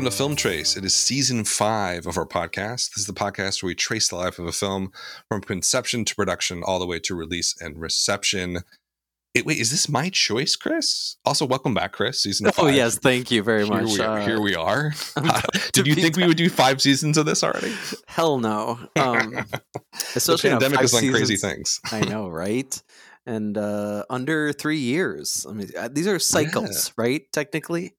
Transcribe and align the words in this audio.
welcome 0.00 0.10
to 0.12 0.16
Film 0.16 0.34
Trace. 0.34 0.78
It 0.78 0.84
is 0.86 0.94
season 0.94 1.44
five 1.44 2.06
of 2.06 2.16
our 2.16 2.24
podcast. 2.24 2.94
This 2.94 3.00
is 3.00 3.06
the 3.06 3.12
podcast 3.12 3.62
where 3.62 3.68
we 3.68 3.74
trace 3.74 4.08
the 4.08 4.16
life 4.16 4.38
of 4.38 4.46
a 4.46 4.52
film 4.52 4.92
from 5.28 5.42
conception 5.42 6.06
to 6.06 6.14
production, 6.14 6.62
all 6.64 6.78
the 6.78 6.86
way 6.86 6.98
to 7.00 7.14
release 7.14 7.54
and 7.60 7.78
reception. 7.78 8.60
It, 9.34 9.44
wait, 9.44 9.58
is 9.58 9.70
this 9.70 9.90
my 9.90 10.08
choice, 10.08 10.56
Chris? 10.56 11.16
Also, 11.26 11.44
welcome 11.44 11.74
back, 11.74 11.92
Chris. 11.92 12.22
Season 12.22 12.46
Oh 12.46 12.50
five. 12.50 12.74
yes, 12.74 12.96
thank 12.96 13.30
you 13.30 13.42
very 13.42 13.66
Here 13.66 13.74
much. 13.74 13.98
we, 13.98 14.00
Uh, 14.00 14.24
here 14.24 14.40
we 14.40 14.54
are. 14.54 14.92
To 15.16 15.50
Did 15.74 15.86
you 15.86 15.94
think 15.94 16.16
we 16.16 16.26
would 16.26 16.38
do 16.38 16.48
five 16.48 16.80
seasons 16.80 17.18
of 17.18 17.26
this 17.26 17.44
already? 17.44 17.74
Hell 18.08 18.38
no. 18.38 18.78
Um, 18.96 19.32
the 19.52 19.60
especially 20.16 20.48
a 20.48 20.52
pandemic 20.54 20.80
has 20.80 20.92
done 20.92 21.10
crazy 21.10 21.36
things. 21.36 21.78
I 21.92 22.00
know, 22.00 22.26
right? 22.26 22.82
And 23.26 23.58
uh, 23.58 24.06
under 24.08 24.54
three 24.54 24.78
years. 24.78 25.44
I 25.46 25.52
mean, 25.52 25.68
uh, 25.78 25.90
these 25.92 26.06
are 26.06 26.18
cycles, 26.18 26.90
right? 26.96 27.30
Technically. 27.34 27.96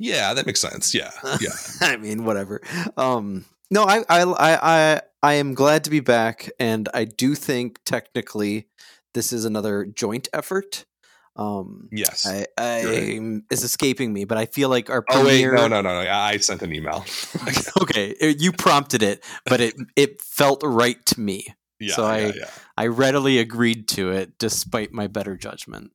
Yeah, 0.00 0.32
that 0.34 0.46
makes 0.46 0.60
sense. 0.60 0.94
Yeah, 0.94 1.10
yeah. 1.40 1.50
I 1.82 1.96
mean, 1.98 2.24
whatever. 2.24 2.60
Um, 2.96 3.44
no, 3.70 3.84
I, 3.84 3.98
I, 4.08 4.22
I, 4.22 4.58
I, 4.94 5.00
I 5.22 5.34
am 5.34 5.54
glad 5.54 5.84
to 5.84 5.90
be 5.90 6.00
back, 6.00 6.50
and 6.58 6.88
I 6.94 7.04
do 7.04 7.34
think 7.34 7.78
technically 7.84 8.66
this 9.14 9.32
is 9.32 9.44
another 9.44 9.84
joint 9.84 10.28
effort. 10.32 10.86
Um, 11.36 11.88
Yes. 11.92 12.26
I, 12.26 12.46
I 12.58 12.84
right. 12.84 13.42
it's 13.50 13.62
escaping 13.62 14.12
me, 14.12 14.24
but 14.24 14.38
I 14.38 14.46
feel 14.46 14.68
like 14.70 14.88
our 14.90 15.04
oh 15.10 15.24
wait, 15.24 15.44
no, 15.44 15.68
no, 15.68 15.80
no, 15.80 16.02
no. 16.02 16.10
I 16.10 16.38
sent 16.38 16.62
an 16.62 16.74
email. 16.74 17.04
okay, 17.82 18.14
you 18.38 18.52
prompted 18.52 19.02
it, 19.02 19.22
but 19.46 19.60
it 19.60 19.74
it 19.96 20.20
felt 20.22 20.62
right 20.64 21.04
to 21.06 21.20
me. 21.20 21.46
yeah, 21.78 21.94
So 21.94 22.02
yeah, 22.04 22.10
I- 22.12 22.32
yeah. 22.34 22.50
I 22.76 22.86
readily 22.86 23.38
agreed 23.38 23.86
to 23.88 24.10
it 24.10 24.38
despite 24.38 24.92
my 24.92 25.06
better 25.06 25.36
judgment. 25.36 25.92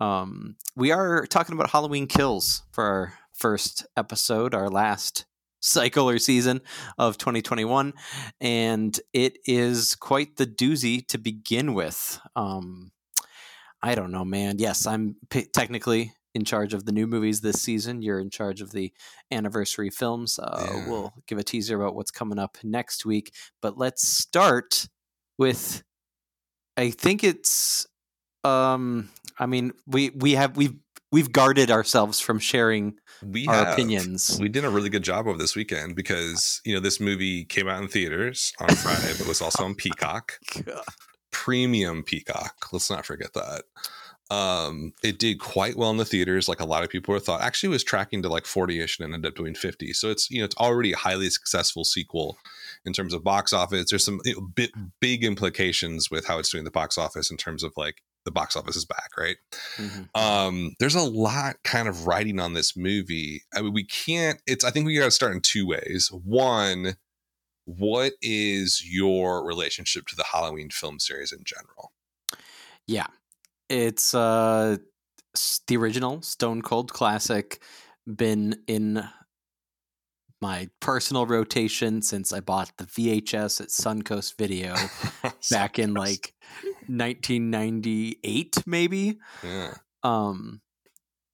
Um, 0.00 0.56
we 0.76 0.90
are 0.92 1.26
talking 1.26 1.54
about 1.54 1.70
Halloween 1.70 2.06
Kills 2.06 2.62
for 2.72 2.84
our 2.84 3.12
first 3.38 3.86
episode, 3.96 4.54
our 4.54 4.68
last 4.68 5.24
cycle 5.60 6.08
or 6.08 6.18
season 6.18 6.60
of 6.98 7.18
2021, 7.18 7.92
and 8.40 9.00
it 9.12 9.38
is 9.44 9.94
quite 9.96 10.36
the 10.36 10.46
doozy 10.46 11.06
to 11.08 11.18
begin 11.18 11.74
with. 11.74 12.20
Um, 12.36 12.92
I 13.82 13.94
don't 13.94 14.10
know, 14.12 14.24
man. 14.24 14.58
Yes, 14.58 14.86
I'm 14.86 15.16
p- 15.30 15.46
technically 15.52 16.12
in 16.34 16.44
charge 16.44 16.74
of 16.74 16.84
the 16.84 16.92
new 16.92 17.06
movies 17.06 17.40
this 17.40 17.60
season. 17.62 18.02
You're 18.02 18.20
in 18.20 18.30
charge 18.30 18.60
of 18.60 18.70
the 18.72 18.92
anniversary 19.30 19.90
films. 19.90 20.38
Uh, 20.38 20.66
Yeah. 20.68 20.88
We'll 20.88 21.12
give 21.26 21.38
a 21.38 21.42
teaser 21.44 21.80
about 21.80 21.94
what's 21.94 22.10
coming 22.10 22.38
up 22.38 22.58
next 22.62 23.04
week, 23.06 23.32
but 23.62 23.78
let's 23.78 24.06
start 24.06 24.88
with 25.38 25.82
I 26.76 26.90
think 26.90 27.24
it's 27.24 27.86
um 28.44 29.08
I 29.38 29.46
mean 29.46 29.72
we 29.86 30.10
we 30.10 30.32
have 30.32 30.56
we've 30.56 30.76
we've 31.10 31.32
guarded 31.32 31.70
ourselves 31.70 32.20
from 32.20 32.38
sharing 32.38 32.94
We 33.22 33.46
our 33.46 33.54
have. 33.54 33.72
opinions. 33.74 34.38
We 34.40 34.48
did 34.48 34.64
a 34.64 34.70
really 34.70 34.90
good 34.90 35.04
job 35.04 35.26
over 35.26 35.38
this 35.38 35.56
weekend 35.56 35.96
because 35.96 36.60
you 36.64 36.74
know 36.74 36.80
this 36.80 37.00
movie 37.00 37.44
came 37.44 37.68
out 37.68 37.82
in 37.82 37.88
theaters 37.88 38.52
on 38.60 38.68
Friday, 38.74 39.12
but 39.18 39.26
was 39.26 39.40
also 39.42 39.64
on 39.64 39.74
Peacock, 39.76 40.38
premium 41.30 42.02
Peacock. 42.02 42.68
Let's 42.72 42.90
not 42.90 43.06
forget 43.06 43.32
that. 43.34 43.64
Um, 44.30 44.92
it 45.02 45.18
did 45.18 45.40
quite 45.40 45.76
well 45.76 45.90
in 45.90 45.96
the 45.96 46.04
theaters, 46.04 46.50
like 46.50 46.60
a 46.60 46.66
lot 46.66 46.84
of 46.84 46.90
people 46.90 47.14
were 47.14 47.20
thought. 47.20 47.40
Actually, 47.40 47.68
it 47.68 47.76
was 47.76 47.84
tracking 47.84 48.20
to 48.22 48.28
like 48.28 48.44
forty 48.44 48.78
ish 48.80 48.98
and 48.98 49.14
ended 49.14 49.30
up 49.30 49.36
doing 49.36 49.54
fifty. 49.54 49.94
So 49.94 50.10
it's 50.10 50.30
you 50.30 50.40
know 50.40 50.44
it's 50.44 50.56
already 50.56 50.92
a 50.92 50.98
highly 50.98 51.30
successful 51.30 51.82
sequel 51.84 52.36
in 52.84 52.92
terms 52.92 53.14
of 53.14 53.24
box 53.24 53.54
office. 53.54 53.88
There's 53.88 54.04
some 54.04 54.20
you 54.26 54.34
know, 54.34 54.42
bit, 54.42 54.70
big 55.00 55.24
implications 55.24 56.10
with 56.10 56.26
how 56.26 56.38
it's 56.38 56.50
doing 56.50 56.64
the 56.64 56.70
box 56.70 56.98
office 56.98 57.30
in 57.30 57.38
terms 57.38 57.62
of 57.64 57.72
like 57.78 58.02
the 58.28 58.32
box 58.32 58.56
office 58.56 58.76
is 58.76 58.84
back, 58.84 59.10
right? 59.16 59.36
Mhm. 59.76 60.08
um 60.14 60.74
there's 60.78 60.94
a 60.94 61.02
lot 61.02 61.56
kind 61.64 61.88
of 61.88 62.06
writing 62.06 62.38
on 62.38 62.52
this 62.52 62.76
movie 62.76 63.42
i 63.54 63.62
mean 63.62 63.72
we 63.72 63.84
can't 63.84 64.40
it's 64.46 64.64
i 64.64 64.70
think 64.70 64.86
we 64.86 64.96
got 64.98 65.04
to 65.06 65.10
start 65.10 65.32
in 65.34 65.40
two 65.40 65.66
ways 65.66 66.10
one 66.12 66.96
what 67.64 68.12
is 68.22 68.82
your 68.84 69.44
relationship 69.44 70.06
to 70.06 70.16
the 70.16 70.24
halloween 70.32 70.70
film 70.70 70.98
series 70.98 71.32
in 71.32 71.42
general 71.44 71.92
Yeah. 72.86 73.06
It's 73.68 74.14
uh 74.14 74.78
the 75.66 75.76
original 75.76 76.22
Stone 76.22 76.62
Cold 76.62 76.92
classic 76.92 77.60
been 78.06 78.56
in 78.66 79.04
my 80.40 80.68
personal 80.80 81.26
rotation 81.26 82.02
since 82.02 82.32
I 82.32 82.40
bought 82.40 82.70
the 82.78 82.84
VHS 82.84 83.60
at 83.60 83.68
Suncoast 83.68 84.36
Video 84.38 84.74
back 85.50 85.78
in 85.78 85.94
like 85.94 86.34
1998 86.86 88.62
maybe. 88.66 89.18
yeah. 89.42 89.74
Um 90.02 90.60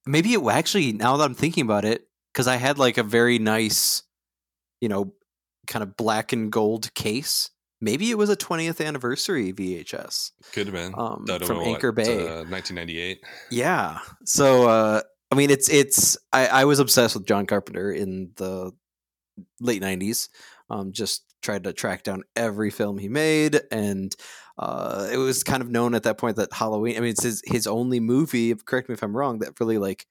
maybe 0.07 0.33
it 0.35 0.43
actually 0.47 0.93
now 0.93 1.17
that 1.17 1.25
i'm 1.25 1.35
thinking 1.35 1.63
about 1.63 1.85
it 1.85 2.07
because 2.33 2.47
i 2.47 2.57
had 2.57 2.77
like 2.79 2.99
a 2.99 3.03
very 3.03 3.39
nice 3.39 4.03
you 4.81 4.89
know 4.89 5.15
kind 5.67 5.83
of 5.83 5.97
black 5.97 6.33
and 6.33 6.53
gold 6.53 6.93
case. 6.95 7.49
Maybe 7.81 8.11
it 8.11 8.19
was 8.19 8.31
a 8.31 8.37
20th 8.37 8.85
anniversary 8.85 9.53
vhs 9.53 10.31
could 10.53 10.67
have 10.69 10.75
been. 10.75 10.95
um, 10.97 11.25
from 11.43 11.59
what, 11.59 11.67
anchor 11.67 11.93
bay. 11.93 12.27
uh, 12.27 12.45
1998 12.45 13.21
yeah. 13.51 13.99
So 14.25 14.69
uh 14.69 15.03
i 15.31 15.35
mean 15.35 15.51
it's 15.51 15.69
it's 15.69 16.17
I, 16.33 16.47
I 16.47 16.65
was 16.65 16.79
obsessed 16.79 17.15
with 17.15 17.27
john 17.27 17.47
carpenter 17.47 17.91
in 17.91 18.31
the 18.37 18.73
late 19.61 19.83
90s 19.83 20.29
um 20.71 20.93
just 20.93 21.25
tried 21.43 21.65
to 21.65 21.73
track 21.73 22.03
down 22.03 22.23
every 22.37 22.71
film 22.71 22.99
he 22.99 23.09
made 23.09 23.61
and 23.71 24.15
uh 24.59 25.09
it 25.13 25.17
was 25.17 25.43
kind 25.43 25.63
of 25.63 25.71
known 25.71 25.95
at 25.95 26.05
that 26.05 26.19
point 26.19 26.37
that 26.37 26.53
halloween 26.53 26.97
i 26.97 27.01
mean 27.01 27.11
it's 27.11 27.23
his, 27.23 27.43
his 27.47 27.67
only 27.67 28.01
movie 28.01 28.55
correct 28.55 28.89
me 28.89 28.93
if 28.93 29.03
i'm 29.03 29.17
wrong 29.17 29.39
that 29.39 29.59
really 29.61 29.79
like 29.79 30.07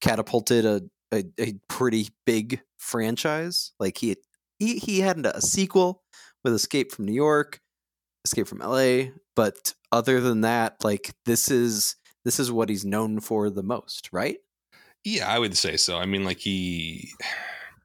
catapulted 0.00 0.64
a 0.64 0.82
a, 1.12 1.24
a 1.38 1.54
pretty 1.68 2.08
big 2.24 2.60
franchise 2.78 3.72
like 3.78 3.98
he 3.98 4.16
he 4.58 4.78
he 4.78 5.00
had 5.00 5.26
a 5.26 5.40
sequel 5.42 6.02
with 6.42 6.54
escape 6.54 6.90
from 6.90 7.04
new 7.04 7.12
york 7.12 7.60
escape 8.24 8.48
from 8.48 8.60
la 8.60 9.04
but 9.36 9.74
other 9.90 10.20
than 10.20 10.40
that 10.40 10.76
like 10.82 11.12
this 11.26 11.50
is 11.50 11.96
this 12.24 12.38
is 12.38 12.52
what 12.52 12.68
he's 12.68 12.84
known 12.84 13.18
for 13.18 13.50
the 13.50 13.64
most, 13.64 14.08
right? 14.12 14.36
yeah 15.04 15.28
i 15.28 15.38
would 15.38 15.56
say 15.56 15.76
so 15.76 15.98
i 15.98 16.06
mean 16.06 16.24
like 16.24 16.38
he 16.38 17.10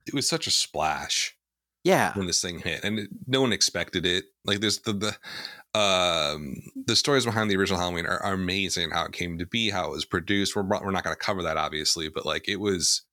it 0.08 0.14
was 0.14 0.28
such 0.28 0.48
a 0.48 0.52
splash 0.52 1.36
Yeah. 1.84 2.14
when 2.16 2.28
this 2.28 2.42
thing 2.42 2.60
hit 2.60 2.84
and 2.84 3.00
it, 3.00 3.10
no 3.28 3.42
one 3.42 3.54
expected 3.54 4.06
it. 4.06 4.26
Like 4.46 4.60
there's 4.60 4.80
the 4.80 4.94
the 4.94 5.80
um 5.80 6.56
the 6.86 6.96
stories 6.96 7.26
behind 7.26 7.52
the 7.52 7.58
original 7.58 7.80
halloween 7.80 8.06
are, 8.06 8.22
are 8.24 8.34
amazing 8.34 8.90
how 8.92 9.06
it 9.06 9.12
came 9.12 9.38
to 9.38 9.46
be 9.46 9.70
how 9.70 9.86
it 9.88 9.92
was 9.92 10.06
produced. 10.06 10.56
We're, 10.56 10.64
we're 10.64 10.92
not 10.92 11.04
going 11.04 11.16
to 11.16 11.20
cover 11.24 11.44
that 11.44 11.58
obviously 11.58 12.10
but 12.10 12.26
like 12.26 12.48
it 12.48 12.60
was 12.60 13.04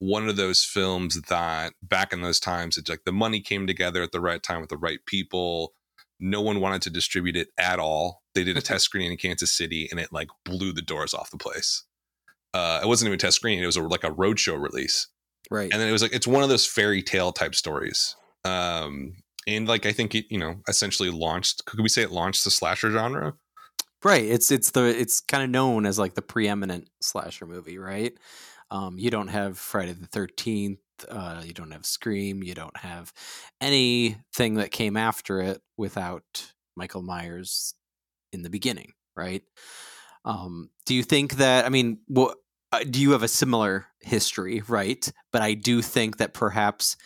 one 0.00 0.28
of 0.28 0.36
those 0.36 0.64
films 0.64 1.20
that 1.28 1.74
back 1.82 2.12
in 2.12 2.22
those 2.22 2.40
times 2.40 2.76
it's 2.78 2.88
like 2.90 3.04
the 3.04 3.12
money 3.12 3.40
came 3.40 3.66
together 3.66 4.02
at 4.02 4.12
the 4.12 4.20
right 4.20 4.42
time 4.42 4.60
with 4.60 4.70
the 4.70 4.76
right 4.78 5.00
people. 5.06 5.74
No 6.18 6.40
one 6.42 6.60
wanted 6.60 6.82
to 6.82 6.90
distribute 6.90 7.36
it 7.36 7.48
at 7.58 7.78
all. 7.78 8.22
They 8.34 8.44
did 8.44 8.56
a 8.56 8.62
test 8.62 8.84
screening 8.84 9.12
in 9.12 9.16
kansas 9.18 9.52
city 9.52 9.88
and 9.90 9.98
it 10.00 10.12
like 10.12 10.28
blew 10.44 10.72
the 10.72 10.82
doors 10.82 11.14
off 11.14 11.30
the 11.30 11.38
place. 11.38 11.84
Uh 12.52 12.80
it 12.82 12.86
wasn't 12.86 13.08
even 13.08 13.14
a 13.16 13.18
test 13.18 13.36
screening 13.36 13.62
it 13.62 13.66
was 13.66 13.76
a, 13.76 13.82
like 13.82 14.04
a 14.04 14.10
roadshow 14.10 14.60
release 14.60 15.06
Right. 15.50 15.70
and 15.72 15.80
then 15.80 15.88
it 15.88 15.92
was 15.92 16.02
like 16.02 16.12
it's 16.14 16.26
one 16.26 16.42
of 16.42 16.48
those 16.48 16.66
fairy 16.66 17.02
tale 17.02 17.32
type 17.32 17.54
stories 17.54 18.14
um 18.44 19.14
and 19.46 19.66
like 19.66 19.84
i 19.84 19.92
think 19.92 20.14
it 20.14 20.26
you 20.30 20.38
know 20.38 20.60
essentially 20.68 21.10
launched 21.10 21.64
could 21.64 21.80
we 21.80 21.88
say 21.88 22.02
it 22.02 22.12
launched 22.12 22.44
the 22.44 22.50
slasher 22.50 22.90
genre 22.90 23.34
right. 24.04 24.24
It's 24.24 24.50
it's 24.50 24.70
the 24.70 24.84
it's 24.86 25.20
kind 25.20 25.44
of 25.44 25.50
known 25.50 25.86
as 25.86 25.98
like 25.98 26.14
the 26.14 26.22
preeminent 26.22 26.88
slasher 27.00 27.46
movie, 27.46 27.78
right? 27.78 28.12
Um, 28.70 28.98
you 28.98 29.10
don't 29.10 29.28
have 29.28 29.58
Friday 29.58 29.92
the 29.92 30.06
Thirteenth. 30.06 30.78
Uh, 31.08 31.42
you 31.44 31.52
don't 31.52 31.70
have 31.70 31.86
Scream. 31.86 32.42
You 32.42 32.54
don't 32.54 32.76
have 32.76 33.12
anything 33.60 34.54
that 34.54 34.70
came 34.70 34.96
after 34.96 35.40
it 35.40 35.62
without 35.76 36.52
Michael 36.76 37.02
Myers 37.02 37.74
in 38.32 38.42
the 38.42 38.50
beginning, 38.50 38.92
right? 39.16 39.42
Um, 40.24 40.70
do 40.86 40.94
you 40.94 41.02
think 41.02 41.36
that? 41.36 41.64
I 41.64 41.68
mean, 41.68 41.98
what 42.06 42.36
uh, 42.72 42.84
do 42.88 43.00
you 43.00 43.12
have 43.12 43.22
a 43.22 43.28
similar 43.28 43.86
history, 44.00 44.62
right? 44.68 45.10
But 45.32 45.42
I 45.42 45.54
do 45.54 45.82
think 45.82 46.18
that 46.18 46.34
perhaps 46.34 46.96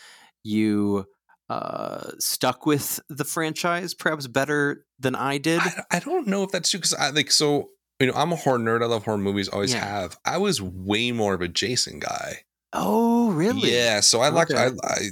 you 0.42 1.06
uh, 1.50 2.10
stuck 2.18 2.66
with 2.66 3.00
the 3.08 3.24
franchise 3.24 3.94
perhaps 3.94 4.26
better 4.26 4.84
than 4.98 5.14
I 5.14 5.38
did. 5.38 5.60
I, 5.60 5.82
I 5.92 5.98
don't 6.00 6.26
know 6.26 6.42
if 6.42 6.50
that's 6.50 6.70
true 6.70 6.78
because 6.78 6.94
i 6.94 7.10
like 7.10 7.30
so 7.30 7.68
you 8.00 8.06
know 8.06 8.14
i'm 8.14 8.32
a 8.32 8.36
horror 8.36 8.58
nerd 8.58 8.82
i 8.82 8.86
love 8.86 9.04
horror 9.04 9.18
movies 9.18 9.48
always 9.48 9.72
Yeah. 9.74 9.84
have 9.84 10.16
i 10.24 10.38
was 10.38 10.62
way 10.62 11.12
more 11.12 11.34
of 11.34 11.42
a 11.42 11.48
jason 11.48 11.98
guy 11.98 12.38
oh, 12.72 13.30
really? 13.32 13.70
yeah 13.70 14.00
so 14.00 14.20
i 14.20 14.28
like 14.30 14.50
Okay. 14.50 14.70
I, 14.82 14.88
I 14.88 15.10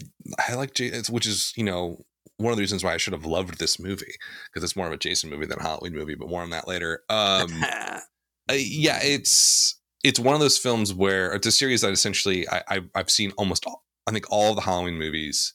i 0.49 0.54
like 0.54 0.72
jason 0.75 1.14
which 1.14 1.26
is 1.26 1.52
you 1.54 1.64
know 1.64 2.02
one 2.38 2.50
of 2.50 2.56
the 2.56 2.62
reasons 2.62 2.82
why 2.82 2.94
i 2.94 2.96
should 2.96 3.12
have 3.12 3.26
loved 3.26 3.58
this 3.58 3.78
movie 3.78 4.14
because 4.46 4.64
it's 4.64 4.75
more 4.75 4.87
of 4.87 4.93
a 4.93 4.96
jason 4.96 5.28
movie 5.28 5.46
than 5.46 5.58
a 5.58 5.62
halloween 5.62 5.93
movie 5.93 6.14
but 6.14 6.28
more 6.31 6.43
on 6.43 6.50
that 6.50 6.66
later 6.66 7.02
um 7.10 7.62
uh, 7.62 8.00
yeah, 8.54 9.00
it's 9.02 9.78
it's 10.02 10.19
one 10.19 10.34
of 10.34 10.40
those 10.40 10.58
films 10.58 10.93
where 10.93 11.32
it's 11.32 11.46
a 11.46 11.52
series 11.52 11.82
that 11.82 11.93
essentially 11.93 12.49
I, 12.49 12.62
I 12.69 12.81
I've 12.94 13.10
seen 13.10 13.32
almost 13.37 13.66
all, 13.66 13.84
I 14.06 14.12
think 14.12 14.31
all 14.31 14.50
of 14.50 14.56
the 14.56 14.62
Halloween 14.62 14.99
movies. 14.99 15.54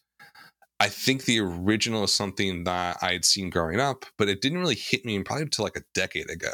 I 0.79 0.89
think 0.89 1.25
the 1.25 1.39
original 1.39 2.03
is 2.03 2.13
something 2.13 2.63
that 2.65 2.97
I 3.01 3.13
had 3.13 3.25
seen 3.25 3.49
growing 3.49 3.79
up, 3.79 4.05
but 4.17 4.29
it 4.29 4.41
didn't 4.41 4.59
really 4.59 4.75
hit 4.75 5.05
me 5.05 5.21
probably 5.23 5.43
until 5.43 5.65
like 5.65 5.75
a 5.75 5.83
decade 5.95 6.29
ago. 6.29 6.53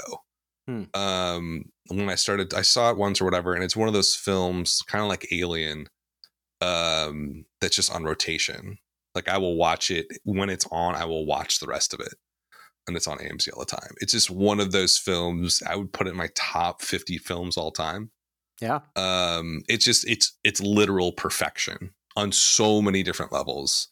Hmm. 0.66 0.84
Um, 0.94 1.66
when 1.90 2.10
I 2.10 2.16
started, 2.16 2.54
I 2.54 2.62
saw 2.62 2.90
it 2.90 2.98
once 2.98 3.20
or 3.20 3.26
whatever, 3.26 3.54
and 3.54 3.64
it's 3.64 3.76
one 3.76 3.90
of 3.90 3.94
those 3.94 4.16
films, 4.16 4.82
kind 4.88 5.02
of 5.04 5.10
like 5.10 5.28
Alien, 5.34 5.88
um, 6.62 7.44
that's 7.60 7.76
just 7.76 7.94
on 7.94 8.06
rotation. 8.06 8.78
Like 9.14 9.28
I 9.28 9.38
will 9.38 9.58
watch 9.58 9.92
it 9.92 10.08
when 10.24 10.50
it's 10.50 10.66
on. 10.72 10.96
I 10.96 11.04
will 11.04 11.26
watch 11.26 11.60
the 11.60 11.68
rest 11.68 11.94
of 11.94 12.00
it, 12.00 12.14
and 12.88 12.96
it's 12.96 13.08
on 13.08 13.18
AMC 13.18 13.50
all 13.54 13.60
the 13.60 13.66
time. 13.66 13.94
It's 13.98 14.12
just 14.12 14.30
one 14.30 14.60
of 14.60 14.72
those 14.72 14.98
films. 14.98 15.62
I 15.68 15.76
would 15.76 15.94
put 15.94 16.08
it 16.08 16.12
in 16.12 16.18
my 16.18 16.30
top 16.36 16.82
fifty 16.82 17.18
films 17.18 17.58
all 17.58 17.72
time. 17.72 18.12
Yeah. 18.62 18.80
Um, 18.96 19.64
it's 19.68 19.86
just 19.86 20.08
it's 20.10 20.38
it's 20.44 20.62
literal 20.62 21.12
perfection 21.12 21.92
on 22.16 22.32
so 22.32 22.82
many 22.82 23.04
different 23.04 23.32
levels. 23.32 23.90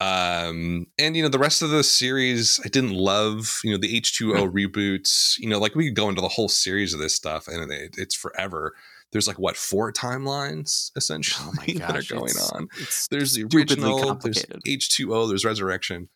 Um, 0.00 0.86
and 0.96 1.16
you 1.16 1.24
know 1.24 1.28
the 1.28 1.40
rest 1.40 1.60
of 1.60 1.70
the 1.70 1.82
series 1.82 2.60
I 2.64 2.68
didn't 2.68 2.94
love. 2.94 3.58
You 3.64 3.72
know 3.72 3.78
the 3.78 3.96
H 3.96 4.16
two 4.16 4.34
O 4.34 4.48
reboots. 4.48 5.38
You 5.38 5.48
know 5.48 5.58
like 5.58 5.74
we 5.74 5.86
could 5.86 5.96
go 5.96 6.08
into 6.08 6.20
the 6.20 6.28
whole 6.28 6.48
series 6.48 6.94
of 6.94 7.00
this 7.00 7.14
stuff, 7.14 7.48
and 7.48 7.70
it, 7.70 7.96
it's 7.98 8.14
forever 8.14 8.74
there's 9.12 9.26
like 9.26 9.38
what 9.38 9.56
four 9.56 9.92
timelines 9.92 10.90
essentially 10.96 11.76
oh 11.76 11.78
that 11.78 11.96
are 11.96 12.14
going 12.14 12.34
on. 12.52 12.68
There's 13.10 13.34
the 13.34 13.48
original, 13.54 14.14
there's 14.16 14.44
H2O, 14.66 15.28
there's 15.28 15.44
Resurrection. 15.44 16.08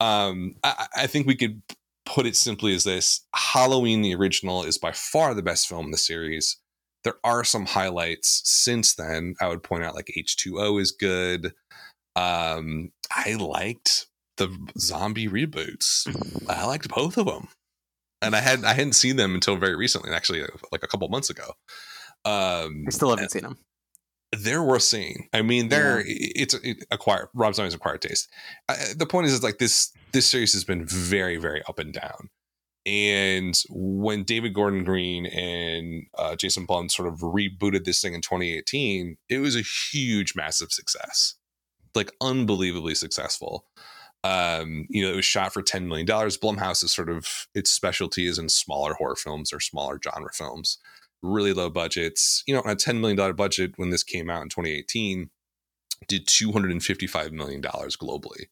Um, 0.00 0.56
I, 0.62 0.86
I, 0.96 1.06
think 1.06 1.26
we 1.26 1.36
could 1.36 1.62
put 2.04 2.26
it 2.26 2.36
simply 2.36 2.74
as 2.74 2.84
this: 2.84 3.26
Halloween, 3.34 4.02
the 4.02 4.14
original, 4.14 4.62
is 4.62 4.78
by 4.78 4.92
far 4.92 5.34
the 5.34 5.42
best 5.42 5.66
film 5.66 5.86
in 5.86 5.90
the 5.90 5.98
series. 5.98 6.58
There 7.04 7.16
are 7.24 7.44
some 7.44 7.66
highlights 7.66 8.42
since 8.44 8.94
then. 8.94 9.34
I 9.40 9.48
would 9.48 9.62
point 9.62 9.84
out 9.84 9.94
like 9.94 10.12
H2O 10.16 10.80
is 10.80 10.92
good. 10.92 11.52
Um, 12.16 12.90
I 13.14 13.34
liked 13.34 14.06
the 14.36 14.54
zombie 14.78 15.28
reboots. 15.28 16.06
I 16.48 16.66
liked 16.66 16.88
both 16.88 17.16
of 17.16 17.26
them, 17.26 17.48
and 18.20 18.36
I 18.36 18.40
had 18.40 18.64
I 18.64 18.74
hadn't 18.74 18.94
seen 18.94 19.16
them 19.16 19.34
until 19.34 19.56
very 19.56 19.76
recently, 19.76 20.10
actually, 20.12 20.42
like 20.72 20.82
a 20.82 20.88
couple 20.88 21.08
months 21.08 21.30
ago. 21.30 21.52
Um, 22.24 22.84
I 22.86 22.90
still 22.90 23.10
haven't 23.10 23.30
seen 23.30 23.42
them. 23.42 23.58
They're 24.36 24.62
worth 24.62 24.82
seeing. 24.82 25.28
I 25.32 25.42
mean, 25.42 25.68
they're 25.68 26.06
yeah. 26.06 26.32
it's 26.34 26.54
it, 26.54 26.84
acquired. 26.90 27.28
Rob 27.34 27.54
Zombie's 27.54 27.74
acquired 27.74 28.02
taste. 28.02 28.28
the 28.96 29.06
point 29.06 29.26
is, 29.26 29.32
is 29.32 29.42
like 29.42 29.58
this. 29.58 29.92
This 30.12 30.26
series 30.26 30.52
has 30.52 30.64
been 30.64 30.84
very, 30.84 31.36
very 31.36 31.62
up 31.68 31.78
and 31.78 31.92
down. 31.92 32.30
And 32.86 33.60
when 33.68 34.22
David 34.22 34.54
Gordon 34.54 34.84
Green 34.84 35.26
and 35.26 36.06
uh, 36.16 36.36
Jason 36.36 36.66
Blum 36.66 36.88
sort 36.88 37.08
of 37.08 37.18
rebooted 37.18 37.84
this 37.84 38.00
thing 38.00 38.14
in 38.14 38.20
2018, 38.20 39.16
it 39.28 39.38
was 39.38 39.56
a 39.56 39.62
huge, 39.62 40.36
massive 40.36 40.70
success, 40.70 41.34
like 41.96 42.12
unbelievably 42.20 42.94
successful. 42.94 43.66
Um, 44.22 44.86
you 44.88 45.02
know, 45.02 45.12
it 45.12 45.16
was 45.16 45.24
shot 45.24 45.52
for 45.52 45.62
$10 45.62 45.88
million. 45.88 46.06
Blumhouse 46.06 46.84
is 46.84 46.92
sort 46.92 47.10
of 47.10 47.48
its 47.54 47.72
specialty 47.72 48.28
is 48.28 48.38
in 48.38 48.48
smaller 48.48 48.94
horror 48.94 49.16
films 49.16 49.52
or 49.52 49.58
smaller 49.58 49.98
genre 50.02 50.32
films 50.32 50.78
really 51.22 51.52
low 51.52 51.70
budgets. 51.70 52.42
You 52.46 52.54
know, 52.54 52.62
on 52.62 52.70
a 52.70 52.76
$10 52.76 53.00
million 53.00 53.34
budget 53.34 53.72
when 53.76 53.90
this 53.90 54.02
came 54.02 54.30
out 54.30 54.42
in 54.42 54.48
2018, 54.48 55.30
did 56.08 56.26
$255 56.26 57.32
million 57.32 57.62
globally. 57.62 58.46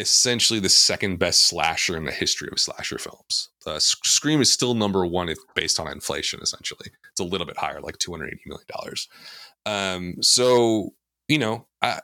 Essentially 0.00 0.58
the 0.58 0.68
second 0.68 1.18
best 1.18 1.42
slasher 1.42 1.96
in 1.96 2.04
the 2.04 2.10
history 2.10 2.48
of 2.50 2.58
slasher 2.58 2.98
films. 2.98 3.50
Uh, 3.64 3.78
Scream 3.78 4.40
is 4.40 4.52
still 4.52 4.74
number 4.74 5.06
one 5.06 5.28
if 5.28 5.38
based 5.54 5.78
on 5.78 5.90
inflation, 5.90 6.40
essentially. 6.42 6.90
It's 7.10 7.20
a 7.20 7.24
little 7.24 7.46
bit 7.46 7.56
higher, 7.56 7.80
like 7.80 7.98
$280 7.98 8.30
million. 8.46 8.66
Um, 9.66 10.22
so, 10.22 10.90
you 11.28 11.38
know, 11.38 11.66
I, 11.80 12.00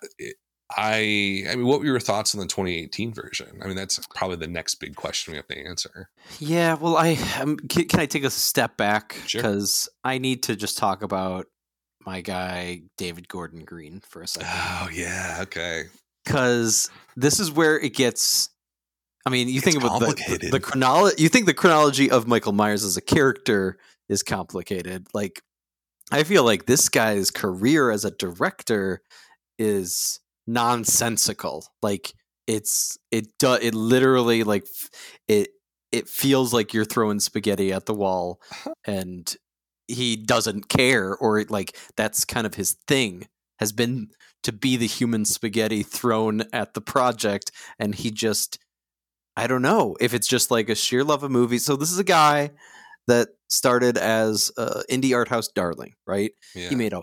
I 0.76 1.44
I 1.50 1.56
mean, 1.56 1.66
what 1.66 1.80
were 1.80 1.86
your 1.86 2.00
thoughts 2.00 2.34
on 2.34 2.40
the 2.40 2.46
2018 2.46 3.12
version? 3.12 3.60
I 3.62 3.66
mean, 3.66 3.76
that's 3.76 3.98
probably 4.14 4.36
the 4.36 4.46
next 4.46 4.76
big 4.76 4.94
question 4.94 5.32
we 5.32 5.36
have 5.36 5.48
to 5.48 5.58
answer. 5.58 6.10
Yeah, 6.38 6.74
well, 6.74 6.96
I 6.96 7.18
um, 7.40 7.56
can, 7.56 7.86
can, 7.88 8.00
I 8.00 8.06
take 8.06 8.24
a 8.24 8.30
step 8.30 8.76
back 8.76 9.16
because 9.24 9.88
sure. 9.90 9.92
I 10.04 10.18
need 10.18 10.44
to 10.44 10.56
just 10.56 10.78
talk 10.78 11.02
about 11.02 11.46
my 12.06 12.20
guy 12.20 12.82
David 12.96 13.28
Gordon 13.28 13.64
Green 13.64 14.00
for 14.00 14.22
a 14.22 14.26
second. 14.26 14.48
Oh 14.52 14.88
yeah, 14.92 15.38
okay. 15.42 15.84
Because 16.24 16.90
this 17.16 17.40
is 17.40 17.50
where 17.50 17.78
it 17.78 17.94
gets. 17.94 18.50
I 19.26 19.30
mean, 19.30 19.48
you 19.48 19.56
it's 19.56 19.64
think 19.64 19.76
about 19.76 20.00
the, 20.00 20.38
the, 20.40 20.50
the 20.50 20.60
chronology. 20.60 21.22
You 21.22 21.28
think 21.28 21.46
the 21.46 21.54
chronology 21.54 22.10
of 22.10 22.26
Michael 22.26 22.52
Myers 22.52 22.84
as 22.84 22.96
a 22.96 23.02
character 23.02 23.76
is 24.08 24.22
complicated. 24.22 25.08
Like, 25.12 25.42
I 26.10 26.24
feel 26.24 26.44
like 26.44 26.66
this 26.66 26.88
guy's 26.88 27.30
career 27.30 27.90
as 27.90 28.04
a 28.04 28.10
director 28.10 29.02
is 29.58 30.20
nonsensical. 30.52 31.66
Like 31.82 32.12
it's 32.46 32.98
it 33.10 33.28
do, 33.38 33.54
it 33.54 33.74
literally 33.74 34.42
like 34.42 34.66
it 35.28 35.50
it 35.92 36.08
feels 36.08 36.52
like 36.52 36.74
you're 36.74 36.84
throwing 36.84 37.20
spaghetti 37.20 37.72
at 37.72 37.86
the 37.86 37.94
wall 37.94 38.40
and 38.84 39.36
he 39.88 40.16
doesn't 40.16 40.68
care 40.68 41.16
or 41.16 41.44
like 41.48 41.76
that's 41.96 42.24
kind 42.24 42.46
of 42.46 42.54
his 42.54 42.76
thing 42.86 43.26
has 43.58 43.72
been 43.72 44.08
to 44.42 44.52
be 44.52 44.76
the 44.76 44.86
human 44.86 45.24
spaghetti 45.24 45.82
thrown 45.82 46.42
at 46.52 46.74
the 46.74 46.80
project 46.80 47.50
and 47.78 47.94
he 47.94 48.10
just 48.10 48.58
I 49.36 49.46
don't 49.46 49.62
know 49.62 49.96
if 50.00 50.12
it's 50.12 50.28
just 50.28 50.50
like 50.50 50.68
a 50.68 50.74
sheer 50.74 51.04
love 51.04 51.22
of 51.22 51.30
movies. 51.30 51.64
So 51.64 51.76
this 51.76 51.90
is 51.90 51.98
a 51.98 52.04
guy 52.04 52.50
that 53.06 53.28
started 53.48 53.96
as 53.96 54.50
uh, 54.58 54.82
indie 54.90 55.14
art 55.14 55.28
house 55.28 55.48
darling, 55.48 55.94
right? 56.06 56.32
Yeah. 56.54 56.68
He 56.68 56.74
made 56.74 56.92
a 56.92 57.02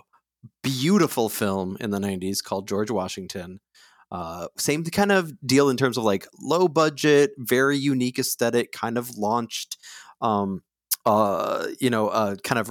beautiful 0.68 1.28
film 1.28 1.76
in 1.80 1.90
the 1.90 1.98
90s 1.98 2.42
called 2.42 2.68
George 2.68 2.90
Washington. 2.90 3.60
Uh, 4.10 4.48
same 4.56 4.84
kind 4.84 5.12
of 5.12 5.32
deal 5.46 5.68
in 5.68 5.76
terms 5.76 5.96
of 5.96 6.04
like 6.04 6.26
low 6.40 6.68
budget, 6.68 7.32
very 7.38 7.76
unique 7.76 8.18
aesthetic, 8.18 8.72
kind 8.72 8.96
of 8.96 9.16
launched, 9.16 9.76
um, 10.20 10.62
uh, 11.04 11.66
you 11.80 11.90
know, 11.90 12.08
uh, 12.08 12.36
kind 12.42 12.58
of 12.58 12.70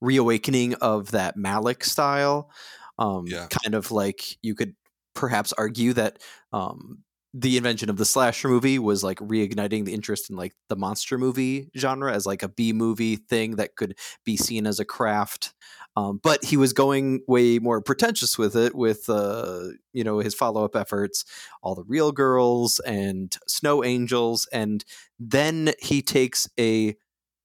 reawakening 0.00 0.74
of 0.74 1.10
that 1.10 1.36
Malick 1.36 1.84
style. 1.84 2.50
Um, 2.98 3.26
yeah. 3.26 3.46
Kind 3.48 3.74
of 3.74 3.90
like 3.90 4.38
you 4.42 4.54
could 4.54 4.74
perhaps 5.14 5.52
argue 5.52 5.92
that 5.94 6.22
um, 6.52 6.98
the 7.34 7.56
invention 7.56 7.88
of 7.88 7.96
the 7.96 8.04
slasher 8.04 8.48
movie 8.48 8.78
was 8.78 9.02
like 9.02 9.18
reigniting 9.18 9.84
the 9.84 9.94
interest 9.94 10.28
in 10.28 10.36
like 10.36 10.54
the 10.68 10.76
monster 10.76 11.16
movie 11.16 11.70
genre 11.76 12.12
as 12.12 12.26
like 12.26 12.42
a 12.42 12.48
B 12.48 12.72
movie 12.72 13.16
thing 13.16 13.56
that 13.56 13.74
could 13.74 13.96
be 14.24 14.36
seen 14.36 14.66
as 14.66 14.78
a 14.78 14.84
craft. 14.84 15.54
Um, 15.96 16.20
but 16.22 16.44
he 16.44 16.56
was 16.56 16.72
going 16.72 17.20
way 17.28 17.58
more 17.58 17.82
pretentious 17.82 18.38
with 18.38 18.56
it, 18.56 18.74
with 18.74 19.08
uh, 19.08 19.68
you 19.92 20.04
know 20.04 20.18
his 20.18 20.34
follow 20.34 20.64
up 20.64 20.74
efforts, 20.74 21.24
all 21.62 21.74
the 21.74 21.84
real 21.84 22.12
girls 22.12 22.78
and 22.80 23.36
snow 23.46 23.84
angels, 23.84 24.48
and 24.52 24.84
then 25.18 25.72
he 25.80 26.00
takes 26.00 26.48
a 26.58 26.96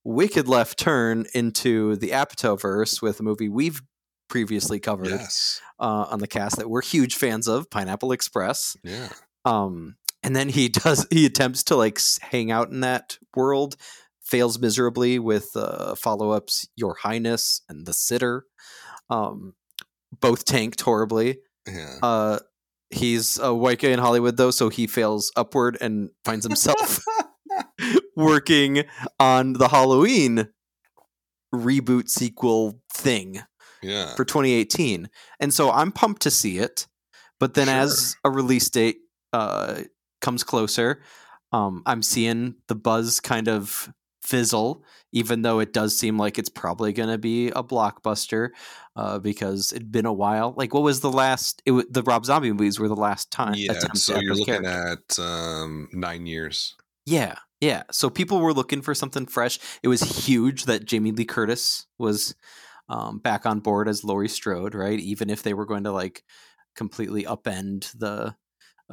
wicked 0.06 0.48
left 0.48 0.80
turn 0.80 1.26
into 1.34 1.98
the 1.98 2.12
Apatow 2.12 2.60
verse 2.60 3.02
with 3.02 3.20
a 3.20 3.24
movie 3.24 3.50
we've 3.50 3.82
previously 4.30 4.80
covered 4.80 5.08
yes. 5.08 5.62
uh, 5.80 6.06
on 6.10 6.20
the 6.20 6.28
cast 6.28 6.58
that 6.58 6.70
we're 6.70 6.82
huge 6.82 7.16
fans 7.16 7.48
of, 7.48 7.70
Pineapple 7.70 8.14
Express. 8.14 8.78
Yeah. 8.84 9.10
Um, 9.48 9.96
and 10.24 10.36
then 10.36 10.50
he 10.50 10.70
does 10.70 11.08
he 11.10 11.26
attempts 11.26 11.64
to 11.64 11.76
like 11.76 12.00
hang 12.22 12.52
out 12.52 12.70
in 12.70 12.82
that 12.82 13.18
world 13.36 13.78
fails 14.28 14.60
miserably 14.60 15.18
with 15.18 15.52
uh, 15.56 15.96
follow 15.96 16.32
ups 16.32 16.68
Your 16.76 16.96
Highness 16.96 17.62
and 17.70 17.86
The 17.86 17.94
Sitter. 17.94 18.46
Um, 19.10 19.54
both 20.20 20.46
tanked 20.46 20.82
horribly. 20.82 21.40
Yeah. 21.66 21.96
Uh, 22.04 22.40
he's 22.90 23.40
a 23.40 23.54
white 23.54 23.80
guy 23.80 23.90
in 23.90 24.00
Hollywood, 24.00 24.38
though, 24.38 24.52
so 24.52 24.70
he 24.70 24.86
fails 24.86 25.32
upward 25.36 25.78
and 25.80 26.10
finds 26.26 26.46
himself 26.46 27.04
working 28.16 28.84
on 29.20 29.54
the 29.54 29.70
Halloween 29.70 30.50
reboot 31.56 32.10
sequel 32.10 32.82
thing 32.94 33.42
yeah. 33.82 34.14
for 34.16 34.26
2018. 34.26 35.10
And 35.40 35.54
so 35.54 35.72
I'm 35.72 35.92
pumped 35.92 36.22
to 36.24 36.32
see 36.32 36.58
it. 36.58 36.88
But 37.40 37.54
then, 37.54 37.68
sure. 37.68 37.76
as 37.76 38.16
a 38.24 38.32
release 38.32 38.70
date 38.70 38.98
uh, 39.34 39.82
comes 40.22 40.44
closer, 40.44 41.02
um, 41.52 41.84
I'm 41.86 42.02
seeing 42.02 42.56
the 42.68 42.76
buzz 42.76 43.20
kind 43.20 43.48
of 43.48 43.92
fizzle, 44.22 44.84
even 45.14 45.42
though 45.42 45.60
it 45.60 45.72
does 45.72 45.98
seem 45.98 46.18
like 46.18 46.38
it's 46.38 46.50
probably 46.50 46.92
going 46.92 47.10
to 47.10 47.18
be 47.18 47.48
a 47.50 47.64
blockbuster 47.64 48.50
uh, 48.96 49.20
because 49.20 49.72
it'd 49.72 49.92
been 49.92 50.06
a 50.06 50.14
while. 50.14 50.54
Like, 50.58 50.74
what 50.74 50.84
was 50.84 51.00
the 51.00 51.12
last? 51.12 51.62
It 51.66 51.72
was, 51.72 51.86
the 51.90 52.04
Rob 52.04 52.26
Zombie 52.26 52.52
movies 52.52 52.80
were 52.80 52.90
the 52.90 52.96
last 52.96 53.32
time. 53.32 53.56
Yeah, 53.56 53.80
so 53.94 54.20
you're 54.20 54.36
looking 54.36 54.64
character. 54.64 55.00
at 55.18 55.20
um, 55.20 55.88
nine 55.94 56.26
years. 56.26 56.76
Yeah, 57.06 57.36
yeah. 57.62 57.84
So 57.92 58.10
people 58.10 58.42
were 58.42 58.54
looking 58.54 58.82
for 58.82 58.94
something 58.94 59.26
fresh. 59.26 59.60
It 59.82 59.88
was 59.88 60.02
huge 60.02 60.66
that 60.66 60.86
Jamie 60.86 61.14
Lee 61.14 61.24
Curtis 61.24 61.86
was 61.98 62.36
um, 62.90 63.20
back 63.20 63.46
on 63.46 63.62
board 63.62 63.88
as 63.88 64.04
Laurie 64.04 64.28
Strode, 64.28 64.76
right? 64.76 65.00
Even 65.00 65.30
if 65.30 65.42
they 65.42 65.54
were 65.54 65.66
going 65.66 65.86
to 65.86 65.92
like 65.92 66.24
completely 66.76 67.24
upend 67.24 67.98
the 67.98 68.36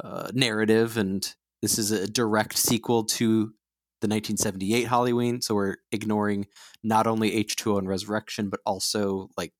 uh, 0.03 0.29
narrative 0.33 0.97
and 0.97 1.33
this 1.61 1.79
is 1.79 1.91
a 1.91 2.07
direct 2.07 2.57
sequel 2.57 3.03
to 3.05 3.53
the 4.01 4.07
1978 4.07 4.87
Halloween. 4.87 5.41
So 5.41 5.55
we're 5.55 5.77
ignoring 5.91 6.47
not 6.83 7.07
only 7.07 7.31
H2O 7.43 7.79
and 7.79 7.87
Resurrection, 7.87 8.49
but 8.49 8.59
also 8.65 9.29
like 9.37 9.53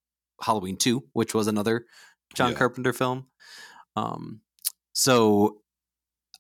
Halloween 0.44 0.78
2, 0.78 1.04
which 1.14 1.34
was 1.34 1.48
another 1.48 1.86
John 2.36 2.52
yeah. 2.52 2.58
Carpenter 2.58 2.94
film. 2.94 3.28
Um, 3.96 4.42
so 4.94 5.62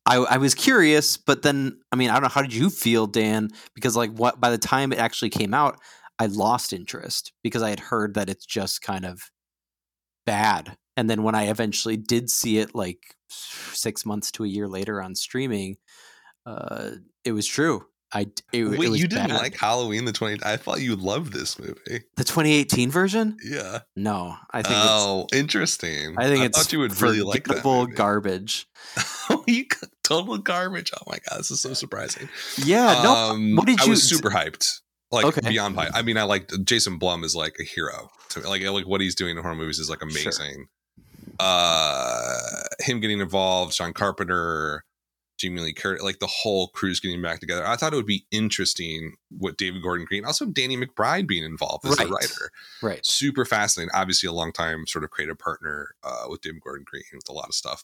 I, 0.05 0.17
I 0.17 0.37
was 0.37 0.53
curious, 0.53 1.17
but 1.17 1.41
then, 1.41 1.79
I 1.91 1.95
mean, 1.95 2.09
I 2.09 2.13
don't 2.13 2.23
know. 2.23 2.29
How 2.29 2.41
did 2.41 2.53
you 2.53 2.69
feel, 2.69 3.07
Dan? 3.07 3.49
Because 3.73 3.95
like 3.95 4.11
what, 4.11 4.39
by 4.39 4.51
the 4.51 4.57
time 4.57 4.91
it 4.91 4.99
actually 4.99 5.31
came 5.31 5.53
out, 5.53 5.79
I 6.19 6.27
lost 6.27 6.73
interest 6.73 7.31
because 7.43 7.63
I 7.63 7.69
had 7.69 7.79
heard 7.79 8.13
that 8.13 8.29
it's 8.29 8.45
just 8.45 8.81
kind 8.81 9.05
of 9.05 9.31
bad 10.25 10.77
and 10.97 11.09
then 11.09 11.23
when 11.23 11.35
I 11.35 11.49
eventually 11.49 11.97
did 11.97 12.29
see 12.29 12.57
it, 12.57 12.73
like 12.73 13.15
six 13.35 14.05
months 14.05 14.31
to 14.31 14.43
a 14.43 14.47
year 14.47 14.67
later 14.67 15.01
on 15.01 15.15
streaming, 15.15 15.77
uh, 16.45 16.91
it 17.23 17.31
was 17.31 17.45
true. 17.47 17.85
I 18.13 18.27
it, 18.53 18.63
Wait, 18.63 18.87
it 18.87 18.99
you 18.99 19.07
didn't 19.07 19.29
bad. 19.29 19.37
like 19.41 19.57
Halloween 19.57 20.05
the 20.05 20.13
20 20.13 20.39
I 20.45 20.55
thought 20.57 20.79
you 20.79 20.95
loved 20.95 21.33
this 21.33 21.59
movie. 21.59 22.03
the 22.15 22.23
2018 22.23 22.89
version. 22.89 23.35
Yeah. 23.43 23.79
No, 23.95 24.35
I 24.51 24.61
think 24.61 24.75
it's 24.75 24.85
Oh, 24.89 25.27
interesting. 25.33 26.15
I 26.17 26.27
think 26.27 26.45
it's 26.45 26.57
thought 26.57 26.71
you 26.71 26.79
would 26.79 27.01
really 27.01 27.21
like 27.21 27.45
that. 27.45 27.63
garbage. 27.95 28.67
you 29.47 29.65
total 30.03 30.37
garbage. 30.37 30.91
Oh 30.95 31.03
my 31.07 31.17
god, 31.29 31.39
this 31.39 31.51
is 31.51 31.61
so 31.61 31.73
surprising. 31.73 32.29
Yeah, 32.63 33.01
no. 33.03 33.11
Um, 33.13 33.55
what 33.55 33.65
did 33.65 33.79
you 33.81 33.87
I 33.87 33.89
was 33.89 34.03
super 34.03 34.29
hyped. 34.29 34.79
Like 35.11 35.25
Okay. 35.25 35.49
beyond 35.49 35.75
hype. 35.75 35.91
I 35.93 36.01
mean, 36.01 36.17
I 36.17 36.23
like 36.23 36.49
Jason 36.63 36.97
Blum 36.97 37.23
is 37.23 37.35
like 37.35 37.55
a 37.59 37.63
hero 37.63 38.09
to 38.29 38.39
me. 38.39 38.45
Like 38.47 38.61
like 38.63 38.87
what 38.87 39.01
he's 39.01 39.15
doing 39.15 39.35
in 39.35 39.41
horror 39.43 39.55
movies 39.55 39.79
is 39.79 39.89
like 39.89 40.01
Sure. 40.09 40.31
Uh, 41.39 42.39
him 42.79 42.99
getting 42.99 43.19
involved, 43.19 43.75
John 43.75 43.93
Carpenter, 43.93 44.83
Jamie 45.37 45.61
Lee 45.61 45.73
Curtis, 45.73 46.01
like 46.03 46.19
the 46.19 46.27
whole 46.27 46.69
crew's 46.69 46.99
getting 46.99 47.21
back 47.21 47.39
together. 47.39 47.65
I 47.67 47.75
thought 47.75 47.91
it 47.93 47.97
would 47.97 48.05
be 48.05 48.25
interesting 48.31 49.15
what 49.29 49.57
David 49.57 49.81
Gordon 49.83 50.05
Green, 50.05 50.23
also 50.25 50.45
Danny 50.45 50.77
McBride 50.77 51.27
being 51.27 51.43
involved 51.43 51.85
as 51.85 51.97
Right. 51.97 52.07
a 52.07 52.11
writer. 52.11 52.51
right. 52.81 53.05
Super 53.05 53.43
fascinating. 53.45 53.91
Obviously, 53.93 54.27
a 54.27 54.31
long 54.33 54.51
time 54.53 54.87
sort 54.87 55.03
of 55.03 55.09
creative 55.11 55.37
partner 55.37 55.95
uh, 56.03 56.25
with 56.29 56.41
David 56.41 56.61
Gordon 56.61 56.85
Green 56.89 57.03
with 57.13 57.29
a 57.29 57.33
lot 57.33 57.47
of 57.49 57.53
stuff. 57.53 57.83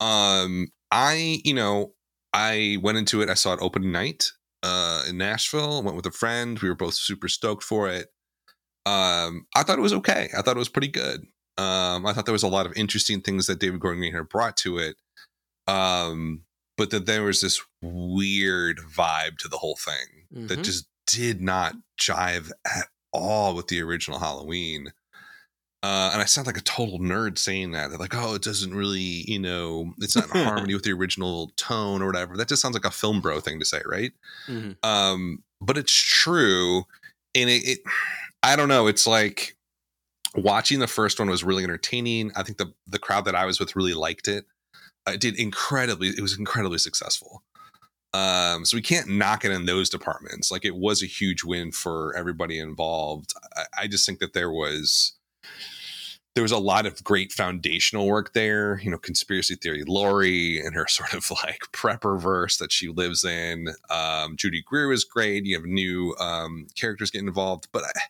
Um, 0.00 0.68
I, 0.90 1.40
you 1.44 1.52
know, 1.54 1.92
I 2.32 2.78
went 2.80 2.98
into 2.98 3.20
it. 3.20 3.28
I 3.28 3.34
saw 3.34 3.52
it 3.52 3.58
open 3.60 3.90
night 3.92 4.32
uh, 4.62 5.04
in 5.08 5.18
Nashville. 5.18 5.82
Went 5.82 5.96
with 5.96 6.06
a 6.06 6.10
friend. 6.10 6.58
We 6.58 6.68
were 6.68 6.74
both 6.74 6.94
super 6.94 7.28
stoked 7.28 7.62
for 7.64 7.88
it. 7.88 8.08
Um, 8.86 9.46
I 9.54 9.62
thought 9.62 9.78
it 9.78 9.82
was 9.82 9.92
okay. 9.92 10.30
I 10.36 10.40
thought 10.40 10.56
it 10.56 10.58
was 10.58 10.68
pretty 10.70 10.88
good. 10.88 11.26
Um, 11.58 12.06
I 12.06 12.12
thought 12.12 12.24
there 12.24 12.32
was 12.32 12.42
a 12.44 12.48
lot 12.48 12.66
of 12.66 12.72
interesting 12.76 13.20
things 13.20 13.46
that 13.46 13.58
David 13.58 13.80
Gordon 13.80 14.00
Green 14.00 14.14
had 14.14 14.28
brought 14.28 14.56
to 14.58 14.78
it. 14.78 14.96
Um, 15.66 16.42
but 16.76 16.90
that 16.90 17.06
there 17.06 17.24
was 17.24 17.40
this 17.40 17.60
weird 17.82 18.78
vibe 18.78 19.38
to 19.38 19.48
the 19.48 19.58
whole 19.58 19.76
thing 19.76 20.46
that 20.46 20.60
Mhm. 20.60 20.64
just 20.64 20.86
did 21.06 21.40
not 21.42 21.74
jive 22.00 22.50
at 22.64 22.88
all 23.12 23.54
with 23.54 23.66
the 23.66 23.82
original 23.82 24.18
Halloween. 24.20 24.92
Uh, 25.82 26.10
and 26.12 26.22
I 26.22 26.24
sound 26.24 26.46
like 26.46 26.56
a 26.56 26.60
total 26.62 26.98
nerd 27.00 27.38
saying 27.38 27.72
that. 27.72 27.88
They're 27.90 27.98
like, 27.98 28.14
oh, 28.14 28.34
it 28.34 28.42
doesn't 28.42 28.74
really, 28.74 29.24
you 29.28 29.38
know, 29.38 29.94
it's 29.98 30.16
not 30.16 30.32
in 30.34 30.44
harmony 30.44 30.74
with 30.74 30.84
the 30.84 30.92
original 30.98 31.52
tone 31.56 32.02
or 32.02 32.06
whatever. 32.06 32.36
That 32.36 32.48
just 32.48 32.62
sounds 32.62 32.74
like 32.74 32.84
a 32.84 32.90
film 32.90 33.20
bro 33.20 33.40
thing 33.40 33.58
to 33.58 33.64
say, 33.64 33.82
right? 33.84 34.12
Mhm. 34.46 34.76
Um, 34.84 35.42
but 35.60 35.76
it's 35.78 35.92
true. 35.92 36.84
And 37.34 37.50
it, 37.50 37.64
it 37.66 37.78
I 38.42 38.54
don't 38.56 38.68
know, 38.68 38.86
it's 38.86 39.06
like 39.06 39.56
watching 40.38 40.78
the 40.78 40.86
first 40.86 41.18
one 41.18 41.28
was 41.28 41.44
really 41.44 41.64
entertaining. 41.64 42.32
I 42.36 42.42
think 42.42 42.58
the 42.58 42.72
the 42.86 42.98
crowd 42.98 43.24
that 43.26 43.34
I 43.34 43.44
was 43.44 43.60
with 43.60 43.76
really 43.76 43.94
liked 43.94 44.28
it. 44.28 44.46
Uh, 45.06 45.12
It 45.12 45.20
did 45.20 45.38
incredibly, 45.38 46.08
it 46.08 46.20
was 46.20 46.38
incredibly 46.38 46.78
successful. 46.78 47.42
Um, 48.14 48.64
so 48.64 48.76
we 48.76 48.82
can't 48.82 49.08
knock 49.08 49.44
it 49.44 49.50
in 49.50 49.66
those 49.66 49.90
departments. 49.90 50.50
Like 50.50 50.64
it 50.64 50.76
was 50.76 51.02
a 51.02 51.06
huge 51.06 51.44
win 51.44 51.72
for 51.72 52.16
everybody 52.16 52.58
involved. 52.58 53.34
I, 53.56 53.82
I 53.82 53.86
just 53.86 54.06
think 54.06 54.18
that 54.20 54.32
there 54.32 54.50
was 54.50 55.14
there 56.34 56.42
was 56.42 56.52
a 56.52 56.58
lot 56.58 56.86
of 56.86 57.02
great 57.02 57.32
foundational 57.32 58.06
work 58.06 58.32
there. 58.32 58.78
You 58.80 58.90
know, 58.90 58.98
conspiracy 58.98 59.56
theory, 59.56 59.82
Laurie 59.86 60.60
and 60.60 60.74
her 60.74 60.86
sort 60.88 61.12
of 61.14 61.30
like 61.30 61.60
prepper 61.72 62.20
verse 62.20 62.56
that 62.58 62.72
she 62.72 62.88
lives 62.88 63.24
in. 63.24 63.68
Um, 63.90 64.36
Judy 64.36 64.62
Greer 64.64 64.88
was 64.88 65.04
great. 65.04 65.44
You 65.44 65.56
have 65.56 65.66
new 65.66 66.14
um, 66.20 66.68
characters 66.76 67.10
getting 67.10 67.28
involved, 67.28 67.68
but 67.72 67.84
I, 67.84 68.00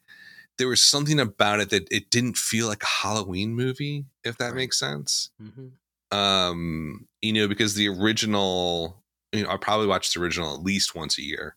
there 0.59 0.69
was 0.69 0.83
something 0.83 1.19
about 1.21 1.61
it 1.61 1.71
that 1.71 1.87
it 1.91 2.11
didn't 2.11 2.37
feel 2.37 2.67
like 2.69 2.83
a 2.83 2.87
Halloween 2.87 3.55
movie, 3.55 4.05
if 4.25 4.37
that 4.39 4.47
Right. 4.47 4.57
makes 4.57 4.79
sense 4.79 5.31
Mhm. 5.43 5.73
um 6.11 7.07
you 7.23 7.33
know 7.33 7.47
because 7.49 7.75
the 7.75 7.89
original 7.89 9.03
you 9.33 9.43
know 9.43 9.51
i 9.51 9.57
probably 9.59 9.87
watch 9.87 10.13
the 10.15 10.21
original 10.21 10.55
at 10.55 10.63
least 10.63 10.95
once 10.95 11.19
a 11.19 11.23
year 11.23 11.55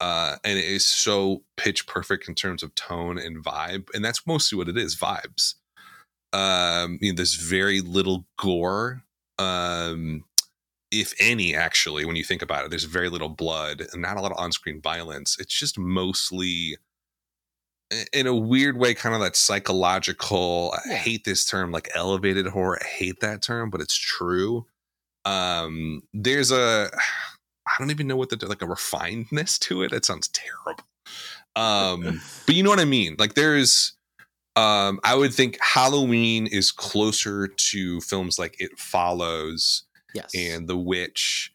uh 0.00 0.36
and 0.44 0.58
it 0.58 0.64
is 0.64 0.86
so 0.88 1.42
pitch 1.58 1.86
perfect 1.86 2.26
in 2.28 2.34
terms 2.34 2.62
of 2.62 2.74
tone 2.74 3.18
and 3.18 3.44
vibe 3.44 3.88
and 3.94 4.02
that's 4.04 4.26
mostly 4.26 4.56
what 4.56 4.68
it 4.68 4.78
is 4.78 4.96
vibes 4.96 5.54
um 6.32 6.98
you 7.02 7.12
know 7.12 7.16
there's 7.16 7.34
very 7.34 7.80
little 7.82 8.26
gore 8.38 9.02
um 9.38 10.24
if 10.90 11.12
any 11.20 11.54
actually 11.54 12.04
when 12.06 12.16
you 12.16 12.24
think 12.24 12.40
about 12.42 12.64
it 12.64 12.70
there's 12.70 12.84
very 12.84 13.08
little 13.10 13.28
blood 13.28 13.82
and 13.92 14.00
not 14.00 14.16
a 14.16 14.20
lot 14.20 14.32
of 14.32 14.38
on-screen 14.38 14.80
violence 14.80 15.36
it's 15.38 15.58
just 15.58 15.78
mostly 15.78 16.76
in 18.12 18.26
a 18.26 18.34
weird 18.34 18.76
way 18.76 18.94
kind 18.94 19.14
of 19.14 19.20
that 19.20 19.36
psychological 19.36 20.74
i 20.86 20.94
hate 20.94 21.24
this 21.24 21.44
term 21.46 21.70
like 21.70 21.88
elevated 21.94 22.46
horror 22.46 22.78
i 22.82 22.86
hate 22.86 23.20
that 23.20 23.42
term 23.42 23.70
but 23.70 23.80
it's 23.80 23.96
true. 23.96 24.66
Um 25.24 26.02
there's 26.12 26.50
a 26.52 26.90
i 27.68 27.72
don't 27.78 27.90
even 27.90 28.06
know 28.06 28.16
what 28.16 28.30
the 28.30 28.46
like 28.46 28.62
a 28.62 28.66
refinedness 28.66 29.58
to 29.60 29.82
it. 29.82 29.92
It 29.92 30.04
sounds 30.04 30.28
terrible. 30.28 30.84
Um 31.54 32.20
but 32.46 32.54
you 32.54 32.62
know 32.62 32.70
what 32.70 32.80
i 32.80 32.84
mean? 32.84 33.16
Like 33.18 33.34
there's 33.34 33.94
um 34.56 35.00
i 35.04 35.14
would 35.14 35.34
think 35.34 35.58
halloween 35.60 36.46
is 36.46 36.72
closer 36.72 37.46
to 37.46 38.00
films 38.00 38.38
like 38.38 38.56
it 38.60 38.78
follows 38.78 39.84
Yes. 40.16 40.30
and 40.34 40.66
The 40.66 40.76
Witch, 40.78 41.52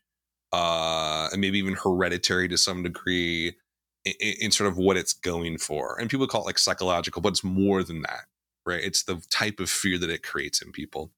uh, 0.54 1.30
and 1.32 1.42
maybe 1.42 1.58
even 1.58 1.74
Hereditary 1.74 2.48
to 2.50 2.58
some 2.58 2.84
degree, 2.84 3.56
in, 4.05 4.13
in 4.41 4.51
sort 4.51 4.67
of 4.70 4.77
what 4.77 4.98
it's 4.98 5.13
going 5.13 5.58
for. 5.58 6.00
And 6.00 6.10
people 6.10 6.27
call 6.27 6.41
it 6.41 6.46
like 6.46 6.58
psychological, 6.60 7.22
but 7.22 7.29
it's 7.29 7.43
more 7.43 7.84
than 7.84 8.01
that, 8.03 8.25
right? 8.65 8.84
It's 8.84 9.03
the 9.03 9.22
type 9.29 9.60
of 9.60 9.70
fear 9.70 9.98
that 9.98 10.10
it 10.10 10.24
creates 10.24 10.62
in 10.62 10.72
people. 10.72 11.12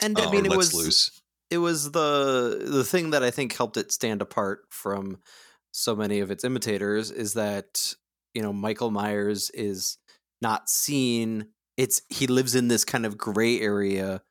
and 0.00 0.18
uh, 0.18 0.26
I 0.28 0.30
mean, 0.30 0.46
it 0.46 0.56
was 0.56 0.74
loose. 0.74 1.10
it 1.50 1.58
was 1.58 1.92
the 1.92 2.64
the 2.66 2.84
thing 2.84 3.10
that 3.10 3.22
I 3.22 3.30
think 3.30 3.56
helped 3.56 3.76
it 3.76 3.92
stand 3.92 4.22
apart 4.22 4.66
from 4.70 5.18
so 5.72 5.94
many 5.94 6.20
of 6.20 6.30
its 6.30 6.44
imitators 6.44 7.10
is 7.10 7.34
that 7.34 7.94
you 8.34 8.42
know 8.42 8.52
Michael 8.52 8.90
Myers 8.90 9.50
is 9.50 9.98
not 10.40 10.68
seen. 10.68 11.48
It's 11.76 12.02
he 12.08 12.26
lives 12.26 12.54
in 12.54 12.68
this 12.68 12.84
kind 12.84 13.06
of 13.06 13.16
gray 13.16 13.60
area 13.60 14.22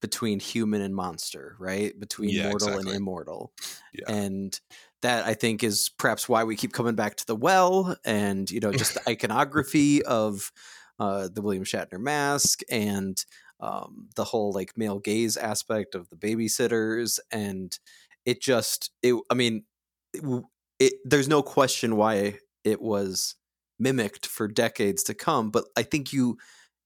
between 0.00 0.38
human 0.38 0.80
and 0.80 0.94
monster, 0.94 1.56
right? 1.58 1.98
Between 1.98 2.30
Yeah, 2.30 2.44
mortal 2.48 2.68
exactly. 2.68 2.92
and 2.92 3.00
immortal, 3.00 3.52
Yeah. 3.92 4.04
and 4.08 4.58
that 5.02 5.26
I 5.26 5.34
think 5.34 5.62
is 5.62 5.90
perhaps 5.98 6.28
why 6.28 6.44
we 6.44 6.56
keep 6.56 6.72
coming 6.72 6.94
back 6.94 7.16
to 7.16 7.26
the 7.26 7.36
well, 7.36 7.96
and 8.04 8.50
you 8.50 8.60
know 8.60 8.72
just 8.72 8.94
the 8.94 9.10
iconography 9.10 10.02
of 10.04 10.52
uh, 10.98 11.28
the 11.32 11.42
William 11.42 11.64
Shatner 11.64 12.00
mask 12.00 12.60
and 12.70 13.24
um, 13.60 14.08
the 14.16 14.24
whole 14.24 14.52
like 14.52 14.76
male 14.76 14.98
gaze 14.98 15.36
aspect 15.36 15.94
of 15.94 16.08
the 16.10 16.16
babysitters 16.16 17.18
and 17.32 17.78
it 18.24 18.40
just 18.40 18.90
it 19.02 19.14
i 19.30 19.34
mean 19.34 19.64
it, 20.12 20.44
it 20.78 20.92
there's 21.04 21.28
no 21.28 21.42
question 21.42 21.96
why 21.96 22.38
it 22.64 22.80
was 22.80 23.34
mimicked 23.78 24.26
for 24.26 24.46
decades 24.48 25.02
to 25.02 25.14
come 25.14 25.50
but 25.50 25.64
i 25.76 25.82
think 25.82 26.12
you 26.12 26.36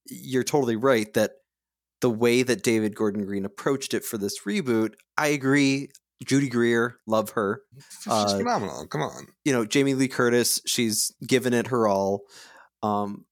you're 0.07 0.45
totally 0.45 0.76
right 0.76 1.12
that 1.14 1.33
the 2.00 2.11
way 2.11 2.42
that 2.42 2.62
david 2.62 2.95
gordon 2.95 3.25
green 3.25 3.45
approached 3.45 3.92
it 3.92 4.04
for 4.04 4.19
this 4.19 4.42
reboot 4.42 4.95
i 5.19 5.28
agree 5.28 5.88
judy 6.24 6.48
greer 6.48 6.96
love 7.06 7.30
her 7.30 7.62
She's 8.02 8.12
uh, 8.12 8.36
phenomenal. 8.38 8.86
Come 8.86 9.02
on. 9.02 9.26
you 9.44 9.52
know 9.52 9.64
jamie 9.64 9.94
lee 9.94 10.08
curtis 10.08 10.60
she's 10.66 11.12
given 11.26 11.52
it 11.54 11.68
her 11.68 11.86
all 11.88 12.22
um 12.82 13.24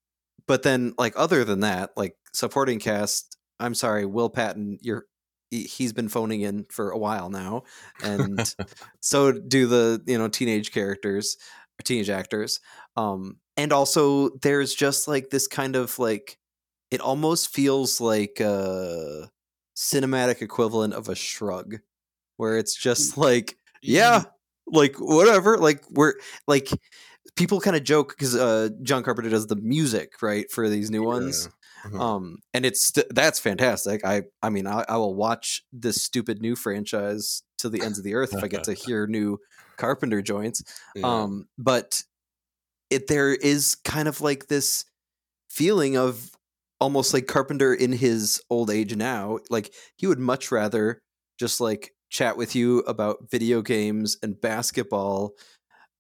but 0.47 0.63
then 0.63 0.95
like 0.99 1.15
other 1.17 1.45
than 1.45 1.61
that 1.61 1.91
like 1.97 2.17
supporting 2.33 2.79
cast 2.79 3.37
i'm 3.59 3.75
sorry 3.75 4.05
will 4.07 4.31
patton 4.31 4.79
you're 4.81 5.05
he- 5.51 5.65
he's 5.65 5.93
been 5.93 6.09
phoning 6.09 6.41
in 6.43 6.65
for 6.71 6.91
a 6.91 6.99
while 6.99 7.29
now 7.31 7.63
and 8.03 8.55
so 9.01 9.33
do 9.33 9.67
the 9.67 10.03
you 10.07 10.17
know 10.19 10.29
teenage 10.29 10.73
characters 10.73 11.37
or 11.79 11.83
teenage 11.85 12.11
actors 12.11 12.61
um 12.97 13.37
and 13.57 13.73
also 13.73 14.31
there's 14.43 14.75
just 14.75 15.07
like 15.09 15.31
this 15.31 15.47
kind 15.47 15.77
of 15.77 15.99
like 15.99 16.39
it 16.91 17.01
almost 17.01 17.53
feels 17.53 18.01
like 18.01 18.41
a 18.41 19.31
cinematic 19.77 20.43
equivalent 20.43 20.93
of 20.95 21.09
a 21.09 21.15
shrug 21.15 21.77
where 22.41 22.57
it's 22.59 22.75
just 22.75 23.17
like 23.19 23.57
yeah 23.83 24.23
like 24.67 24.97
whatever 24.99 25.59
like 25.59 25.83
we're 25.91 26.15
like 26.47 26.69
people 27.37 27.61
kind 27.61 27.77
of 27.77 27.85
joke 27.85 28.11
because 28.17 28.35
uh 28.35 28.69
john 28.83 29.03
carpenter 29.03 29.31
does 29.31 29.47
the 29.47 29.57
music 29.57 30.13
right 30.23 30.51
for 30.51 30.69
these 30.69 30.91
new 30.91 31.03
ones 31.03 31.49
Uh-huh. 31.85 31.99
um 32.03 32.39
and 32.55 32.65
it's 32.67 32.93
that's 33.11 33.39
fantastic 33.39 34.05
i 34.05 34.23
i 34.43 34.49
mean 34.51 34.67
I, 34.67 34.85
I 34.89 34.97
will 34.97 35.15
watch 35.15 35.63
this 35.73 36.03
stupid 36.03 36.41
new 36.41 36.57
franchise 36.57 37.43
to 37.59 37.69
the 37.69 37.83
ends 37.83 37.99
of 37.99 38.05
the 38.05 38.15
earth 38.15 38.31
if 38.35 38.43
i 38.45 38.49
get 38.49 38.65
to 38.65 38.75
hear 38.87 39.07
new 39.07 39.39
carpenter 39.77 40.21
joints 40.23 40.63
Yeah. 40.95 41.07
um 41.23 41.47
but 41.59 42.03
it 42.91 43.07
there 43.07 43.33
is 43.35 43.77
kind 43.85 44.09
of 44.09 44.21
like 44.21 44.47
this 44.49 44.85
feeling 45.49 45.97
of 45.97 46.31
almost 46.81 47.13
like 47.15 47.27
carpenter 47.27 47.73
in 47.75 47.93
his 47.93 48.41
old 48.51 48.71
age 48.71 48.95
now 48.97 49.39
like 49.51 49.73
he 49.97 50.07
would 50.07 50.19
much 50.19 50.51
rather 50.53 51.01
just 51.39 51.61
like 51.61 51.93
chat 52.11 52.37
with 52.37 52.55
you 52.55 52.81
about 52.81 53.31
video 53.31 53.63
games 53.63 54.17
and 54.23 54.41
basketball 54.41 55.33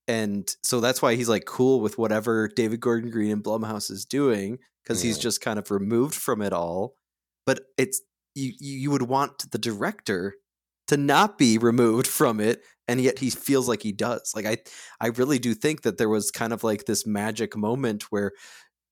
and 0.09 0.57
so 0.63 0.81
that's 0.81 1.01
why 1.01 1.15
he's 1.15 1.29
like 1.29 1.45
cool 1.45 1.81
with 1.81 1.97
whatever 1.99 2.49
david 2.49 2.81
gordon 2.81 3.11
green 3.11 3.31
and 3.31 3.45
blumhouse 3.45 3.91
is 3.91 4.05
doing 4.05 4.59
because 4.83 5.03
he's 5.03 5.19
just 5.19 5.41
kind 5.41 5.59
of 5.59 5.71
removed 5.71 6.15
from 6.15 6.43
it 6.43 6.53
all 6.53 6.95
but 7.47 7.61
it's 7.79 8.03
you 8.35 8.53
you 8.59 8.91
would 8.91 9.03
want 9.03 9.51
the 9.53 9.59
director 9.59 10.35
to 10.89 10.97
not 10.97 11.39
be 11.39 11.59
removed 11.59 12.07
from 12.07 12.41
it 12.41 12.63
and 12.89 13.01
yet 13.01 13.21
he 13.21 13.31
feels 13.31 13.69
like 13.69 13.83
he 13.83 13.93
does 13.93 14.33
like 14.35 14.47
i 14.47 14.57
i 15.01 15.09
really 15.09 15.39
do 15.39 15.55
think 15.55 15.83
that 15.83 15.99
there 15.99 16.09
was 16.09 16.31
kind 16.31 16.53
of 16.53 16.65
like 16.65 16.85
this 16.87 17.07
magic 17.07 17.57
moment 17.57 18.05
where 18.11 18.33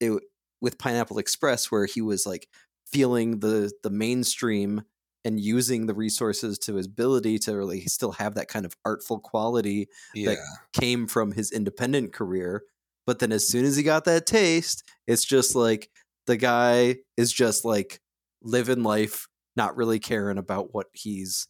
it 0.00 0.22
with 0.60 0.78
pineapple 0.78 1.18
express 1.18 1.70
where 1.70 1.86
he 1.86 2.00
was 2.00 2.26
like 2.26 2.48
feeling 2.86 3.40
the 3.40 3.72
the 3.82 3.90
mainstream 3.90 4.82
and 5.24 5.40
using 5.40 5.86
the 5.86 5.94
resources 5.94 6.58
to 6.60 6.76
his 6.76 6.86
ability 6.86 7.38
to 7.40 7.56
really 7.56 7.80
still 7.86 8.12
have 8.12 8.34
that 8.34 8.48
kind 8.48 8.64
of 8.64 8.74
artful 8.84 9.18
quality 9.18 9.88
Yeah. 10.14 10.30
that 10.30 10.38
came 10.72 11.06
from 11.06 11.32
his 11.32 11.50
independent 11.52 12.12
career. 12.12 12.62
But 13.06 13.18
then 13.18 13.32
as 13.32 13.48
soon 13.48 13.64
as 13.64 13.76
he 13.76 13.82
got 13.82 14.04
that 14.04 14.26
taste, 14.26 14.84
it's 15.06 15.24
just 15.24 15.54
like 15.54 15.90
the 16.26 16.36
guy 16.36 16.96
is 17.16 17.32
just 17.32 17.64
like 17.64 18.00
living 18.42 18.82
life, 18.82 19.26
not 19.56 19.76
really 19.76 19.98
caring 19.98 20.38
about 20.38 20.74
what 20.74 20.86
he's 20.92 21.48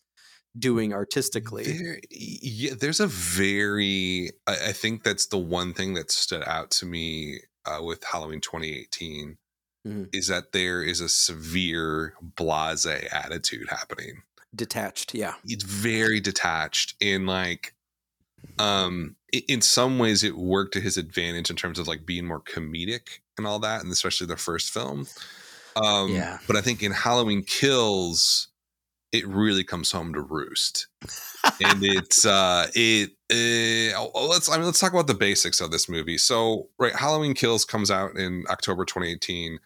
doing 0.58 0.92
artistically. 0.92 1.64
There, 1.64 2.00
yeah, 2.10 2.72
there's 2.78 3.00
a 3.00 3.06
very. 3.06 4.30
I, 4.46 4.68
I 4.68 4.72
think 4.72 5.02
that's 5.02 5.26
the 5.26 5.38
one 5.38 5.74
thing 5.74 5.94
that 5.94 6.10
stood 6.10 6.42
out 6.44 6.70
to 6.72 6.86
me 6.86 7.40
uh, 7.66 7.82
with 7.82 8.02
Halloween 8.04 8.40
2018 8.40 9.36
Mhm. 9.88 10.08
is 10.12 10.26
that 10.28 10.52
there 10.52 10.82
is 10.82 11.00
a 11.00 11.08
severe 11.08 12.14
blase 12.20 12.86
attitude 12.86 13.68
happening. 13.68 14.22
Detached, 14.54 15.14
yeah. 15.14 15.34
It's 15.44 15.64
very 15.64 16.20
detached 16.20 16.94
and 17.00 17.26
like, 17.26 17.74
um, 18.58 19.16
in 19.32 19.60
some 19.60 19.98
ways 19.98 20.22
it 20.24 20.36
worked 20.36 20.72
to 20.74 20.80
his 20.80 20.96
advantage 20.96 21.50
in 21.50 21.56
terms 21.56 21.78
of 21.78 21.86
like 21.88 22.06
being 22.06 22.26
more 22.26 22.40
comedic 22.40 23.20
and 23.36 23.46
all 23.46 23.58
that, 23.60 23.82
and 23.82 23.92
especially 23.92 24.26
the 24.26 24.36
first 24.36 24.70
film. 24.70 25.06
Um, 25.76 26.12
Yeah. 26.12 26.38
But 26.46 26.56
I 26.56 26.60
think 26.60 26.82
in 26.82 26.92
Halloween 26.92 27.42
Kills, 27.42 28.48
it 29.12 29.26
really 29.26 29.64
comes 29.64 29.90
home 29.90 30.12
to 30.12 30.20
roost 30.20 30.86
and 31.60 31.82
it's 31.82 32.24
uh 32.26 32.66
it 32.74 33.10
uh, 33.30 34.08
oh, 34.14 34.26
let's 34.28 34.50
I 34.50 34.56
mean 34.56 34.66
let's 34.66 34.80
talk 34.80 34.92
about 34.92 35.06
the 35.06 35.14
basics 35.14 35.60
of 35.60 35.70
this 35.70 35.88
movie. 35.88 36.18
So 36.18 36.68
right, 36.78 36.94
Halloween 36.94 37.34
Kills 37.34 37.64
comes 37.64 37.90
out 37.90 38.16
in 38.16 38.44
October 38.50 38.84
2018. 38.84 39.58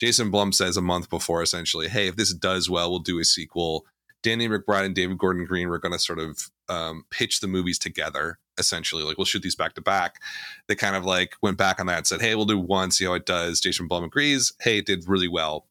Jason 0.00 0.30
Blum 0.30 0.52
says 0.52 0.76
a 0.76 0.82
month 0.82 1.10
before, 1.10 1.42
essentially, 1.42 1.88
hey, 1.88 2.06
if 2.08 2.16
this 2.16 2.32
does 2.32 2.70
well, 2.70 2.90
we'll 2.90 3.00
do 3.00 3.18
a 3.18 3.24
sequel. 3.24 3.84
Danny 4.22 4.48
McBride 4.48 4.84
and 4.86 4.94
David 4.94 5.18
Gordon 5.18 5.44
Green 5.44 5.68
were 5.68 5.78
going 5.78 5.92
to 5.92 5.98
sort 5.98 6.18
of 6.18 6.50
um, 6.68 7.04
pitch 7.10 7.40
the 7.40 7.46
movies 7.46 7.78
together, 7.78 8.38
essentially. 8.58 9.02
Like, 9.04 9.16
we'll 9.16 9.24
shoot 9.24 9.42
these 9.42 9.54
back 9.54 9.74
to 9.74 9.80
back. 9.80 10.20
They 10.66 10.74
kind 10.74 10.96
of 10.96 11.04
like 11.04 11.34
went 11.40 11.56
back 11.56 11.78
on 11.80 11.86
that 11.86 11.98
and 11.98 12.06
said, 12.06 12.20
hey, 12.20 12.34
we'll 12.34 12.44
do 12.44 12.58
one, 12.58 12.90
see 12.90 13.04
how 13.04 13.14
it 13.14 13.26
does. 13.26 13.60
Jason 13.60 13.86
Blum 13.86 14.04
agrees. 14.04 14.52
Hey, 14.60 14.78
it 14.78 14.86
did 14.86 15.06
really 15.08 15.28
well. 15.28 15.66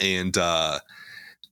And 0.00 0.36
uh, 0.36 0.78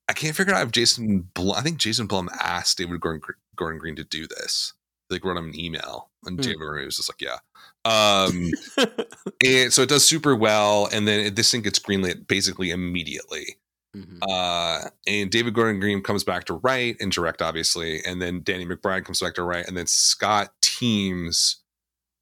I 0.08 0.12
can't 0.14 0.34
figure 0.36 0.54
out 0.54 0.66
if 0.66 0.72
Jason 0.72 1.28
Blum, 1.34 1.56
I 1.56 1.60
think 1.62 1.78
Jason 1.78 2.06
Blum 2.06 2.30
asked 2.40 2.78
David 2.78 3.00
Gordon, 3.00 3.22
Gordon 3.56 3.78
Green 3.78 3.96
to 3.96 4.04
do 4.04 4.26
this. 4.26 4.72
They 5.10 5.16
Like, 5.16 5.24
wrote 5.24 5.36
him 5.36 5.50
an 5.50 5.58
email. 5.60 6.08
And 6.24 6.38
Hmm. 6.38 6.42
David 6.42 6.58
Gordon 6.58 6.74
Green 6.76 6.86
was 6.86 6.96
just 6.96 7.10
like, 7.10 7.20
yeah. 7.20 7.38
Um, 7.84 8.50
and 9.44 9.72
so 9.72 9.82
it 9.82 9.88
does 9.88 10.06
super 10.06 10.34
well. 10.34 10.88
And 10.92 11.06
then 11.06 11.20
it, 11.20 11.36
this 11.36 11.50
thing 11.50 11.62
gets 11.62 11.78
greenlit 11.78 12.26
basically 12.26 12.70
immediately. 12.70 13.56
Mhm. 13.94 14.18
Uh, 14.28 14.88
and 15.06 15.30
David 15.30 15.54
Gordon 15.54 15.80
Green 15.80 16.02
comes 16.02 16.24
back 16.24 16.44
to 16.46 16.54
write 16.54 16.96
and 17.00 17.12
direct, 17.12 17.40
obviously, 17.40 18.02
and 18.04 18.20
then 18.20 18.42
Danny 18.42 18.66
McBride 18.66 19.04
comes 19.04 19.20
back 19.20 19.34
to 19.34 19.44
write, 19.44 19.68
and 19.68 19.76
then 19.76 19.86
Scott 19.86 20.52
Teems 20.60 21.62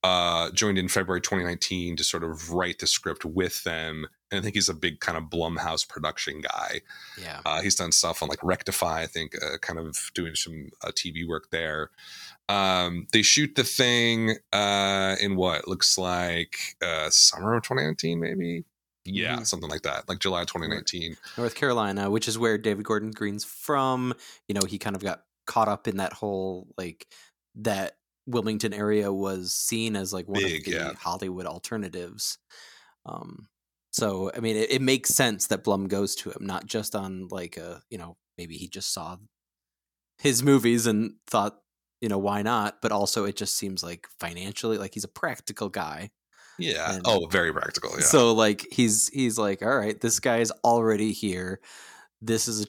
uh, 0.05 0.51
joined 0.51 0.79
in 0.79 0.89
February 0.89 1.21
2019 1.21 1.97
to 1.97 2.05
sort 2.05 2.25
of 2.25 2.51
write 2.51 2.81
the 2.81 2.87
script 2.87 3.25
with 3.25 3.63
them. 3.65 4.07
And 4.31 4.39
I 4.39 4.43
think 4.43 4.55
he's 4.55 4.69
a 4.69 4.75
big 4.75 5.01
kind 5.01 5.17
of 5.17 5.25
Blumhouse 5.25 5.89
production 5.89 6.41
guy. 6.41 6.81
yeah. 7.21 7.41
Uh, 7.47 7.63
he's 7.63 7.77
done 7.77 7.93
stuff 7.93 8.23
on 8.23 8.29
like 8.29 8.43
Rectify, 8.43 9.03
I 9.03 9.07
think, 9.07 9.35
uh, 9.43 9.59
kind 9.59 9.79
of 9.79 9.97
doing 10.15 10.35
some 10.35 10.71
uh, 10.83 10.89
TV 10.89 11.27
work 11.27 11.51
there. 11.51 11.91
Um, 12.49 13.07
they 13.13 13.23
shoot 13.23 13.55
the 13.55 13.65
thing 13.65 14.37
uh, 14.53 15.17
in 15.21 15.37
what 15.37 15.67
looks 15.69 15.97
like 15.97 16.57
uh, 16.83 17.09
summer 17.11 17.55
of 17.55 17.63
2019, 17.63 18.21
maybe. 18.21 18.65
Yeah, 19.05 19.39
Mhm. 19.39 19.47
something 19.47 19.69
like 19.71 19.83
that, 19.83 20.09
like 20.09 20.21
July 20.21 20.45
2019. 20.45 21.17
North 21.37 21.55
Carolina, 21.57 22.09
which 22.09 22.29
is 22.29 22.39
where 22.39 22.57
David 22.57 22.85
Gordon 22.85 23.11
Green's 23.11 23.45
from. 23.45 24.15
You 24.49 24.55
know, 24.55 24.63
he 24.67 24.79
kind 24.79 24.95
of 24.95 25.03
got 25.03 25.25
caught 25.47 25.67
up 25.69 25.89
in 25.89 25.97
that 25.97 26.13
whole 26.13 26.69
like 26.79 27.07
that 27.57 27.97
Wilmington 28.27 28.73
area 28.73 29.13
was 29.13 29.53
seen 29.55 29.97
as 29.97 30.13
like 30.13 30.29
one 30.29 30.41
Big, 30.43 30.61
of 30.61 30.65
the 30.67 30.71
yeah. 30.79 30.93
Hollywood 30.95 31.47
alternatives. 31.47 32.39
Um, 33.05 33.49
so 33.93 34.31
I 34.37 34.39
mean, 34.41 34.57
it, 34.57 34.71
it 34.71 34.83
makes 34.83 35.11
sense 35.11 35.49
that 35.49 35.65
Blum 35.65 35.89
goes 35.89 36.15
to 36.17 36.31
him, 36.31 36.47
not 36.47 36.67
just 36.67 36.95
on 36.95 37.27
like 37.29 37.57
a 37.57 37.83
you 37.91 37.99
know 37.99 38.17
maybe 38.39 38.57
he 38.57 38.69
just 38.69 38.93
saw 38.95 39.17
his 40.19 40.43
movies 40.45 40.87
and 40.87 41.15
thought 41.27 41.59
you 42.03 42.09
know 42.09 42.19
why 42.19 42.43
not, 42.43 42.83
but 42.83 42.93
also 42.93 43.25
it 43.25 43.37
just 43.37 43.57
seems 43.57 43.83
like 43.83 44.07
financially 44.21 44.77
like 44.77 44.93
he's 44.93 45.05
a 45.05 45.09
practical 45.09 45.71
guy. 45.71 46.11
Yeah. 46.59 46.95
And- 46.95 47.03
oh, 47.07 47.27
very 47.31 47.53
practical. 47.53 47.93
Yeah. 47.93 48.05
So 48.05 48.35
like 48.35 48.67
he's 48.71 49.09
he's 49.09 49.39
like, 49.39 49.63
all 49.63 49.77
right, 49.77 49.99
this 49.99 50.21
guy's 50.21 50.51
already 50.65 51.13
here. 51.13 51.61
This 52.21 52.49
is 52.49 52.65
a 52.65 52.67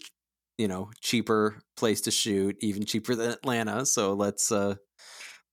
you 0.58 0.68
know 0.68 0.92
cheaper 1.02 1.62
place 1.76 2.02
to 2.02 2.12
shoot, 2.12 2.56
even 2.62 2.86
cheaper 2.86 3.16
than 3.16 3.32
Atlanta. 3.32 3.86
So 3.88 4.14
let's 4.14 4.52
uh 4.52 4.76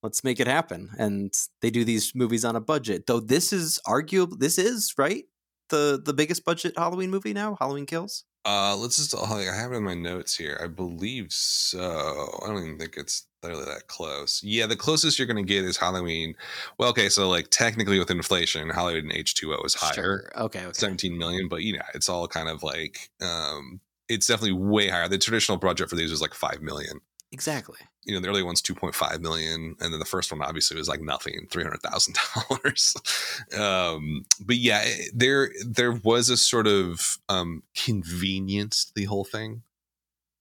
let's 0.03 0.23
make 0.23 0.39
it 0.39 0.47
happen. 0.47 0.91
And 0.99 1.33
they 1.61 1.71
do 1.71 1.83
these 1.83 2.13
movies 2.13 2.45
on 2.45 2.55
a 2.55 2.61
budget. 2.61 3.07
Though 3.07 3.19
this 3.19 3.51
is 3.51 3.79
arguable. 3.85 4.37
This 4.37 4.59
is 4.59 4.93
right 4.97 5.25
the 5.69 5.99
the 6.03 6.13
biggest 6.13 6.45
budget 6.45 6.73
Halloween 6.77 7.09
movie 7.09 7.33
now. 7.33 7.57
Halloween 7.59 7.87
Kills. 7.87 8.25
Uh, 8.45 8.75
let's 8.75 8.97
just. 8.97 9.13
oh, 9.15 9.23
I 9.37 9.43
have 9.43 9.71
it 9.71 9.77
in 9.77 9.83
my 9.83 9.93
notes 9.93 10.35
here. 10.35 10.59
I 10.63 10.67
believe 10.67 11.27
so. 11.31 12.39
I 12.43 12.47
don't 12.47 12.57
even 12.63 12.77
think 12.79 12.95
it's 12.97 13.27
really 13.43 13.65
that 13.65 13.87
close. 13.87 14.41
Yeah, 14.43 14.65
the 14.65 14.75
closest 14.75 15.19
you're 15.19 15.27
going 15.27 15.43
to 15.43 15.53
get 15.53 15.63
is 15.63 15.77
Halloween. 15.77 16.35
Well, 16.77 16.89
okay, 16.89 17.09
so 17.09 17.29
like 17.29 17.49
technically 17.49 17.99
with 17.99 18.09
inflation, 18.09 18.69
Halloween 18.69 19.11
H 19.11 19.35
two 19.35 19.53
O 19.53 19.61
is 19.63 19.75
higher, 19.75 19.93
Sure. 19.93 20.31
Okay. 20.35 20.63
Okay. 20.63 20.73
17 20.73 21.17
million. 21.17 21.47
But 21.49 21.61
you 21.61 21.73
know, 21.73 21.83
it's 21.93 22.09
all 22.09 22.27
kind 22.27 22.49
of 22.49 22.63
like 22.63 23.11
um, 23.21 23.79
it's 24.09 24.27
definitely 24.27 24.53
way 24.53 24.89
higher. 24.89 25.07
The 25.07 25.17
traditional 25.17 25.57
budget 25.57 25.89
for 25.89 25.95
these 25.95 26.11
was 26.11 26.21
like 26.21 26.33
five 26.33 26.61
million. 26.61 27.01
Exactly. 27.31 27.79
You 28.03 28.15
know, 28.15 28.21
the 28.21 28.29
early 28.29 28.43
one's 28.43 28.61
2.5 28.61 29.19
million, 29.19 29.75
and 29.79 29.93
then 29.93 29.99
the 29.99 30.05
first 30.05 30.31
one 30.31 30.41
obviously 30.41 30.75
was 30.75 30.89
like 30.89 31.01
nothing, 31.01 31.47
three 31.51 31.63
hundred 31.63 31.81
thousand 31.81 32.17
dollars. 32.49 32.95
Um, 33.57 34.25
but 34.39 34.57
yeah, 34.57 34.85
there 35.13 35.51
there 35.65 35.91
was 35.91 36.29
a 36.29 36.37
sort 36.37 36.67
of 36.67 37.17
um, 37.29 37.63
convenience 37.75 38.91
the 38.95 39.05
whole 39.05 39.23
thing 39.23 39.63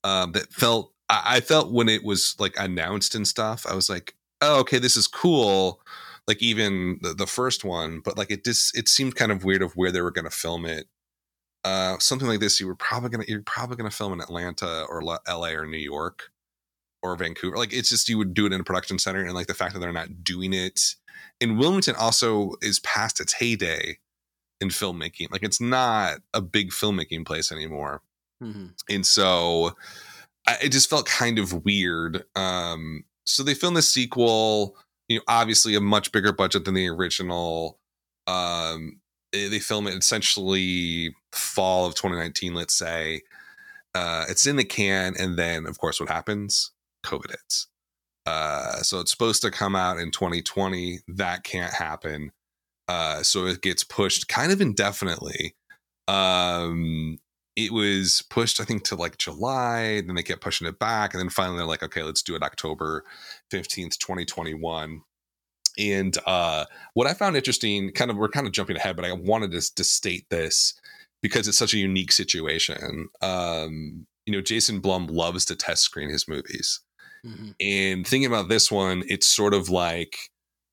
um, 0.05 0.33
that 0.33 0.53
felt. 0.53 0.93
I, 1.09 1.37
I 1.37 1.41
felt 1.41 1.73
when 1.73 1.89
it 1.89 2.05
was 2.05 2.37
like 2.39 2.55
announced 2.59 3.15
and 3.15 3.27
stuff, 3.27 3.67
I 3.69 3.75
was 3.75 3.89
like, 3.89 4.15
oh, 4.41 4.61
okay, 4.61 4.79
this 4.79 4.97
is 4.97 5.07
cool. 5.07 5.81
Like 6.27 6.43
even 6.43 6.99
the, 7.03 7.15
the 7.15 7.27
first 7.27 7.65
one, 7.65 8.01
but 8.05 8.17
like 8.17 8.31
it 8.31 8.45
just 8.45 8.77
it 8.77 8.89
seemed 8.89 9.17
kind 9.17 9.33
of 9.33 9.45
weird 9.45 9.63
of 9.63 9.73
where 9.73 9.91
they 9.91 10.01
were 10.01 10.11
going 10.11 10.25
to 10.27 10.31
film 10.31 10.65
it. 10.67 10.87
Uh, 11.65 11.99
something 11.99 12.29
like 12.29 12.41
this, 12.41 12.61
you 12.61 12.67
were 12.67 12.77
probably 12.77 13.11
gonna 13.11 13.25
you're 13.29 13.43
probably 13.43 13.77
gonna 13.77 13.91
film 13.91 14.13
in 14.13 14.21
Atlanta 14.21 14.87
or 14.89 15.03
L.A. 15.27 15.55
or 15.55 15.67
New 15.67 15.79
York 15.79 16.31
or 17.03 17.17
Vancouver. 17.17 17.57
Like 17.57 17.73
it's 17.73 17.89
just 17.89 18.09
you 18.09 18.19
would 18.19 18.35
do 18.35 18.47
it 18.47 18.53
in 18.53 18.61
a 18.61 18.65
production 18.65 18.99
center, 18.99 19.25
and 19.25 19.35
like 19.35 19.47
the 19.47 19.55
fact 19.55 19.75
that 19.75 19.81
they're 19.81 19.93
not 19.93 20.25
doing 20.25 20.53
it 20.53 20.95
in 21.41 21.59
Wilmington 21.59 21.95
also 21.97 22.55
is 22.61 22.81
past 22.81 23.21
its 23.21 23.35
heyday 23.35 23.99
in 24.61 24.69
filmmaking. 24.69 25.31
Like 25.31 25.43
it's 25.43 25.61
not 25.61 26.19
a 26.35 26.41
big 26.41 26.71
filmmaking 26.71 27.27
place 27.27 27.51
anymore, 27.53 28.03
hmm 28.41 28.69
and 28.89 29.07
so 29.07 29.73
I, 30.47 30.57
it 30.65 30.69
just 30.71 30.91
felt 30.91 31.07
kind 31.07 31.39
of 31.39 31.65
weird. 31.65 32.25
Um, 32.37 33.05
so 33.27 33.43
they 33.43 33.55
filmed 33.55 33.77
the 33.77 33.83
sequel. 33.83 34.77
You 35.09 35.17
know, 35.19 35.23
obviously 35.27 35.75
a 35.75 35.81
much 35.81 36.13
bigger 36.13 36.33
budget 36.33 36.65
than 36.65 36.75
the 36.75 36.89
original. 36.89 37.79
Um, 38.27 39.01
they 39.33 39.49
they 39.49 39.59
film 39.59 39.87
it 39.87 39.95
essentially 39.95 41.15
fall 41.33 41.87
of 41.87 41.95
2019, 41.95 42.55
let's 42.55 42.75
say. 42.75 43.23
Uh, 43.95 44.25
it's 44.29 44.47
in 44.47 44.57
the 44.57 44.65
can, 44.65 45.15
and 45.19 45.37
then 45.37 45.67
of 45.67 45.79
course, 45.79 45.99
what 45.99 46.09
happens? 46.09 46.71
COVID 47.05 47.31
hits. 47.31 47.69
Uh, 48.27 48.83
so 48.83 49.01
it's 49.01 49.11
supposed 49.11 49.43
to 49.43 49.51
come 49.51 49.75
out 49.75 49.99
in 49.99 50.11
2020. 50.11 51.01
That 51.09 51.45
can't 51.45 51.73
happen. 51.73 52.33
Uh, 52.89 53.23
so 53.23 53.47
it 53.47 53.63
gets 53.63 53.85
pushed 53.85 54.29
kind 54.29 54.53
of 54.53 54.61
indefinitely. 54.61 55.55
Um, 56.09 57.19
it 57.57 57.73
was 57.73 58.23
pushed, 58.31 58.61
I 58.61 58.65
think, 58.65 58.85
to 58.85 58.97
like 58.97 59.19
July. 59.19 60.01
Then 60.01 60.15
they 60.15 60.23
kept 60.23 60.41
pushing 60.41 60.67
it 60.67 60.79
back, 60.79 61.13
and 61.13 61.21
then 61.21 61.31
finally 61.31 61.59
they're 61.59 61.67
like, 61.67 61.83
okay, 61.83 62.03
let's 62.03 62.23
do 62.23 62.35
it 62.35 62.43
October 62.43 63.05
15th, 63.53 63.99
2021. 63.99 65.03
And 65.79 66.19
uh, 66.27 66.65
what 66.95 67.07
I 67.07 67.15
found 67.15 67.37
interesting, 67.37 67.93
kind 67.93 68.11
of, 68.11 68.17
we're 68.17 68.29
kind 68.29 68.47
of 68.47 68.53
jumping 68.53 68.77
ahead, 68.77 68.97
but 68.97 69.05
I 69.05 69.13
wanted 69.13 69.53
to, 69.53 69.75
to 69.75 69.85
state 69.85 70.27
this 70.31 70.75
because 71.23 71.49
it's 71.49 71.59
such 71.59 71.75
a 71.75 71.79
unique 71.79 72.13
situation. 72.13 73.09
Um, 73.21 74.07
you 74.27 74.33
know, 74.33 74.41
Jason 74.41 74.81
Blum 74.81 75.07
loves 75.07 75.45
to 75.47 75.57
test 75.57 75.83
screen 75.83 76.11
his 76.11 76.29
movies. 76.29 76.81
Hmm 77.25 77.51
And 77.61 78.07
thinking 78.07 78.27
about 78.27 78.49
this 78.49 78.71
one, 78.71 79.03
it's 79.09 79.29
sort 79.29 79.55
of 79.55 79.69
like 79.71 80.17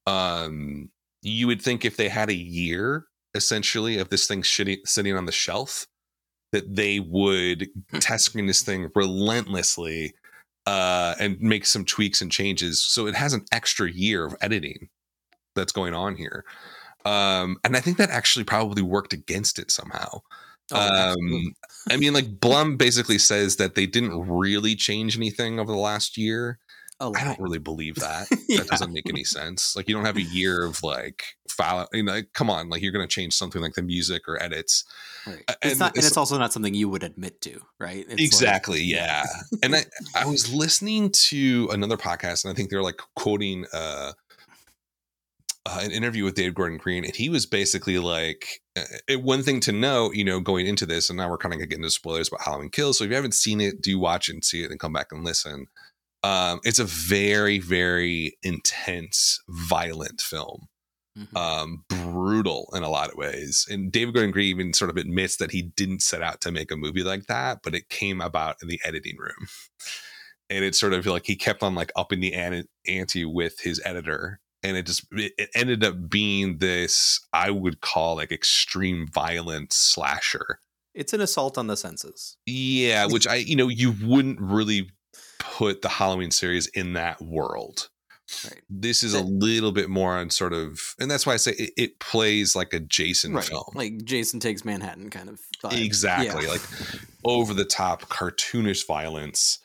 um, 0.06 0.90
you 1.22 1.48
would 1.48 1.62
think 1.62 1.86
if 1.86 1.98
they 1.98 2.10
had 2.10 2.30
a 2.30 2.36
year 2.36 3.06
essentially 3.36 3.98
of 3.98 4.10
this 4.10 4.28
thing 4.28 4.42
shitty, 4.42 4.80
sitting 4.86 5.16
on 5.16 5.26
the 5.26 5.32
shelf, 5.32 5.86
that 6.52 6.76
they 6.76 7.00
would 7.00 7.70
test 8.00 8.26
screen 8.26 8.48
this 8.48 8.62
thing 8.62 8.90
relentlessly 8.96 10.14
uh, 10.66 11.16
and 11.20 11.40
make 11.40 11.66
some 11.66 11.86
tweaks 11.86 12.22
and 12.22 12.32
changes. 12.32 12.82
So 12.82 13.08
it 13.08 13.16
has 13.16 13.34
an 13.34 13.46
extra 13.52 13.92
year 13.92 14.26
of 14.26 14.36
editing 14.42 14.90
that's 15.56 15.72
going 15.72 15.94
on 15.94 16.16
here. 16.16 16.46
Um, 17.06 17.58
and 17.64 17.76
I 17.76 17.80
think 17.80 17.98
that 17.98 18.10
actually 18.10 18.46
probably 18.46 18.82
worked 18.82 19.14
against 19.14 19.60
it 19.60 19.72
somehow. 19.72 20.22
Oh, 20.72 21.14
um, 21.14 21.54
I 21.90 21.98
mean, 21.98 22.14
like 22.14 22.40
Blum 22.40 22.76
basically 22.78 23.18
says 23.18 23.56
that 23.58 23.76
they 23.76 23.86
didn't 23.86 24.28
really 24.30 24.76
change 24.76 25.16
anything 25.18 25.60
over 25.60 25.72
the 25.72 25.78
last 25.78 26.18
year. 26.18 26.60
I 27.00 27.24
don't 27.24 27.40
really 27.40 27.60
believe 27.60 27.96
that. 27.98 28.28
Yeah. 28.50 28.58
That 28.62 28.68
doesn't 28.70 28.92
make 28.92 29.08
any 29.08 29.24
sense. 29.24 29.76
Like 29.76 29.88
you 29.88 29.94
don't 29.96 30.06
have 30.06 30.18
a 30.18 30.22
year 30.24 30.64
of 30.66 30.82
like 30.82 31.24
file. 31.48 31.88
You 31.94 32.02
know, 32.04 32.14
like, 32.14 32.34
come 32.34 32.50
on, 32.50 32.70
like 32.70 32.82
you're 32.82 32.92
going 32.92 33.08
to 33.08 33.14
change 33.14 33.34
something 33.34 33.62
like 33.62 33.76
the 33.76 33.84
music 33.84 34.24
or 34.28 34.42
edits. 34.42 34.84
Right. 35.28 35.44
Uh, 35.48 35.54
It's 35.62 35.72
and 35.74 35.80
not, 35.80 35.90
and 35.92 35.98
it's- 35.98 36.08
it's 36.08 36.18
also 36.18 36.38
not 36.40 36.54
something 36.54 36.74
you 36.74 36.90
would 36.90 37.04
admit 37.04 37.40
to, 37.42 37.62
right? 37.80 38.00
It's 38.00 38.10
like- 38.10 38.20
exactly. 38.20 38.82
yeah. 38.82 39.26
and 39.64 39.76
I, 39.76 39.86
I 40.16 40.26
was 40.26 40.52
listening 40.52 41.12
to 41.30 41.70
another 41.72 41.98
podcast, 41.98 42.44
and 42.46 42.52
I 42.52 42.56
think 42.56 42.72
they're 42.72 42.82
like 42.82 43.00
quoting 43.16 43.66
uh, 43.72 44.14
uh, 45.68 45.80
an 45.82 45.92
interview 45.92 46.24
with 46.24 46.36
Dave 46.36 46.56
Gordon 46.56 46.78
Green, 46.78 47.04
and 47.04 47.16
he 47.16 47.30
was 47.30 47.46
basically 47.46 48.00
like, 48.00 48.62
uh, 48.76 49.20
one 49.20 49.44
thing 49.44 49.60
to 49.62 49.72
know, 49.72 50.12
you 50.14 50.24
know, 50.24 50.40
going 50.40 50.66
into 50.68 50.86
this, 50.86 51.10
and 51.10 51.18
now 51.18 51.30
we're 51.30 51.38
kind 51.38 51.54
of 51.54 51.60
getting 51.60 51.80
into 51.80 51.92
spoilers 51.92 52.30
about 52.30 52.42
Halloween 52.42 52.70
Kills. 52.70 52.98
So 52.98 53.04
if 53.04 53.10
you 53.10 53.16
haven't 53.16 53.34
seen 53.36 53.60
it, 53.62 53.82
do 53.82 54.00
watch 54.00 54.30
it 54.30 54.34
and 54.34 54.46
see 54.46 54.64
it, 54.64 54.72
and 54.72 54.80
come 54.80 54.94
back 54.94 55.08
and 55.12 55.24
listen. 55.24 55.68
Um, 56.24 56.60
it's 56.64 56.80
a 56.80 56.86
very, 56.86 57.60
very 57.60 58.38
intense, 58.44 59.40
violent 59.50 60.22
film. 60.22 60.68
Mhm. 61.18 61.36
um, 61.36 61.84
brutal 61.90 62.70
in 62.76 62.84
a 62.84 62.90
lot 62.90 63.10
of 63.10 63.16
ways. 63.16 63.66
And 63.72 63.92
David 63.92 64.14
Gordon 64.14 64.30
Green 64.30 64.50
even 64.50 64.74
sort 64.74 64.92
of 64.92 64.98
admits 64.98 65.38
that 65.38 65.50
he 65.50 65.64
didn't 65.64 66.04
set 66.04 66.22
out 66.22 66.42
to 66.42 66.52
make 66.52 66.70
a 66.70 66.76
movie 66.76 67.02
like 67.02 67.26
that, 67.26 67.62
but 67.64 67.74
it 67.74 67.90
came 67.90 68.22
about 68.22 68.58
in 68.62 68.68
the 68.68 68.80
editing 68.86 69.18
room. 69.18 69.48
And 70.50 70.64
it's 70.64 70.80
sort 70.80 70.94
of 70.94 71.08
like 71.08 71.26
he 71.26 71.36
kept 71.36 71.64
on 71.64 71.74
like 71.74 71.92
upping 71.96 72.20
the 72.20 72.36
ante 72.88 73.26
with 73.26 73.60
his 73.62 73.82
editor. 73.84 74.40
And 74.64 74.76
it 74.76 74.86
just 74.86 75.06
it 75.12 75.50
ended 75.54 75.84
up 75.84 76.10
being 76.10 76.58
this 76.58 77.20
I 77.32 77.52
would 77.52 77.82
call 77.82 78.16
like 78.16 78.32
extreme 78.32 79.08
violence 79.08 79.76
slasher. 79.76 80.60
It's 80.94 81.14
an 81.14 81.22
assault 81.22 81.58
on 81.58 81.68
the 81.68 81.78
senses. 81.78 82.38
Yeah, 82.46 83.06
which 83.06 83.28
I 83.28 83.36
you 83.36 83.56
know 83.56 83.68
you 83.68 83.94
wouldn't 84.04 84.42
really 84.42 84.90
put 85.40 85.82
the 85.84 85.90
Halloween 85.90 86.32
series 86.32 86.68
in 86.68 86.94
that 86.94 87.22
world. 87.22 87.90
Right. 88.44 88.62
This 88.70 89.04
is 89.04 89.14
a 89.14 89.22
little 89.24 89.72
bit 89.72 89.90
more 89.90 90.18
on 90.18 90.32
sort 90.32 90.52
of, 90.52 90.96
and 91.00 91.10
that's 91.10 91.26
why 91.26 91.34
I 91.34 91.38
say 91.38 91.52
it, 91.54 91.72
it 91.78 92.00
plays 92.00 92.58
like 92.58 92.74
a 92.74 92.80
Jason 92.82 93.34
right. 93.34 93.46
film. 93.46 93.72
Like 93.74 94.04
Jason 94.04 94.42
Takes 94.42 94.66
Manhattan 94.66 95.10
kind 95.10 95.30
of 95.30 95.40
vibe. 95.64 95.82
exactly 95.82 96.44
Yeah. 96.44 96.52
like 96.52 96.62
over 97.24 97.54
the 97.54 97.64
top 97.64 98.02
cartoonish 98.10 98.86
violence 98.86 99.60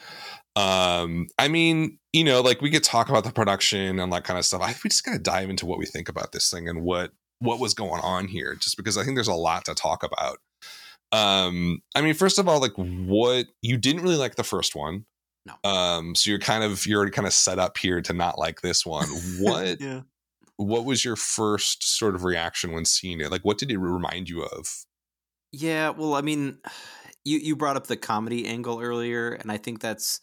um 0.55 1.29
i 1.39 1.49
mean 1.49 1.99
you 2.13 2.25
know 2.25 2.41
like 2.41 2.61
we 2.61 2.71
could 2.71 2.85
talk 2.85 3.09
about 3.09 3.25
the 3.25 3.33
production 3.33 3.99
and 3.99 4.13
that 4.13 4.25
kind 4.25 4.39
of 4.39 4.45
stuff. 4.45 4.63
I 4.63 4.75
we 4.85 4.91
just 4.91 5.05
gotta 5.05 5.19
dive 5.19 5.51
into 5.51 5.67
what 5.67 5.79
we 5.79 5.87
think 5.87 6.09
about 6.09 6.33
this 6.33 6.51
thing 6.51 6.69
and 6.69 6.83
what 6.83 7.13
what 7.39 7.59
was 7.59 7.75
going 7.75 8.01
on 8.03 8.29
here 8.29 8.55
just 8.55 8.77
because 8.77 8.97
i 8.97 9.03
think 9.03 9.17
there's 9.17 9.27
a 9.29 9.35
lot 9.35 9.65
to 9.65 9.75
talk 9.75 10.03
about. 10.03 10.39
Um 11.13 11.83
i 11.95 12.01
mean 12.01 12.15
first 12.15 12.39
of 12.39 12.49
all 12.49 12.61
like 12.61 12.75
what 12.75 13.47
you 13.61 13.77
didn't 13.77 14.03
really 14.03 14.17
like 14.17 14.37
the 14.37 14.45
first 14.45 14.75
one. 14.75 15.07
No. 15.45 15.55
um 15.69 16.15
so 16.15 16.31
you're 16.31 16.39
kind 16.39 16.63
of 16.63 16.87
you're 16.87 16.99
already 16.99 17.13
kind 17.13 17.27
of 17.27 17.35
set 17.35 17.59
up 17.59 17.77
here 17.79 18.01
to 18.03 18.13
not 18.13 18.39
like 18.39 18.61
this 18.61 18.87
one. 18.87 19.09
What 19.41 19.81
yeah. 19.81 20.03
what 20.57 20.85
was 20.85 21.05
your 21.05 21.17
first 21.17 21.97
sort 21.97 22.15
of 22.15 22.25
reaction 22.25 22.73
when 22.73 22.85
seeing 22.85 23.21
it? 23.21 23.31
Like 23.31 23.43
what 23.43 23.59
did 23.59 23.71
it 23.71 23.79
remind 23.79 24.29
you 24.29 24.43
of? 24.43 24.85
Yeah, 25.53 25.91
well, 25.91 26.15
I 26.15 26.23
mean, 26.23 26.59
you 27.25 27.39
you 27.39 27.57
brought 27.57 27.77
up 27.77 27.87
the 27.87 27.97
comedy 27.97 28.47
angle 28.47 28.81
earlier, 28.81 29.33
and 29.33 29.53
I 29.53 29.59
think 29.59 29.81
that's 29.81 30.21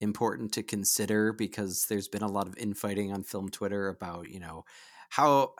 important 0.00 0.52
to 0.54 0.62
consider 0.62 1.32
because 1.32 1.86
there's 1.88 2.08
been 2.08 2.22
a 2.22 2.30
lot 2.30 2.46
of 2.46 2.56
infighting 2.56 3.12
on 3.12 3.22
film 3.22 3.48
Twitter 3.48 3.88
about 3.88 4.28
you 4.30 4.40
know 4.40 4.64
how 5.10 5.54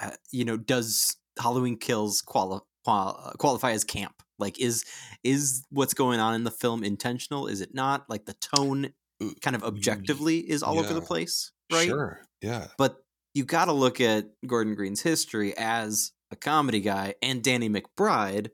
uh, 0.00 0.12
you 0.30 0.44
know 0.44 0.56
does 0.56 1.16
Halloween 1.40 1.76
Kills 1.76 2.22
quali- 2.22 2.60
qual- 2.84 3.20
uh, 3.24 3.32
qualify 3.32 3.72
as 3.72 3.84
camp? 3.84 4.22
Like, 4.38 4.58
is 4.58 4.84
is 5.22 5.64
what's 5.70 5.94
going 5.94 6.20
on 6.20 6.34
in 6.34 6.44
the 6.44 6.50
film 6.50 6.82
intentional? 6.84 7.46
Is 7.46 7.60
it 7.60 7.74
not? 7.74 8.08
Like 8.08 8.24
the 8.24 8.34
tone, 8.34 8.92
kind 9.40 9.54
of 9.56 9.62
objectively, 9.62 10.38
is 10.38 10.62
all 10.62 10.78
over 10.78 10.94
the 10.94 11.00
place, 11.00 11.52
right? 11.72 11.86
sure 11.86 12.20
yeah 12.40 12.66
but 12.76 12.96
you 13.34 13.44
got 13.44 13.66
to 13.66 13.72
look 13.72 14.00
at 14.00 14.26
Gordon 14.46 14.74
Green's 14.74 15.00
history 15.00 15.56
as 15.56 16.12
a 16.30 16.36
comedy 16.36 16.80
guy 16.80 17.14
and 17.22 17.42
Danny 17.42 17.68
McBride 17.70 18.50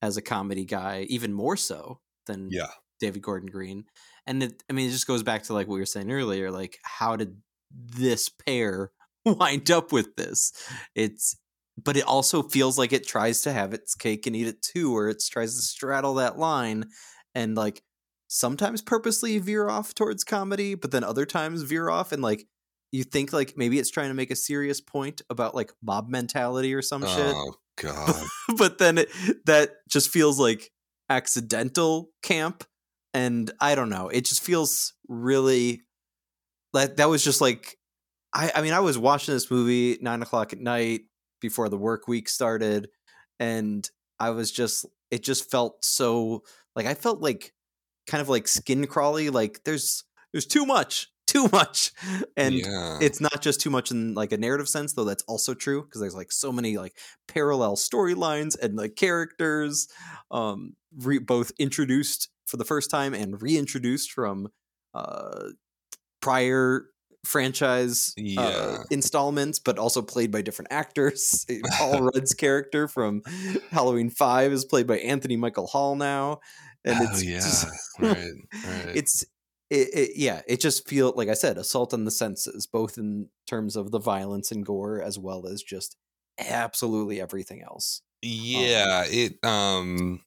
as 0.00 0.16
a 0.16 0.22
comedy 0.22 0.64
guy, 0.64 1.02
even 1.08 1.32
more 1.32 1.56
so 1.56 2.00
than 2.26 2.48
yeah 2.50 2.68
David 3.00 3.22
Gordon 3.22 3.50
Green. 3.50 3.84
And 4.28 4.42
it, 4.42 4.62
I 4.70 4.74
mean, 4.74 4.88
it 4.88 4.92
just 4.92 5.06
goes 5.06 5.24
back 5.24 5.42
to 5.44 5.54
like 5.54 5.66
what 5.66 5.74
we 5.74 5.80
were 5.80 5.86
saying 5.86 6.12
earlier. 6.12 6.50
Like, 6.50 6.78
how 6.84 7.16
did 7.16 7.38
this 7.72 8.28
pair 8.28 8.92
wind 9.24 9.70
up 9.70 9.90
with 9.90 10.14
this? 10.16 10.52
It's, 10.94 11.36
but 11.82 11.96
it 11.96 12.04
also 12.04 12.42
feels 12.42 12.78
like 12.78 12.92
it 12.92 13.06
tries 13.06 13.42
to 13.42 13.52
have 13.52 13.72
its 13.72 13.94
cake 13.94 14.26
and 14.26 14.36
eat 14.36 14.46
it 14.46 14.62
too, 14.62 14.94
or 14.96 15.08
it 15.08 15.22
tries 15.30 15.56
to 15.56 15.62
straddle 15.62 16.14
that 16.14 16.38
line 16.38 16.86
and 17.34 17.56
like 17.56 17.82
sometimes 18.28 18.82
purposely 18.82 19.38
veer 19.38 19.68
off 19.68 19.94
towards 19.94 20.24
comedy, 20.24 20.74
but 20.74 20.90
then 20.90 21.02
other 21.04 21.24
times 21.24 21.62
veer 21.62 21.88
off 21.88 22.12
and 22.12 22.22
like 22.22 22.46
you 22.92 23.04
think 23.04 23.32
like 23.32 23.54
maybe 23.56 23.78
it's 23.78 23.90
trying 23.90 24.08
to 24.08 24.14
make 24.14 24.30
a 24.30 24.36
serious 24.36 24.80
point 24.80 25.22
about 25.30 25.54
like 25.54 25.72
mob 25.82 26.08
mentality 26.08 26.74
or 26.74 26.82
some 26.82 27.02
shit 27.02 27.34
Oh 27.34 27.54
god. 27.76 28.26
but 28.56 28.78
then 28.78 28.98
it, 28.98 29.08
that 29.46 29.70
just 29.88 30.10
feels 30.10 30.38
like 30.40 30.70
accidental 31.08 32.10
camp 32.22 32.64
and 33.14 33.50
i 33.60 33.74
don't 33.74 33.90
know 33.90 34.08
it 34.08 34.24
just 34.24 34.42
feels 34.42 34.94
really 35.08 35.82
like 36.72 36.96
that 36.96 37.08
was 37.08 37.24
just 37.24 37.40
like 37.40 37.76
i 38.32 38.50
i 38.54 38.62
mean 38.62 38.72
i 38.72 38.80
was 38.80 38.98
watching 38.98 39.34
this 39.34 39.50
movie 39.50 39.98
nine 40.00 40.22
o'clock 40.22 40.52
at 40.52 40.60
night 40.60 41.02
before 41.40 41.68
the 41.68 41.78
work 41.78 42.08
week 42.08 42.28
started 42.28 42.88
and 43.40 43.90
i 44.18 44.30
was 44.30 44.50
just 44.50 44.86
it 45.10 45.22
just 45.22 45.50
felt 45.50 45.84
so 45.84 46.42
like 46.76 46.86
i 46.86 46.94
felt 46.94 47.20
like 47.20 47.52
kind 48.06 48.20
of 48.20 48.28
like 48.28 48.48
skin 48.48 48.86
crawly 48.86 49.30
like 49.30 49.62
there's 49.64 50.04
there's 50.32 50.46
too 50.46 50.66
much 50.66 51.08
too 51.28 51.46
much 51.52 51.92
and 52.38 52.54
yeah. 52.54 52.98
it's 53.02 53.20
not 53.20 53.42
just 53.42 53.60
too 53.60 53.68
much 53.68 53.90
in 53.90 54.14
like 54.14 54.32
a 54.32 54.38
narrative 54.38 54.66
sense 54.66 54.94
though 54.94 55.04
that's 55.04 55.22
also 55.24 55.52
true 55.52 55.82
because 55.82 56.00
there's 56.00 56.14
like 56.14 56.32
so 56.32 56.50
many 56.50 56.78
like 56.78 56.96
parallel 57.26 57.76
storylines 57.76 58.58
and 58.58 58.76
like 58.76 58.96
characters 58.96 59.88
um 60.30 60.72
re- 60.96 61.18
both 61.18 61.52
introduced 61.58 62.30
for 62.48 62.56
the 62.56 62.64
first 62.64 62.90
time 62.90 63.14
and 63.14 63.40
reintroduced 63.42 64.12
from 64.12 64.48
uh 64.94 65.48
prior 66.20 66.86
franchise 67.24 68.14
Yeah. 68.16 68.40
uh, 68.40 68.78
installments 68.90 69.58
but 69.58 69.78
also 69.78 70.02
played 70.02 70.30
by 70.30 70.42
different 70.42 70.72
actors 70.72 71.46
paul 71.72 72.02
rudd's 72.02 72.34
character 72.34 72.88
from 72.88 73.22
halloween 73.70 74.10
5 74.10 74.52
is 74.52 74.64
played 74.64 74.86
by 74.86 74.98
anthony 74.98 75.36
michael 75.36 75.66
hall 75.66 75.94
now 75.96 76.40
and 76.84 76.98
oh 77.00 77.04
it's 77.04 77.22
yeah. 77.24 77.38
just- 77.38 77.66
right. 78.00 78.16
Right. 78.16 78.96
it's 78.96 79.24
it, 79.70 79.88
it, 79.92 80.10
yeah 80.16 80.40
it 80.48 80.60
just 80.60 80.88
feel 80.88 81.12
like 81.16 81.28
i 81.28 81.34
said 81.34 81.58
assault 81.58 81.92
on 81.92 82.04
the 82.04 82.10
senses 82.10 82.66
both 82.66 82.96
in 82.96 83.28
terms 83.46 83.76
of 83.76 83.90
the 83.90 83.98
violence 84.00 84.50
and 84.50 84.64
gore 84.64 85.02
as 85.02 85.18
well 85.18 85.46
as 85.46 85.62
just 85.62 85.96
absolutely 86.38 87.20
everything 87.20 87.62
else 87.62 88.00
yeah. 88.22 89.04
It. 89.06 89.38
Um. 89.44 90.20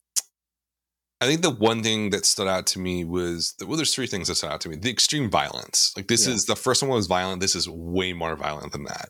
I 1.22 1.28
think 1.28 1.42
the 1.44 1.52
one 1.52 1.84
thing 1.84 2.10
that 2.10 2.26
stood 2.26 2.48
out 2.48 2.66
to 2.68 2.80
me 2.80 3.04
was 3.06 3.54
well, 3.66 3.78
there's 3.78 3.94
three 3.94 4.08
things 4.08 4.28
that 4.28 4.36
stood 4.36 4.50
out 4.52 4.60
to 4.62 4.70
me. 4.70 4.76
The 4.76 4.90
extreme 4.90 5.30
violence. 5.30 5.94
Like 5.96 6.08
this 6.08 6.28
Yeah. 6.28 6.34
is 6.34 6.46
the 6.46 6.56
first 6.56 6.82
one 6.82 6.92
was 6.92 7.08
violent. 7.08 7.42
This 7.42 7.56
is 7.56 7.70
way 7.70 8.12
more 8.14 8.36
violent 8.36 8.72
than 8.72 8.86
that. 8.86 9.10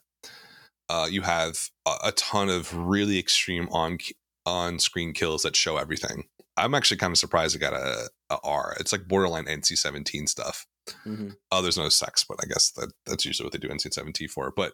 Uh, 0.89 1.07
you 1.09 1.21
have 1.21 1.69
a, 1.87 1.93
a 2.07 2.11
ton 2.11 2.49
of 2.49 2.75
really 2.75 3.17
extreme 3.17 3.67
on 3.71 3.97
on 4.45 4.77
screen 4.79 5.13
kills 5.13 5.43
that 5.43 5.55
show 5.55 5.77
everything. 5.77 6.25
I'm 6.57 6.75
actually 6.75 6.97
kind 6.97 7.11
of 7.11 7.17
surprised 7.17 7.55
it 7.55 7.59
got 7.59 7.73
a, 7.73 8.09
a 8.29 8.37
R. 8.43 8.75
It's 8.79 8.91
like 8.91 9.07
borderline 9.07 9.45
NC-17 9.45 10.27
stuff. 10.27 10.65
Mhm. 11.07 11.35
Oh, 11.51 11.61
there's 11.61 11.77
no 11.77 11.87
sex, 11.89 12.25
but 12.27 12.37
I 12.43 12.47
guess 12.47 12.71
that 12.71 12.91
that's 13.05 13.23
usually 13.23 13.45
what 13.45 13.53
they 13.53 13.59
do 13.59 13.69
NC-17 13.69 14.29
for. 14.29 14.51
But 14.53 14.73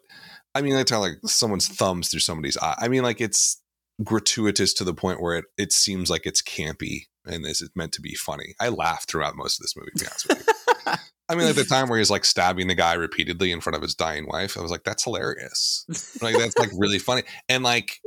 I 0.56 0.62
mean, 0.62 0.74
like, 0.74 0.90
like 0.90 1.18
someone's 1.26 1.68
thumbs 1.68 2.10
through 2.10 2.22
somebody's 2.22 2.58
eye. 2.58 2.76
I 2.80 2.88
mean, 2.88 3.04
like 3.04 3.22
it's 3.22 3.62
gratuitous 4.04 4.74
to 4.76 4.84
the 4.84 4.94
point 4.94 5.22
where 5.22 5.38
it 5.38 5.46
it 5.58 5.72
seems 5.72 6.10
like 6.10 6.26
it's 6.26 6.42
campy 6.42 7.04
and 7.28 7.44
this 7.44 7.62
is 7.62 7.70
meant 7.76 7.94
to 7.94 8.02
be 8.02 8.16
funny. 8.16 8.56
I 8.60 8.70
laughed 8.70 9.10
throughout 9.10 9.36
most 9.36 9.60
of 9.60 9.64
this 9.64 9.76
movie. 9.76 9.92
To 9.96 10.04
be 10.04 10.08
honest 10.08 10.28
with 10.28 10.48
you. 10.48 10.94
I 11.30 11.36
mean, 11.36 11.46
like 11.46 11.56
the 11.56 11.66
time 11.66 11.90
where 11.90 12.00
he's 12.00 12.10
like 12.10 12.24
stabbing 12.24 12.68
the 12.68 12.76
guy 12.76 12.94
repeatedly 12.94 13.52
in 13.52 13.60
front 13.60 13.76
of 13.76 13.82
his 13.82 13.96
dying 13.96 14.28
wife. 14.28 14.58
I 14.58 14.62
was 14.62 14.72
like, 14.72 14.86
that's 14.86 15.04
hilarious. 15.04 15.86
Like 16.22 16.38
that's 16.38 16.58
like 16.58 16.70
really 16.78 17.00
funny. 17.00 17.24
And 17.50 17.64
like, 17.64 18.00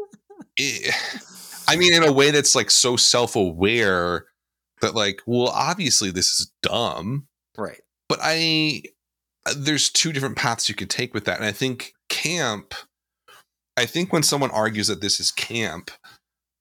it, 0.57 0.95
I 1.69 1.77
mean, 1.77 1.93
in 1.93 2.03
a 2.03 2.13
way 2.13 2.31
that's 2.31 2.55
like 2.55 2.71
so 2.71 2.97
self 2.97 3.37
aware 3.37 4.25
that 4.81 4.95
like, 4.95 5.21
well, 5.27 5.49
obviously 5.49 6.11
this 6.11 6.41
is 6.41 6.51
dumb 6.63 7.27
right 7.59 7.83
but 8.11 8.19
I 8.21 8.83
uh, 9.47 9.55
there's 9.57 9.89
two 9.89 10.13
different 10.13 10.37
paths 10.37 10.69
you 10.69 10.75
could 10.75 10.91
take 10.91 11.15
with 11.15 11.25
that, 11.25 11.37
and 11.37 11.47
I 11.47 11.53
think 11.53 11.95
camp. 12.11 12.75
I 13.77 13.87
think 13.87 14.13
when 14.13 14.25
someone 14.25 14.51
argues 14.51 14.89
that 14.89 15.01
this 15.01 15.21
is 15.21 15.31
camp, 15.31 15.93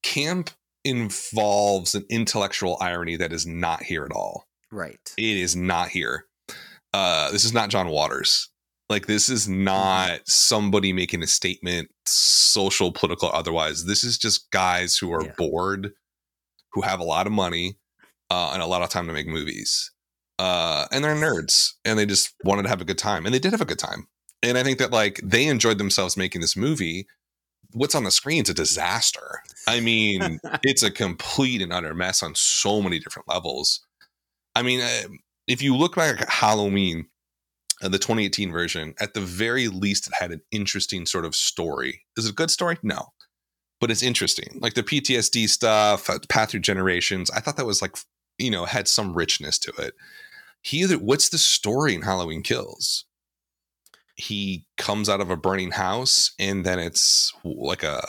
camp 0.04 0.52
involves 0.90 1.96
an 1.96 2.06
intellectual 2.10 2.78
irony 2.82 3.16
that 3.18 3.32
is 3.32 3.46
not 3.46 3.84
here 3.84 4.04
at 4.04 4.12
all. 4.12 4.46
Right. 4.72 5.00
It 5.18 5.38
is 5.38 5.56
not 5.56 5.90
here. 5.90 6.26
Uh, 6.94 7.32
this 7.32 7.46
is 7.46 7.54
not 7.54 7.70
John 7.70 7.90
Waters. 7.90 8.50
Like 8.90 9.06
this 9.06 9.30
is 9.30 9.48
not 9.48 10.22
somebody 10.28 10.92
making 10.94 11.22
a 11.22 11.28
statement, 11.28 11.90
social, 12.06 12.92
political, 12.92 13.30
otherwise. 13.32 13.86
This 13.86 14.04
is 14.04 14.18
just 14.18 14.50
guys 14.52 14.98
who 14.98 15.12
are 15.14 15.24
Yeah. 15.24 15.34
bored, 15.38 15.92
who 16.74 16.82
have 16.82 17.00
a 17.00 17.04
lot 17.04 17.28
of 17.28 17.32
money, 17.34 17.78
uh, 18.32 18.52
and 18.54 18.62
a 18.64 18.66
lot 18.66 18.82
of 18.82 18.90
time 18.90 19.06
to 19.08 19.14
make 19.14 19.28
movies. 19.28 19.92
Uh, 20.40 20.88
and 20.92 21.04
they're 21.04 21.16
nerds, 21.16 21.74
and 21.86 22.00
they 22.00 22.06
just 22.06 22.34
wanted 22.44 22.64
to 22.64 22.70
have 22.70 22.82
a 22.82 22.86
good 22.86 22.98
time, 22.98 23.26
and 23.26 23.36
they 23.36 23.40
did 23.40 23.52
have 23.52 23.62
a 23.62 23.66
good 23.66 23.78
time. 23.80 24.08
And 24.42 24.58
I 24.58 24.64
think 24.64 24.80
that 24.80 24.92
like 24.92 25.20
they 25.24 25.46
enjoyed 25.48 25.78
themselves 25.78 26.16
making 26.18 26.42
this 26.42 26.56
movie. 26.56 27.08
What's 27.74 27.94
on 27.94 28.06
the 28.06 28.12
screen 28.12 28.44
is 28.44 28.50
a 28.50 28.54
disaster. 28.54 29.42
I 29.70 29.82
mean, 29.82 30.40
it's 30.64 30.82
a 30.82 30.90
complete 30.90 31.62
and 31.62 31.72
utter 31.72 31.94
mess 31.94 32.24
on 32.24 32.34
so 32.34 32.82
many 32.82 32.98
different 32.98 33.28
levels. 33.28 33.82
I 34.56 34.64
mean, 34.64 34.82
uh, 34.82 35.10
if 35.48 35.62
you 35.62 35.76
look 35.76 35.96
back 35.96 36.22
at 36.22 36.30
Halloween, 36.30 37.06
uh, 37.84 37.90
the 37.90 38.00
2018 38.00 38.52
version, 38.52 38.96
at 39.00 39.14
the 39.14 39.22
very 39.22 39.68
least, 39.68 40.08
it 40.08 40.14
had 40.20 40.32
an 40.32 40.42
interesting 40.52 41.06
sort 41.06 41.24
of 41.24 41.36
story. 41.36 42.02
Is 42.18 42.26
it 42.26 42.32
a 42.32 42.36
good 42.36 42.50
story? 42.50 42.78
No, 42.82 43.10
but 43.80 43.92
it's 43.92 44.02
interesting. 44.02 44.58
Like 44.60 44.74
the 44.74 44.82
PTSD 44.82 45.48
stuff, 45.48 46.10
uh, 46.10 46.18
Path 46.30 46.50
Through 46.50 46.62
Generations. 46.62 47.30
I 47.30 47.40
thought 47.40 47.58
that 47.58 47.68
was 47.68 47.82
like, 47.82 47.96
you 48.40 48.50
know, 48.50 48.66
had 48.66 48.88
some 48.88 49.14
richness 49.14 49.60
to 49.60 49.74
it. 49.78 49.94
He, 50.62 50.84
what's 50.96 51.30
the 51.30 51.38
story 51.38 51.94
in 51.94 52.02
Halloween 52.02 52.42
Kills? 52.42 53.06
He 54.16 54.66
comes 54.78 55.08
out 55.08 55.22
of 55.22 55.30
a 55.30 55.38
burning 55.38 55.72
house, 55.72 56.34
and 56.40 56.66
then 56.66 56.80
it's 56.80 57.32
like 57.46 57.84
a 57.84 58.04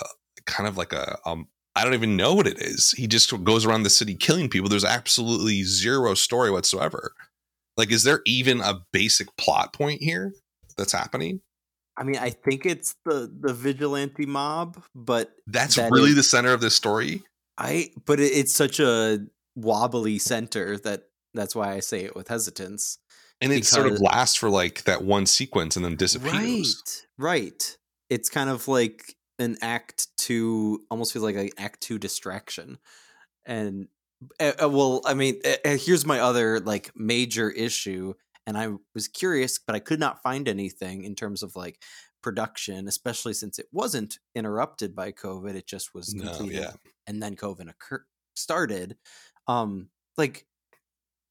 kind 0.46 0.68
of 0.68 0.76
like 0.76 0.92
a 0.92 1.18
um, 1.26 1.48
I 1.76 1.85
don't 1.85 1.94
even 1.94 2.16
know 2.16 2.35
what 2.35 2.46
it 2.46 2.61
is. 2.61 2.92
He 2.92 3.07
just 3.07 3.33
goes 3.44 3.64
around 3.64 3.85
the 3.85 3.90
city 3.90 4.14
killing 4.14 4.48
people. 4.48 4.68
There's 4.68 4.85
absolutely 4.85 5.62
zero 5.62 6.14
story 6.14 6.50
whatsoever. 6.50 7.12
Like, 7.76 7.92
is 7.92 8.03
there 8.03 8.20
even 8.26 8.61
a 8.61 8.81
basic 8.92 9.35
plot 9.37 9.72
point 9.72 10.03
here 10.03 10.35
that's 10.76 10.92
happening? 10.92 11.40
I 11.96 12.03
mean, 12.03 12.16
I 12.16 12.31
think 12.31 12.66
it's 12.66 12.94
the 13.05 13.31
the 13.40 13.53
vigilante 13.53 14.26
mob, 14.26 14.83
but 14.94 15.33
That's 15.46 15.76
That 15.76 15.90
really 15.90 16.11
is- 16.11 16.16
the 16.16 16.22
center 16.22 16.53
of 16.53 16.61
this 16.61 16.74
story. 16.74 17.22
I 17.59 17.90
but 18.07 18.20
it, 18.20 18.33
it's 18.33 18.55
such 18.55 18.81
a 18.81 19.18
wobbly 19.55 20.18
center 20.18 20.79
that 20.79 21.05
that's 21.35 21.55
why 21.55 21.72
I 21.74 21.81
say 21.81 22.05
it 22.05 22.16
with 22.16 22.29
hesitance. 22.29 22.98
And 23.42 23.53
it 23.53 23.64
sort 23.64 23.87
of 23.87 24.00
lasts 24.00 24.37
for 24.37 24.50
like 24.50 24.85
that 24.85 25.03
one 25.03 25.24
sequence 25.26 25.76
and 25.76 25.85
then 25.85 25.96
disappears. 25.96 27.05
Right, 27.18 27.40
right. 27.42 27.76
It's 28.11 28.29
kind 28.29 28.50
of 28.50 28.68
like 28.68 29.14
an 29.40 29.57
act 29.62 30.09
two, 30.16 30.85
almost 30.90 31.12
feels 31.12 31.24
like 31.24 31.37
an 31.37 31.50
act 31.59 31.81
two 31.81 31.98
distraction. 31.98 32.79
And 33.46 33.88
uh, 34.38 34.53
well, 34.70 35.00
I 35.05 35.14
mean, 35.14 35.40
uh, 35.44 35.76
here's 35.76 36.07
my 36.07 36.20
other 36.20 36.61
like 36.61 36.90
major 36.94 37.50
issue, 37.50 38.14
and 38.46 38.57
I 38.57 38.68
was 38.94 39.09
curious, 39.09 39.59
but 39.59 39.74
I 39.74 39.81
could 39.81 39.98
not 40.00 40.22
find 40.22 40.46
anything 40.46 41.05
in 41.05 41.14
terms 41.14 41.42
of 41.42 41.57
like 41.57 41.83
production, 42.22 42.87
especially 42.87 43.33
since 43.33 43.59
it 43.59 43.66
wasn't 43.72 44.18
interrupted 44.35 44.94
by 44.94 45.11
COVID. 45.12 45.55
It 45.55 45.66
just 45.66 45.94
was 45.94 46.14
No, 46.14 46.24
completed, 46.31 46.61
yeah. 46.61 46.72
and 47.07 47.22
then 47.22 47.35
COVID 47.35 47.70
occur- 47.70 48.05
started. 48.37 48.98
Um, 49.48 49.88
like 50.18 50.46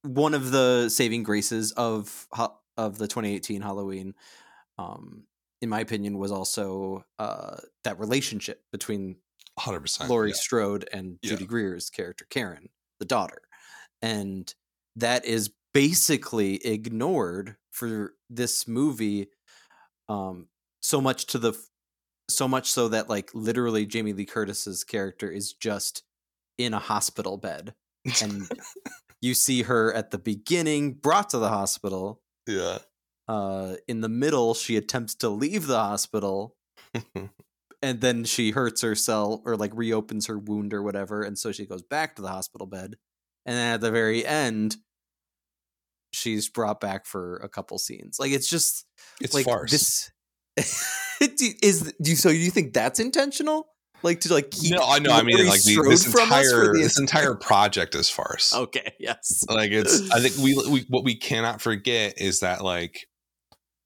one 0.02 0.34
of 0.34 0.52
the 0.52 0.89
saving 0.89 1.24
graces 1.24 1.72
of 1.74 2.28
of 2.78 2.98
the 2.98 3.08
2018 3.08 3.62
Halloween, 3.62 4.15
um, 4.80 5.26
in 5.62 5.69
my 5.69 5.80
opinion, 5.80 6.17
was 6.17 6.32
also 6.32 7.04
uh, 7.17 7.58
that 7.84 8.00
relationship 8.00 8.62
between 8.72 9.17
100%. 9.60 10.08
Laurie 10.10 10.30
yeah. 10.30 10.36
Strode 10.36 10.88
and 10.91 11.19
Yeah. 11.22 11.32
Judy 11.32 11.45
Greer's 11.45 11.89
character 11.89 12.26
Karen, 12.30 12.69
the 13.00 13.06
daughter, 13.06 13.41
and 14.02 14.54
that 14.95 15.26
is 15.26 15.52
basically 15.74 16.56
ignored 16.65 17.56
for 17.72 18.13
this 18.30 18.67
movie. 18.67 19.28
Um, 20.08 20.48
so 20.82 21.02
much 21.02 21.26
to 21.28 21.38
the, 21.38 21.54
so 22.30 22.48
much 22.48 22.72
so 22.72 22.88
that 22.89 23.10
like 23.10 23.32
literally 23.34 23.86
Jamie 23.86 24.13
Lee 24.13 24.26
Curtis's 24.26 24.84
character 24.84 25.30
is 25.30 25.54
just 25.54 26.04
in 26.58 26.74
a 26.74 26.80
hospital 26.80 27.38
bed, 27.38 27.74
and 28.22 28.50
you 29.22 29.34
see 29.34 29.63
her 29.63 29.93
at 29.93 30.12
the 30.12 30.17
beginning 30.17 30.93
brought 30.93 31.30
to 31.32 31.38
the 31.39 31.50
hospital. 31.50 32.22
yeah. 32.48 32.80
Uh, 33.30 33.76
in 33.88 34.02
the 34.02 34.10
middle, 34.10 34.54
she 34.56 34.76
attempts 34.76 35.13
to 35.15 35.30
leave 35.30 35.68
the 35.68 35.78
hospital 35.78 36.56
and 37.82 38.02
then 38.02 38.24
she 38.24 38.52
hurts 38.52 38.82
herself 38.82 39.42
or 39.46 39.56
like 39.56 39.72
reopens 39.74 40.28
her 40.28 40.38
wound 40.38 40.74
or 40.74 40.82
whatever 40.84 41.22
and 41.22 41.38
so 41.38 41.52
she 41.52 41.65
goes 41.65 41.84
back 41.84 42.15
to 42.15 42.22
the 42.22 42.28
hospital 42.30 42.68
bed 42.68 42.96
and 43.46 43.56
then 43.56 43.74
at 43.76 43.82
the 43.82 43.92
very 43.92 44.26
end 44.26 44.78
she's 46.12 46.50
brought 46.50 46.82
back 46.82 47.06
for 47.06 47.38
a 47.38 47.50
couple 47.50 47.78
scenes 47.78 48.18
like 48.20 48.32
it's 48.32 48.50
just 48.50 48.86
It's 49.22 49.34
like 49.34 49.46
farce. 49.46 49.72
this 49.72 50.12
Do- 51.20 51.54
is 51.62 51.94
do 52.02 52.10
you 52.12 52.15
so 52.18 52.30
you 52.30 52.50
think 52.50 52.74
that's 52.74 53.00
intentional 53.00 53.68
like 54.02 54.22
to 54.22 54.34
like 54.34 54.50
keep 54.52 54.72
no, 54.74 54.82
I 54.82 55.00
know. 55.00 55.12
I 55.12 55.24
mean, 55.24 55.46
like 55.46 55.62
the, 55.63 55.76
this 55.89 56.06
from 56.10 56.32
us 56.32 56.50
for 56.50 56.62
entire 56.62 56.74
this 56.74 56.98
entire 57.00 57.36
project 57.36 57.94
is 57.96 58.10
farce. 58.10 58.54
okay 58.56 58.94
yes 59.00 59.44
like 59.50 59.72
it's 59.72 60.10
i 60.12 60.22
think 60.22 60.38
we, 60.38 60.56
we 60.72 60.86
what 60.88 61.04
we 61.04 61.15
cannot 61.15 61.62
forget 61.62 62.13
is 62.18 62.39
that 62.39 62.63
like 62.63 63.09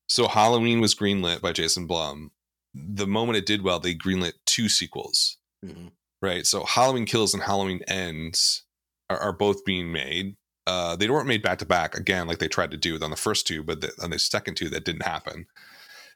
so 0.08 0.28
halloween 0.28 0.80
was 0.82 0.96
greenlit 0.96 1.42
by 1.42 1.52
jason 1.52 1.88
blum. 1.88 2.32
The 2.74 3.08
moment 3.08 3.38
it 3.38 3.46
did 3.46 3.62
well 3.64 3.80
they 3.80 3.94
greenlit 3.96 4.34
two 4.46 4.68
sequels. 4.70 5.38
Mhm. 5.66 5.92
right? 6.22 6.46
So 6.46 6.64
halloween 6.66 7.06
kills 7.06 7.34
and 7.34 7.44
halloween 7.44 7.82
ends 7.88 8.64
are, 9.10 9.18
are 9.18 9.34
both 9.34 9.64
being 9.66 9.92
made. 9.92 10.36
Uh 10.68 10.96
they 10.96 11.10
weren't 11.10 11.28
made 11.28 11.42
back 11.44 11.60
to 11.60 11.66
back 11.66 11.96
again 11.96 12.28
like 12.28 12.40
they 12.40 12.48
tried 12.48 12.72
to 12.72 12.78
do 12.78 12.98
on 13.02 13.10
the 13.10 13.16
first 13.18 13.46
two 13.48 13.64
but 13.64 13.82
the, 13.82 13.92
on 14.02 14.10
the 14.12 14.20
second 14.20 14.56
two 14.56 14.70
that 14.70 14.86
didn't 14.86 15.04
happen. 15.04 15.46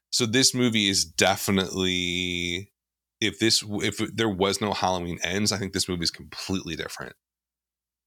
So 0.10 0.26
this 0.26 0.54
movie 0.54 0.88
is 0.88 1.04
definitely 1.06 2.71
if 3.19 3.39
this 3.39 3.63
if 3.67 3.97
there 4.15 4.30
was 4.30 4.62
no 4.62 4.73
halloween 4.73 5.17
ends 5.23 5.52
i 5.52 5.58
think 5.58 5.73
this 5.73 5.89
movie 5.89 6.04
is 6.04 6.12
completely 6.12 6.76
different 6.76 7.15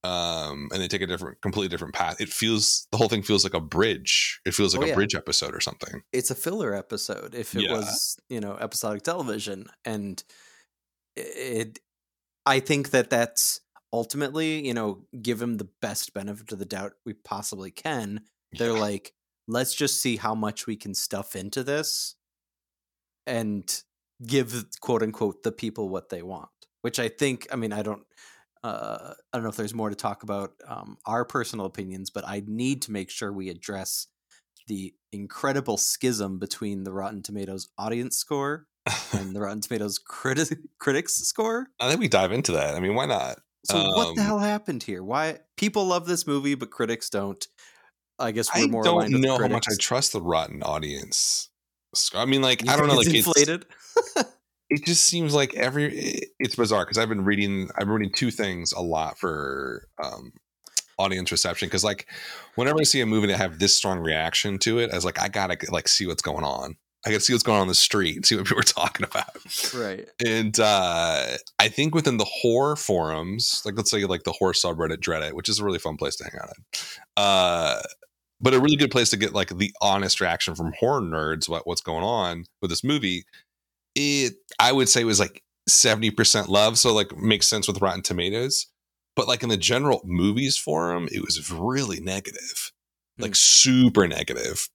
um 0.03 0.69
and 0.73 0.81
they 0.83 0.89
take 0.89 1.03
a 1.03 1.07
different 1.07 1.41
completely 1.43 1.69
different 1.69 1.95
path. 1.95 2.21
It 2.21 2.31
feels 2.31 2.87
the 2.91 2.97
whole 2.97 3.09
thing 3.09 3.23
feels 3.23 3.45
like 3.45 3.55
a 3.55 3.61
bridge. 3.61 4.41
It 4.47 4.55
feels 4.55 4.75
like 4.75 4.89
Oh, 4.89 4.93
a 4.93 4.95
bridge 4.95 5.15
episode 5.15 5.55
or 5.55 5.61
something. 5.61 6.03
It's 6.13 6.31
a 6.31 6.35
filler 6.35 6.75
episode 6.75 7.35
if 7.35 7.55
it 7.55 7.63
Yeah. 7.65 7.73
was 7.73 8.17
you 8.29 8.41
know 8.41 8.57
episodic 8.57 9.03
television. 9.03 9.67
And 9.85 10.23
it 11.17 11.79
i 12.47 12.61
think 12.61 12.91
that 12.91 13.11
that's 13.11 13.61
ultimately 13.93 14.67
you 14.67 14.73
know 14.73 15.05
give 15.21 15.43
him 15.43 15.57
the 15.57 15.69
best 15.83 16.15
benefit 16.15 16.53
of 16.53 16.59
the 16.59 16.65
doubt 16.65 16.93
we 17.05 17.13
possibly 17.13 17.71
can. 17.71 18.23
They're 18.53 18.73
Yeah. 18.73 18.81
like 18.81 19.13
let's 19.49 19.75
just 19.75 20.01
see 20.01 20.17
how 20.17 20.35
much 20.35 20.67
we 20.67 20.77
can 20.77 20.95
stuff 20.95 21.35
into 21.37 21.63
this 21.65 22.15
and 23.27 23.83
give 24.27 24.65
quote 24.81 25.03
unquote 25.03 25.43
the 25.43 25.53
people 25.53 25.89
what 25.89 26.09
they 26.11 26.23
want 26.23 26.51
which 26.83 26.99
i 26.99 27.09
think 27.09 27.47
i 27.53 27.57
mean 27.57 27.73
i 27.73 27.83
don't 27.83 28.05
uh, 28.63 29.15
I 29.33 29.37
don't 29.37 29.43
know 29.43 29.49
if 29.51 29.57
there's 29.57 29.75
more 29.75 29.91
to 29.91 29.97
talk 29.97 30.23
about 30.23 30.53
um, 30.67 30.99
our 31.07 31.25
personal 31.25 31.67
opinions, 31.67 32.11
but 32.11 32.25
I 32.27 32.43
need 32.47 32.83
to 32.83 32.93
make 32.93 33.11
sure 33.11 33.33
we 33.33 33.49
address 33.49 34.07
the 34.67 34.95
incredible 35.13 35.77
schism 35.77 36.39
between 36.39 36.85
the 36.85 36.93
Rotten 36.93 37.23
Tomatoes 37.23 37.69
audience 37.79 38.17
score 38.17 38.67
and 39.13 39.35
the 39.35 39.41
Rotten 39.45 39.61
Tomatoes 39.61 39.99
criti- 39.99 40.57
critics 40.79 41.15
score. 41.15 41.69
i 41.81 41.89
think 41.89 42.01
we 42.01 42.09
dive 42.09 42.31
into 42.33 42.53
that 42.53 42.75
i 42.75 42.81
mean 42.81 42.95
why 42.95 43.07
not 43.07 43.39
So 43.65 43.77
what 43.79 44.15
the 44.15 44.21
Um, 44.23 44.27
hell 44.27 44.39
happened 44.39 44.83
here? 44.83 45.03
Why 45.03 45.41
people 45.57 45.85
love 45.87 46.07
this 46.07 46.27
movie 46.27 46.55
but 46.55 46.71
critics 46.71 47.11
don't? 47.11 47.45
I 48.19 48.31
guess 48.33 48.49
we're 48.55 48.65
i 48.65 48.67
more 48.67 48.83
don't 48.85 49.11
know 49.11 49.39
how 49.39 49.49
much 49.49 49.67
i 49.69 49.75
trust 49.79 50.13
the 50.13 50.21
rotten 50.23 50.63
audience 50.63 51.51
i 52.15 52.25
mean 52.27 52.43
like 52.43 52.63
You 52.65 52.71
i 52.71 52.77
don't 52.77 52.87
know 52.89 52.95
like 52.95 53.07
it's 53.07 53.27
it's, 53.27 53.27
inflated. 53.27 53.67
it 54.71 54.85
just 54.85 55.05
seems 55.05 55.35
like 55.35 55.55
every 55.55 56.21
it's 56.39 56.57
bizarre 56.57 56.85
because 56.85 56.97
i've 56.97 57.09
been 57.09 57.25
reading 57.25 57.69
i've 57.75 57.87
been 57.87 57.91
reading 57.91 58.13
two 58.15 58.31
things 58.31 58.73
a 58.73 58.81
lot 58.81 59.19
for 59.19 59.87
um 60.03 60.33
audience 60.99 61.33
reception 61.33 61.67
because 61.67 61.85
like 61.85 62.07
whenever 62.55 62.79
i 62.81 62.85
see 62.85 63.01
a 63.01 63.07
movie 63.07 63.27
that 63.27 63.37
have 63.37 63.59
this 63.59 63.75
strong 63.75 63.99
reaction 63.99 64.59
to 64.59 64.79
it 64.79 64.91
I 64.91 64.95
was 64.95 65.05
like 65.05 65.21
i 65.21 65.29
gotta 65.29 65.57
like 65.71 65.89
see 65.89 66.07
what's 66.07 66.23
going 66.23 66.45
on 66.45 66.77
i 67.07 67.11
gotta 67.11 67.21
see 67.21 67.33
what's 67.33 67.43
going 67.43 67.57
on 67.57 67.63
in 67.63 67.69
the 67.69 67.75
street 67.75 68.25
see 68.27 68.37
what 68.37 68.45
people 68.47 68.61
are 68.61 68.63
talking 68.63 69.05
about 69.05 69.31
right. 69.75 70.09
and 70.25 70.59
uh 70.61 71.37
i 71.59 71.69
think 71.69 71.95
within 71.95 72.19
the 72.19 72.27
horror 72.27 72.77
forums 72.77 73.63
like 73.65 73.77
let's 73.77 73.91
say 73.91 74.05
like 74.05 74.25
the 74.25 74.33
horror 74.33 74.53
subreddit 74.53 74.99
dreadit 74.99 75.33
which 75.33 75.49
is 75.49 75.59
a 75.59 75.65
really 75.65 75.79
fun 75.79 75.97
place 75.97 76.17
to 76.17 76.25
hang 76.25 76.39
out 76.41 76.51
in 76.57 76.65
uh 77.17 77.83
but 78.43 78.55
a 78.55 78.61
really 78.61 78.77
good 78.77 78.91
place 78.91 79.11
to 79.11 79.17
get 79.17 79.35
like 79.35 79.57
the 79.57 79.73
honest 79.81 80.21
reaction 80.21 80.55
from 80.55 80.73
horror 80.79 81.01
nerds 81.01 81.49
about 81.49 81.67
what's 81.67 81.83
going 81.83 82.05
on 82.05 82.45
with 82.61 82.71
this 82.71 82.85
movie 82.85 83.25
it 83.95 84.35
i 84.59 84.73
would 84.73 84.89
say 84.89 85.01
it 85.03 85.05
was 85.05 85.21
like 85.21 85.43
70% 85.69 86.49
love 86.49 86.79
so 86.79 86.93
like 86.93 87.17
makes 87.17 87.47
sense 87.47 87.69
with 87.69 87.81
rotten 87.81 88.03
tomatoes 88.03 88.67
but 89.15 89.29
like 89.29 89.43
in 89.43 89.49
the 89.49 89.57
general 89.57 90.01
movies 90.05 90.57
forum 90.59 91.09
it 91.13 91.23
was 91.23 91.51
really 91.51 92.01
negative 92.01 92.73
like 93.19 93.31
Hmm. 93.33 93.35
super 93.35 94.09
negative 94.09 94.69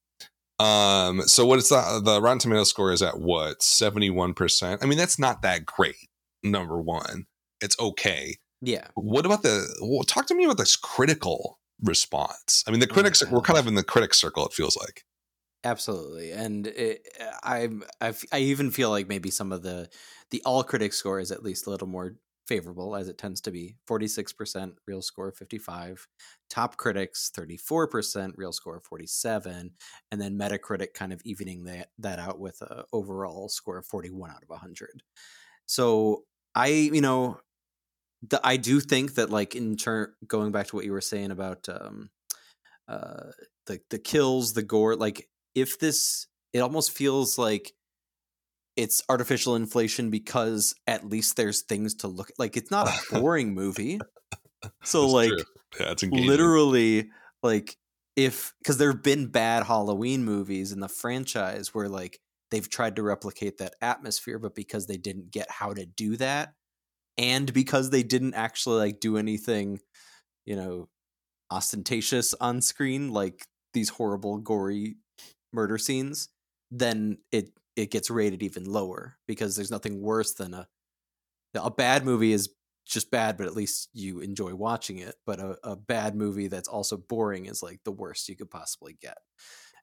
um 0.58 1.22
so 1.22 1.44
what 1.44 1.58
is 1.58 1.68
the 1.68 2.00
the 2.02 2.20
rotten 2.22 2.38
tomato 2.38 2.64
score 2.64 2.92
is 2.92 3.02
at 3.02 3.18
what 3.18 3.60
71% 3.60 4.78
i 4.82 4.86
mean 4.86 4.96
that's 4.96 5.18
not 5.18 5.42
that 5.42 5.66
great 5.66 5.96
number 6.42 6.80
one 6.80 7.26
it's 7.60 7.78
okay 7.78 8.36
Yeah. 8.62 8.88
What 8.94 9.26
about 9.26 9.42
the? 9.42 9.66
Well, 9.82 10.02
talk 10.04 10.26
to 10.26 10.34
me 10.34 10.44
about 10.44 10.56
this 10.58 10.76
critical 10.76 11.58
response. 11.82 12.64
I 12.66 12.70
mean, 12.70 12.80
the 12.80 12.86
critics 12.86 13.22
Oh, 13.22 13.28
we're 13.30 13.40
kind 13.40 13.58
of 13.58 13.66
in 13.66 13.74
the 13.76 13.82
critics 13.82 14.18
circle. 14.20 14.46
It 14.46 14.52
feels 14.54 14.76
like. 14.76 15.04
Absolutely, 15.66 16.30
and 16.30 16.68
it, 16.68 17.08
I, 17.42 17.68
I, 18.00 18.38
even 18.38 18.70
feel 18.70 18.88
like 18.88 19.08
maybe 19.08 19.30
some 19.30 19.50
of 19.50 19.62
the 19.62 19.88
the 20.30 20.40
all 20.46 20.62
critic 20.62 20.92
score 20.92 21.18
is 21.18 21.32
at 21.32 21.42
least 21.42 21.66
a 21.66 21.70
little 21.70 21.88
more 21.88 22.14
favorable, 22.46 22.94
as 22.94 23.08
it 23.08 23.18
tends 23.18 23.40
to 23.40 23.50
be. 23.50 23.74
Forty 23.84 24.06
six 24.06 24.32
percent 24.32 24.74
real 24.86 25.02
score, 25.02 25.32
fifty 25.32 25.58
five. 25.58 26.06
Top 26.48 26.76
critics, 26.76 27.32
thirty 27.34 27.56
four 27.56 27.88
percent 27.88 28.34
real 28.36 28.52
score, 28.52 28.80
forty 28.80 29.08
seven, 29.08 29.72
and 30.12 30.20
then 30.20 30.38
Metacritic 30.38 30.94
kind 30.94 31.12
of 31.12 31.20
evening 31.24 31.64
that 31.64 31.88
that 31.98 32.20
out 32.20 32.38
with 32.38 32.62
a 32.62 32.84
overall 32.92 33.48
score 33.48 33.78
of 33.78 33.86
forty 33.86 34.10
one 34.10 34.30
out 34.30 34.44
of 34.48 34.56
hundred. 34.58 35.02
So 35.66 36.22
I, 36.54 36.68
you 36.68 37.00
know, 37.00 37.40
the, 38.22 38.40
I 38.44 38.56
do 38.56 38.78
think 38.78 39.16
that 39.16 39.30
like 39.30 39.56
in 39.56 39.76
turn, 39.76 40.12
going 40.28 40.52
back 40.52 40.68
to 40.68 40.76
what 40.76 40.84
you 40.84 40.92
were 40.92 41.00
saying 41.00 41.32
about 41.32 41.68
um, 41.68 42.10
uh, 42.86 43.30
the 43.66 43.80
the 43.90 43.98
kills, 43.98 44.52
the 44.52 44.62
gore, 44.62 44.94
like 44.94 45.28
if 45.56 45.80
this, 45.80 46.28
it 46.52 46.60
almost 46.60 46.92
feels 46.92 47.36
like 47.38 47.72
it's 48.76 49.02
artificial 49.08 49.56
inflation 49.56 50.10
because 50.10 50.74
at 50.86 51.08
least 51.08 51.36
there's 51.36 51.62
things 51.62 51.94
to 51.96 52.08
look. 52.08 52.30
Like 52.38 52.56
it's 52.56 52.70
not 52.70 52.88
a 52.88 53.00
boring 53.20 53.54
movie. 53.54 53.98
So 54.84 55.02
That's 55.02 55.12
like 55.12 55.32
yeah, 55.80 55.90
it's 55.92 56.02
literally 56.04 57.10
like 57.42 57.76
if 58.16 58.52
because 58.58 58.78
there 58.78 58.90
have 58.92 59.02
been 59.02 59.26
bad 59.28 59.62
halloween 59.62 60.24
movies 60.24 60.72
in 60.72 60.80
the 60.80 60.88
franchise 60.88 61.74
where 61.74 61.88
like 61.88 62.18
they've 62.50 62.68
tried 62.68 62.96
to 62.96 63.02
replicate 63.02 63.58
that 63.58 63.74
atmosphere 63.82 64.38
but 64.38 64.54
because 64.54 64.86
they 64.86 64.96
didn't 64.96 65.30
get 65.30 65.50
how 65.50 65.72
to 65.72 65.84
do 65.84 66.16
that 66.16 66.54
and 67.18 67.52
because 67.52 67.90
they 67.90 68.02
didn't 68.02 68.34
actually 68.34 68.78
like 68.78 69.00
do 69.00 69.18
anything 69.18 69.78
you 70.46 70.56
know 70.56 70.88
ostentatious 71.50 72.34
on 72.40 72.60
screen 72.60 73.12
like 73.12 73.46
these 73.74 73.90
horrible 73.90 74.38
gory 74.38 74.96
murder 75.56 75.78
scenes 75.78 76.28
then 76.70 77.18
it 77.32 77.50
it 77.74 77.90
gets 77.90 78.10
rated 78.10 78.42
even 78.42 78.64
lower 78.64 79.16
because 79.26 79.56
there's 79.56 79.70
nothing 79.70 80.00
worse 80.00 80.34
than 80.34 80.54
a 80.54 80.68
a 81.54 81.70
bad 81.70 82.04
movie 82.04 82.32
is 82.32 82.50
just 82.86 83.10
bad, 83.10 83.36
but 83.36 83.46
at 83.46 83.56
least 83.56 83.88
you 83.92 84.20
enjoy 84.20 84.54
watching 84.54 84.98
it. 84.98 85.16
But 85.26 85.40
a, 85.40 85.58
a 85.64 85.76
bad 85.76 86.14
movie 86.14 86.48
that's 86.48 86.68
also 86.68 86.96
boring 86.96 87.46
is 87.46 87.62
like 87.62 87.80
the 87.84 87.92
worst 87.92 88.28
you 88.28 88.36
could 88.36 88.50
possibly 88.50 88.96
get. 89.00 89.18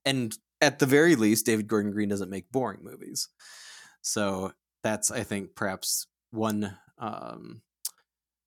And 0.05 0.36
at 0.62 0.79
the 0.79 0.86
very 0.86 1.15
least, 1.15 1.45
David 1.45 1.67
Gordon 1.67 1.91
Green 1.91 2.09
doesn't 2.09 2.29
make 2.29 2.51
boring 2.51 2.79
movies. 2.81 3.29
So 4.01 4.53
that's, 4.83 5.12
I 5.12 5.23
think, 5.23 5.55
perhaps 5.55 6.07
one 6.31 6.77
um, 6.97 7.62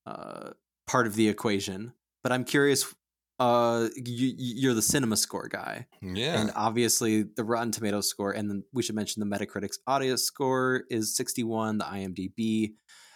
uh, 0.07 0.51
part 0.87 1.07
of 1.07 1.15
the 1.15 1.29
equation. 1.29 1.93
But 2.23 2.33
I'm 2.33 2.45
curious. 2.45 2.95
Uh, 3.39 3.89
you, 3.97 4.33
you're 4.39 4.73
the 4.75 4.81
cinema 4.83 5.17
score 5.17 5.47
guy, 5.49 5.87
Yeah. 6.01 6.41
and 6.41 6.53
obviously 6.57 7.23
the 7.23 7.45
Rotten 7.45 7.71
Tomatoes 7.71 8.09
score, 8.09 8.33
and 8.33 8.49
then 8.49 8.65
we 8.73 8.83
should 8.83 8.95
mention 8.95 9.21
the 9.21 9.27
Metacritic's 9.27 9.79
audience 9.87 10.23
score 10.23 10.85
is 10.91 11.15
61, 11.17 11.79
the 11.79 11.85
IMDb 11.85 12.75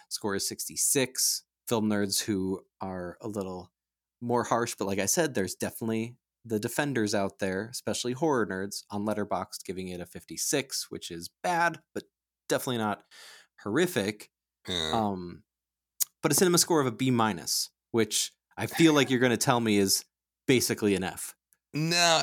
score 0.09 0.35
is 0.35 0.47
66. 0.47 1.43
Film 1.67 1.89
nerds 1.89 2.21
who 2.21 2.61
are 2.81 3.17
a 3.21 3.27
little 3.27 3.71
more 4.21 4.43
harsh, 4.43 4.75
but 4.77 4.85
like 4.85 4.99
I 4.99 5.05
said, 5.07 5.33
there's 5.33 5.55
definitely 5.55 6.17
the 6.45 6.59
defenders 6.59 7.15
out 7.15 7.39
there, 7.39 7.69
especially 7.71 8.13
horror 8.13 8.45
nerds, 8.45 8.83
on 8.91 9.05
Letterboxd 9.05 9.63
giving 9.65 9.87
it 9.87 10.01
a 10.01 10.05
56, 10.05 10.87
which 10.89 11.09
is 11.09 11.29
bad, 11.43 11.79
but 11.95 12.03
definitely 12.49 12.77
not 12.79 13.03
horrific. 13.63 14.29
yeah. 14.67 14.91
Um, 14.93 15.43
but 16.21 16.31
a 16.31 16.35
cinema 16.35 16.59
score 16.59 16.79
of 16.81 16.85
a 16.87 16.91
B 16.91 17.09
minus, 17.09 17.69
which 17.91 18.31
I 18.57 18.67
feel 18.67 18.93
like 18.93 19.09
you're 19.09 19.19
going 19.19 19.31
to 19.31 19.37
tell 19.37 19.59
me 19.59 19.77
is 19.77 20.03
basically 20.55 20.95
an 20.95 21.03
F. 21.03 21.33
No, 21.73 22.21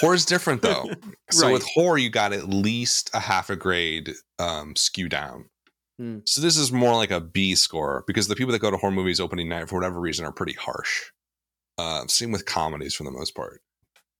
horror's 0.00 0.24
different 0.24 0.62
though. 0.62 0.88
So 1.30 1.46
Right. 1.46 1.52
with 1.52 1.64
horror, 1.74 1.98
you 1.98 2.08
got 2.10 2.32
at 2.32 2.48
least 2.48 3.10
a 3.12 3.18
half 3.20 3.50
a 3.50 3.56
grade 3.56 4.12
um, 4.38 4.74
skew 4.76 5.08
down. 5.08 5.50
Hmm. 5.98 6.18
So 6.24 6.40
this 6.40 6.56
is 6.56 6.70
more 6.72 6.94
like 6.94 7.10
a 7.10 7.20
B 7.20 7.54
score 7.56 8.04
because 8.06 8.28
the 8.28 8.36
people 8.36 8.52
that 8.52 8.60
go 8.60 8.70
to 8.70 8.76
horror 8.78 8.92
movies 8.92 9.20
opening 9.20 9.48
night 9.48 9.68
for 9.68 9.74
whatever 9.74 10.00
reason 10.00 10.24
are 10.24 10.32
pretty 10.32 10.54
harsh. 10.54 11.10
Uh, 11.76 12.06
same 12.06 12.30
with 12.32 12.46
comedies 12.46 12.94
for 12.94 13.04
the 13.04 13.10
most 13.10 13.34
part. 13.34 13.60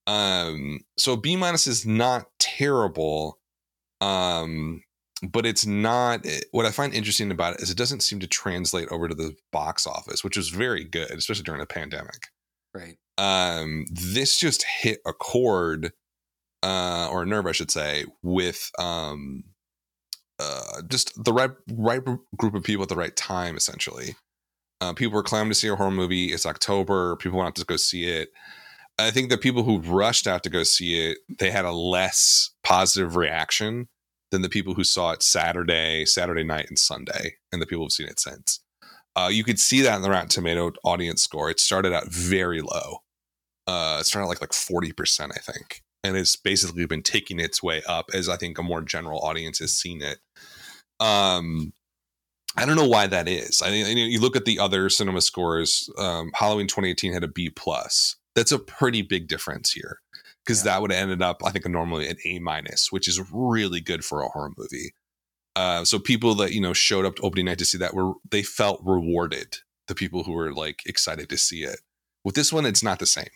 Um, 0.09 0.81
so 0.99 1.17
B 1.17 1.37
minus 1.37 1.67
is 1.67 1.87
not 1.87 2.27
terrible, 2.41 3.39
um, 4.01 4.83
but 5.23 5.47
it's 5.47 5.65
not. 5.67 6.27
eh, 6.27 6.41
What 6.51 6.67
I 6.67 6.71
find 6.73 6.93
interesting 6.95 7.31
about 7.31 7.55
it 7.55 7.61
is 7.63 7.71
it 7.71 7.79
doesn't 7.79 8.03
seem 8.03 8.21
to 8.21 8.27
translate 8.27 8.89
over 8.91 9.09
to 9.09 9.15
the 9.15 9.35
box 9.53 9.87
office, 9.87 10.23
which 10.25 10.37
is 10.37 10.49
very 10.51 10.85
good, 10.85 11.11
especially 11.13 11.45
during 11.45 11.63
a 11.63 11.67
pandemic 11.67 12.27
Right. 12.75 12.97
Um 13.19 13.85
this 13.91 14.39
just 14.39 14.65
hit 14.65 15.01
a 15.07 15.13
chord 15.13 15.93
uh 16.63 17.09
or 17.11 17.23
a 17.23 17.27
nerve 17.27 17.47
i 17.47 17.53
should 17.53 17.71
say 17.71 18.05
with 18.23 18.71
um 18.79 19.43
uh 20.39 20.81
just 20.89 21.13
the 21.25 21.33
right 21.33 21.51
right 21.73 22.03
group 22.37 22.55
of 22.55 22.63
people 22.63 22.85
at 22.85 22.89
the 22.89 22.97
right 22.97 23.17
time 23.17 23.57
essentially 23.57 24.15
uh, 24.81 24.93
people 24.93 25.15
were 25.15 25.25
clamoring 25.25 25.51
to 25.51 25.55
see 25.57 25.67
a 25.67 25.75
horror 25.75 25.91
movie 25.91 26.27
it's 26.27 26.47
october 26.47 27.17
people 27.17 27.39
want 27.39 27.57
to 27.57 27.65
go 27.65 27.77
see 27.77 28.05
it 28.05 28.29
i 28.99 29.11
think 29.11 29.29
the 29.29 29.37
people 29.37 29.65
who 29.65 29.81
rushed 29.81 30.29
out 30.29 30.45
to 30.45 30.51
go 30.51 30.63
see 30.63 31.11
it 31.11 31.19
they 31.41 31.51
had 31.51 31.65
a 31.65 31.73
less 31.73 32.51
positive 32.63 33.17
reaction 33.17 33.89
than 34.31 34.43
the 34.43 34.49
people 34.49 34.75
who 34.75 34.85
saw 34.85 35.11
it 35.11 35.25
saturday 35.25 36.05
saturday 36.07 36.45
night 36.45 36.67
and 36.69 36.79
sunday 36.79 37.35
and 37.53 37.61
the 37.61 37.67
people 37.67 37.85
who've 37.85 37.93
seen 37.93 38.09
it 38.09 38.21
since 38.21 38.61
uh, 39.17 39.29
you 39.29 39.43
could 39.43 39.59
see 39.59 39.81
that 39.81 39.97
in 39.97 40.03
the 40.03 40.11
Rotten 40.11 40.29
Tomato 40.29 40.71
audience 40.85 41.23
score. 41.23 41.51
It 41.51 41.59
started 41.59 41.93
out 41.93 42.07
very 42.07 42.61
low. 42.61 42.99
Uh, 43.69 43.99
it 44.01 44.07
started 44.07 44.27
like 44.29 44.41
like 44.41 44.53
forty 44.55 44.93
percent, 44.93 45.33
I 45.37 45.41
think, 45.41 45.83
and 46.03 46.17
it's 46.17 46.37
basically 46.37 46.87
been 46.87 47.03
taking 47.03 47.39
its 47.39 47.63
way 47.63 47.83
up 47.87 48.07
as 48.15 48.29
I 48.29 48.37
think 48.37 48.59
a 48.59 48.63
more 48.63 48.81
general 48.81 49.21
audience 49.21 49.59
has 49.59 49.75
seen 49.75 50.01
it. 50.03 50.19
Um, 51.01 51.73
I 52.57 52.65
don't 52.65 52.77
know 52.77 52.89
why 52.89 53.07
that 53.07 53.29
is. 53.29 53.63
I 53.65 53.71
mean, 53.71 53.97
you 54.11 54.21
look 54.21 54.35
at 54.37 54.45
the 54.47 54.59
other 54.59 54.89
cinema 54.89 55.21
scores. 55.21 55.91
Um, 55.99 56.31
Halloween 56.35 56.67
2018 56.67 57.13
had 57.13 57.23
a 57.25 57.29
B 57.29 57.51
plus. 57.51 58.17
That's 58.35 58.53
a 58.53 58.59
pretty 58.59 59.03
big 59.03 59.29
difference 59.29 59.73
here 59.73 60.01
because 60.45 60.65
Yeah. 60.65 60.73
that 60.73 60.83
would 60.83 60.91
have 60.93 61.03
ended 61.03 61.23
up, 61.23 61.43
I 61.45 61.51
think, 61.51 61.67
normally 61.67 62.09
an 62.09 62.17
A 62.25 62.39
minus, 62.39 62.91
which 62.91 63.07
is 63.07 63.21
really 63.31 63.81
good 63.81 64.05
for 64.05 64.23
a 64.23 64.29
horror 64.29 64.53
movie. 64.57 64.95
Uh, 65.55 65.85
so 65.85 65.99
people 65.99 66.35
that 66.37 66.53
you 66.53 66.61
know 66.61 66.73
showed 66.73 67.05
up 67.05 67.17
to 67.17 67.23
opening 67.23 67.47
night 67.47 67.59
to 67.59 67.65
see 67.65 67.79
that 67.79 67.95
were 67.95 68.15
they 68.31 68.43
felt 68.43 68.81
rewarded. 68.85 69.59
The 69.89 69.95
people 69.95 70.23
who 70.25 70.33
were 70.33 70.53
like 70.53 70.81
excited 70.87 71.29
to 71.31 71.39
see 71.39 71.65
it. 71.65 71.81
With 72.25 72.35
this 72.35 72.53
one, 72.53 72.65
it's 72.67 72.83
not 72.83 72.99
the 72.99 73.07
same. 73.07 73.29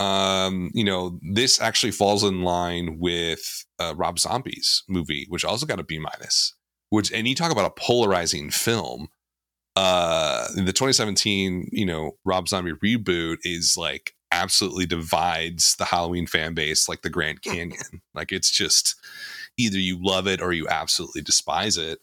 Um, 0.00 0.70
you 0.74 0.84
know, 0.84 1.18
this 1.22 1.60
actually 1.60 1.92
falls 1.92 2.24
in 2.24 2.42
line 2.42 2.98
with 2.98 3.64
uh, 3.78 3.94
Rob 3.96 4.18
Zombie's 4.18 4.82
movie, 4.88 5.26
which 5.28 5.44
also 5.44 5.66
got 5.66 5.80
a 5.80 5.84
B 5.84 5.98
minus. 5.98 6.54
Which 6.90 7.12
and 7.12 7.26
you 7.26 7.34
talk 7.34 7.52
about 7.52 7.66
a 7.66 7.80
polarizing 7.80 8.50
film. 8.50 9.08
Uh, 9.76 10.46
the 10.54 10.72
2017, 10.72 11.68
you 11.72 11.86
know, 11.86 12.12
Rob 12.24 12.48
Zombie 12.48 12.72
reboot 12.72 13.38
is 13.42 13.76
like 13.76 14.14
absolutely 14.30 14.86
divides 14.86 15.76
the 15.76 15.84
Halloween 15.84 16.26
fan 16.26 16.54
base 16.54 16.88
like 16.88 17.02
the 17.02 17.10
Grand 17.10 17.42
Canyon. 17.42 18.02
like 18.14 18.32
it's 18.32 18.50
just 18.50 18.96
either 19.56 19.78
you 19.78 19.98
love 20.00 20.26
it 20.26 20.40
or 20.42 20.52
you 20.52 20.68
absolutely 20.68 21.22
despise 21.22 21.76
it. 21.76 22.00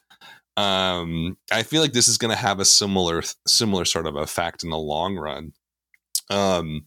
Um, 0.58 1.38
I 1.52 1.64
feel 1.64 1.82
like 1.82 1.94
this 1.94 2.08
is 2.08 2.18
going 2.18 2.36
to 2.36 2.42
have 2.42 2.60
a 2.60 2.66
similar 2.66 3.24
similar 3.48 3.86
sort 3.86 4.08
of 4.08 4.16
effect 4.16 4.64
in 4.64 4.70
the 4.70 4.78
long 4.78 5.18
run. 5.18 5.54
Um, 6.30 6.86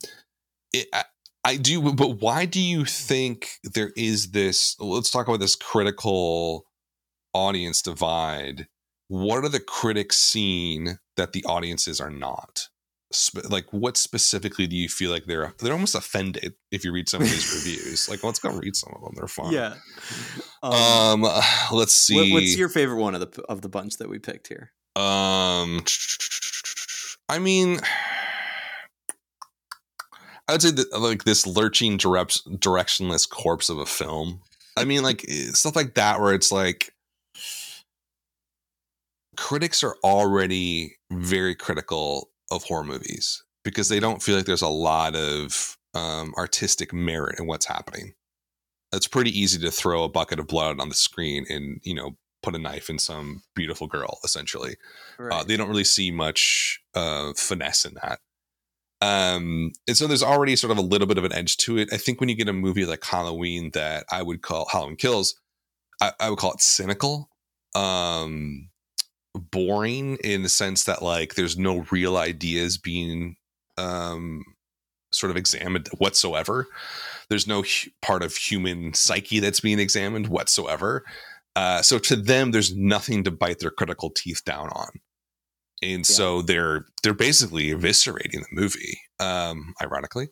it, 0.74 0.88
I, 0.92 1.04
I 1.44 1.56
do, 1.56 1.92
but 1.92 2.20
why 2.20 2.46
do 2.46 2.60
you 2.60 2.84
think 2.84 3.50
there 3.62 3.92
is 3.96 4.30
this? 4.32 4.76
Let's 4.80 5.10
talk 5.10 5.28
about 5.28 5.40
this 5.40 5.56
critical 5.56 6.64
audience 7.32 7.82
divide. 7.82 8.66
What 9.08 9.44
are 9.44 9.48
the 9.50 9.60
critics 9.60 10.16
seeing 10.16 10.98
that 11.16 11.32
the 11.32 11.44
audiences 11.44 12.00
are 12.00 12.10
not? 12.10 12.68
Spe- 13.12 13.48
like, 13.50 13.66
what 13.72 13.96
specifically 13.96 14.66
do 14.66 14.74
you 14.74 14.88
feel 14.88 15.10
like 15.10 15.26
they're 15.26 15.52
they're 15.60 15.72
almost 15.74 15.94
offended 15.94 16.54
if 16.72 16.84
you 16.84 16.90
read 16.92 17.08
some 17.08 17.20
of 17.22 17.28
these 17.28 17.52
reviews? 17.54 18.08
Like, 18.10 18.24
let's 18.24 18.38
go 18.38 18.50
read 18.50 18.74
some 18.74 18.92
of 18.96 19.02
them. 19.02 19.12
They're 19.14 19.28
fun. 19.28 19.52
Yeah. 19.52 19.74
Um, 20.62 21.22
let's 21.72 21.94
see. 21.94 22.16
what- 22.32 22.40
what's 22.40 22.56
your 22.56 22.68
favorite 22.70 22.96
one 23.00 23.14
of 23.14 23.20
the 23.20 23.42
of 23.48 23.60
the 23.60 23.68
bunch 23.68 23.98
that 23.98 24.08
we 24.08 24.18
picked 24.18 24.48
here? 24.48 24.72
Um, 24.96 25.84
I 27.28 27.38
mean, 27.40 27.80
I 30.48 30.52
would 30.52 30.62
say 30.62 30.70
that 30.72 30.98
like 31.00 31.24
this 31.24 31.46
lurching, 31.46 31.96
direct, 31.96 32.44
directionless 32.60 33.28
corpse 33.28 33.68
of 33.70 33.78
a 33.78 33.86
film. 33.86 34.40
I 34.76 34.84
mean, 34.84 35.02
like 35.02 35.24
eh, 35.28 35.50
stuff 35.52 35.76
like 35.76 35.94
that, 35.94 36.20
where 36.20 36.34
it's 36.34 36.52
like 36.52 36.92
critics 39.36 39.82
are 39.82 39.96
already 40.04 40.96
very 41.10 41.54
critical 41.54 42.30
of 42.50 42.62
horror 42.64 42.84
movies 42.84 43.42
because 43.64 43.88
they 43.88 44.00
don't 44.00 44.22
feel 44.22 44.36
like 44.36 44.46
there's 44.46 44.62
a 44.62 44.68
lot 44.68 45.16
of 45.16 45.76
um, 45.94 46.34
artistic 46.36 46.92
merit 46.92 47.38
in 47.38 47.46
what's 47.46 47.66
happening. 47.66 48.14
It's 48.92 49.08
pretty 49.08 49.36
easy 49.36 49.58
to 49.60 49.70
throw 49.70 50.04
a 50.04 50.08
bucket 50.08 50.38
of 50.38 50.46
blood 50.46 50.78
on 50.78 50.88
the 50.88 50.94
screen 50.94 51.46
and 51.48 51.80
you 51.82 51.94
know 51.94 52.16
put 52.42 52.54
a 52.54 52.58
knife 52.58 52.90
in 52.90 52.98
some 52.98 53.42
beautiful 53.54 53.86
girl 53.86 54.18
essentially 54.22 54.76
Right. 55.18 55.32
uh, 55.40 55.44
they 55.44 55.56
don't 55.56 55.68
really 55.70 55.82
see 55.82 56.10
much 56.10 56.78
uh, 56.94 57.32
finesse 57.34 57.86
in 57.86 57.94
that 57.94 58.18
um 59.04 59.72
and 59.86 59.96
so 59.96 60.06
there's 60.06 60.22
already 60.22 60.56
sort 60.56 60.70
of 60.70 60.78
a 60.78 60.82
little 60.82 61.06
bit 61.06 61.18
of 61.18 61.24
an 61.24 61.32
edge 61.32 61.56
to 61.56 61.78
it. 61.78 61.92
I 61.92 61.96
think 61.96 62.20
when 62.20 62.28
you 62.28 62.34
get 62.34 62.48
a 62.48 62.52
movie 62.52 62.86
like 62.86 63.04
halloween 63.04 63.70
that 63.74 64.04
i 64.10 64.22
would 64.22 64.42
call 64.42 64.66
halloween 64.70 64.96
kills 64.96 65.34
i, 66.00 66.12
I 66.20 66.30
would 66.30 66.38
call 66.38 66.52
it 66.52 66.60
cynical 66.60 67.28
um 67.74 68.70
boring 69.34 70.16
in 70.22 70.42
the 70.42 70.48
sense 70.48 70.84
that 70.84 71.02
like 71.02 71.34
there's 71.34 71.58
no 71.58 71.86
real 71.90 72.16
ideas 72.16 72.78
being 72.78 73.36
um 73.76 74.44
sort 75.14 75.30
of 75.30 75.36
examined 75.36 75.88
whatsoever. 75.98 76.66
There's 77.28 77.46
no 77.46 77.64
part 78.02 78.22
of 78.22 78.36
human 78.36 78.94
psyche 78.94 79.40
that's 79.40 79.60
being 79.60 79.78
examined 79.78 80.28
whatsoever. 80.28 81.04
Uh, 81.56 81.82
so 81.82 81.98
to 82.00 82.16
them 82.16 82.50
there's 82.50 82.74
nothing 82.76 83.22
to 83.24 83.30
bite 83.30 83.60
their 83.60 83.70
critical 83.70 84.10
teeth 84.10 84.42
down 84.44 84.68
on 84.70 84.88
and 85.84 86.06
so 86.06 86.42
they're 86.42 86.86
they're 87.02 87.14
basically 87.14 87.70
eviscerating 87.70 88.32
the 88.32 88.46
movie 88.52 88.98
um 89.20 89.74
ironically 89.82 90.28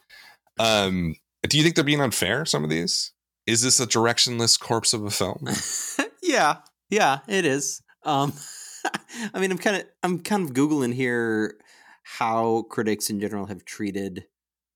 um 0.59 1.15
do 1.49 1.57
you 1.57 1.63
think 1.63 1.75
they're 1.75 1.85
being 1.85 2.01
unfair 2.01 2.45
some 2.45 2.65
of 2.65 2.71
these 2.71 3.13
is 3.47 3.63
this 3.63 3.79
a 3.81 3.87
directionless 3.87 4.59
corpse 4.59 4.93
of 4.95 5.05
a 5.05 5.11
film 5.11 5.47
yeah, 6.23 6.59
yeah, 6.91 7.19
it 7.29 7.45
is. 7.45 7.83
Um, 8.05 8.33
I 9.35 9.41
mean, 9.41 9.51
I'm 9.51 9.59
kind 9.59 9.77
of, 9.77 9.85
I'm 10.03 10.21
kind 10.21 10.45
of 10.49 10.55
googling 10.55 10.95
here 10.95 11.59
how 12.05 12.63
critics 12.71 13.11
in 13.11 13.21
general 13.21 13.47
have 13.47 13.65
treated, 13.65 14.25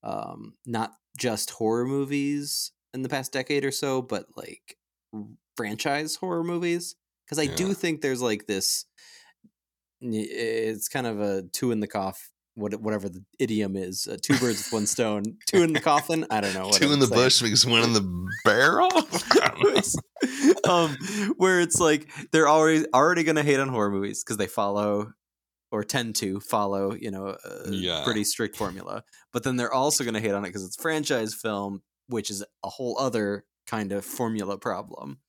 um, 0.03 0.53
not 0.65 0.93
just 1.17 1.51
horror 1.51 1.85
movies 1.85 2.71
in 2.93 3.01
the 3.01 3.09
past 3.09 3.31
decade 3.31 3.65
or 3.65 3.71
so, 3.71 4.01
but 4.01 4.27
like 4.35 4.77
franchise 5.55 6.15
horror 6.15 6.43
movies. 6.43 6.95
Because 7.25 7.39
I 7.39 7.43
Yeah. 7.43 7.55
do 7.55 7.73
think 7.73 8.01
there's 8.01 8.21
like 8.21 8.47
this. 8.47 8.85
It's 10.01 10.87
kind 10.87 11.07
of 11.07 11.19
a 11.19 11.43
two 11.53 11.71
in 11.71 11.79
the 11.79 11.87
cough. 11.87 12.29
Whatever 12.55 13.07
the 13.07 13.23
idiom 13.37 13.75
is, 13.75 14.07
uh, 14.11 14.17
two 14.19 14.33
birds 14.39 14.57
with 14.63 14.71
one 14.73 14.87
stone, 14.95 15.23
two 15.45 15.61
in 15.61 15.73
the 15.73 15.79
coffin. 15.79 16.25
I 16.31 16.41
don't 16.41 16.55
know. 16.55 16.65
what 16.65 16.73
two 16.81 16.87
I'm 16.87 16.93
in 16.93 16.99
the 16.99 17.05
saying. 17.05 17.21
bush 17.21 17.41
makes 17.43 17.63
one 17.65 17.83
in 17.83 17.93
the 17.93 18.27
barrel 18.43 18.89
I 18.91 19.51
don't 19.63 20.65
know. 20.65 20.73
um, 20.73 20.97
where 21.37 21.59
it's 21.59 21.79
like 21.79 22.09
they're 22.31 22.49
already 22.49 22.83
already 22.95 23.23
gonna 23.23 23.43
hate 23.43 23.59
on 23.59 23.67
horror 23.69 23.91
movies 23.91 24.23
because 24.23 24.37
they 24.37 24.47
follow 24.47 25.11
or 25.71 25.83
tend 25.83 26.15
to 26.15 26.39
follow, 26.39 26.95
you 26.95 27.11
know, 27.11 27.37
a 27.45 27.69
Yeah. 27.69 28.01
pretty 28.03 28.23
strict 28.23 28.55
formula. 28.55 29.03
But 29.31 29.43
then 29.43 29.55
they're 29.57 29.73
also 29.73 30.03
gonna 30.03 30.19
hate 30.19 30.31
on 30.33 30.43
it 30.43 30.47
because 30.47 30.65
it's 30.65 30.81
franchise 30.81 31.35
film, 31.35 31.83
which 32.07 32.31
is 32.31 32.41
a 32.63 32.69
whole 32.69 32.97
other 32.99 33.45
kind 33.67 33.91
of 33.91 34.03
formula 34.03 34.57
problem. 34.57 35.19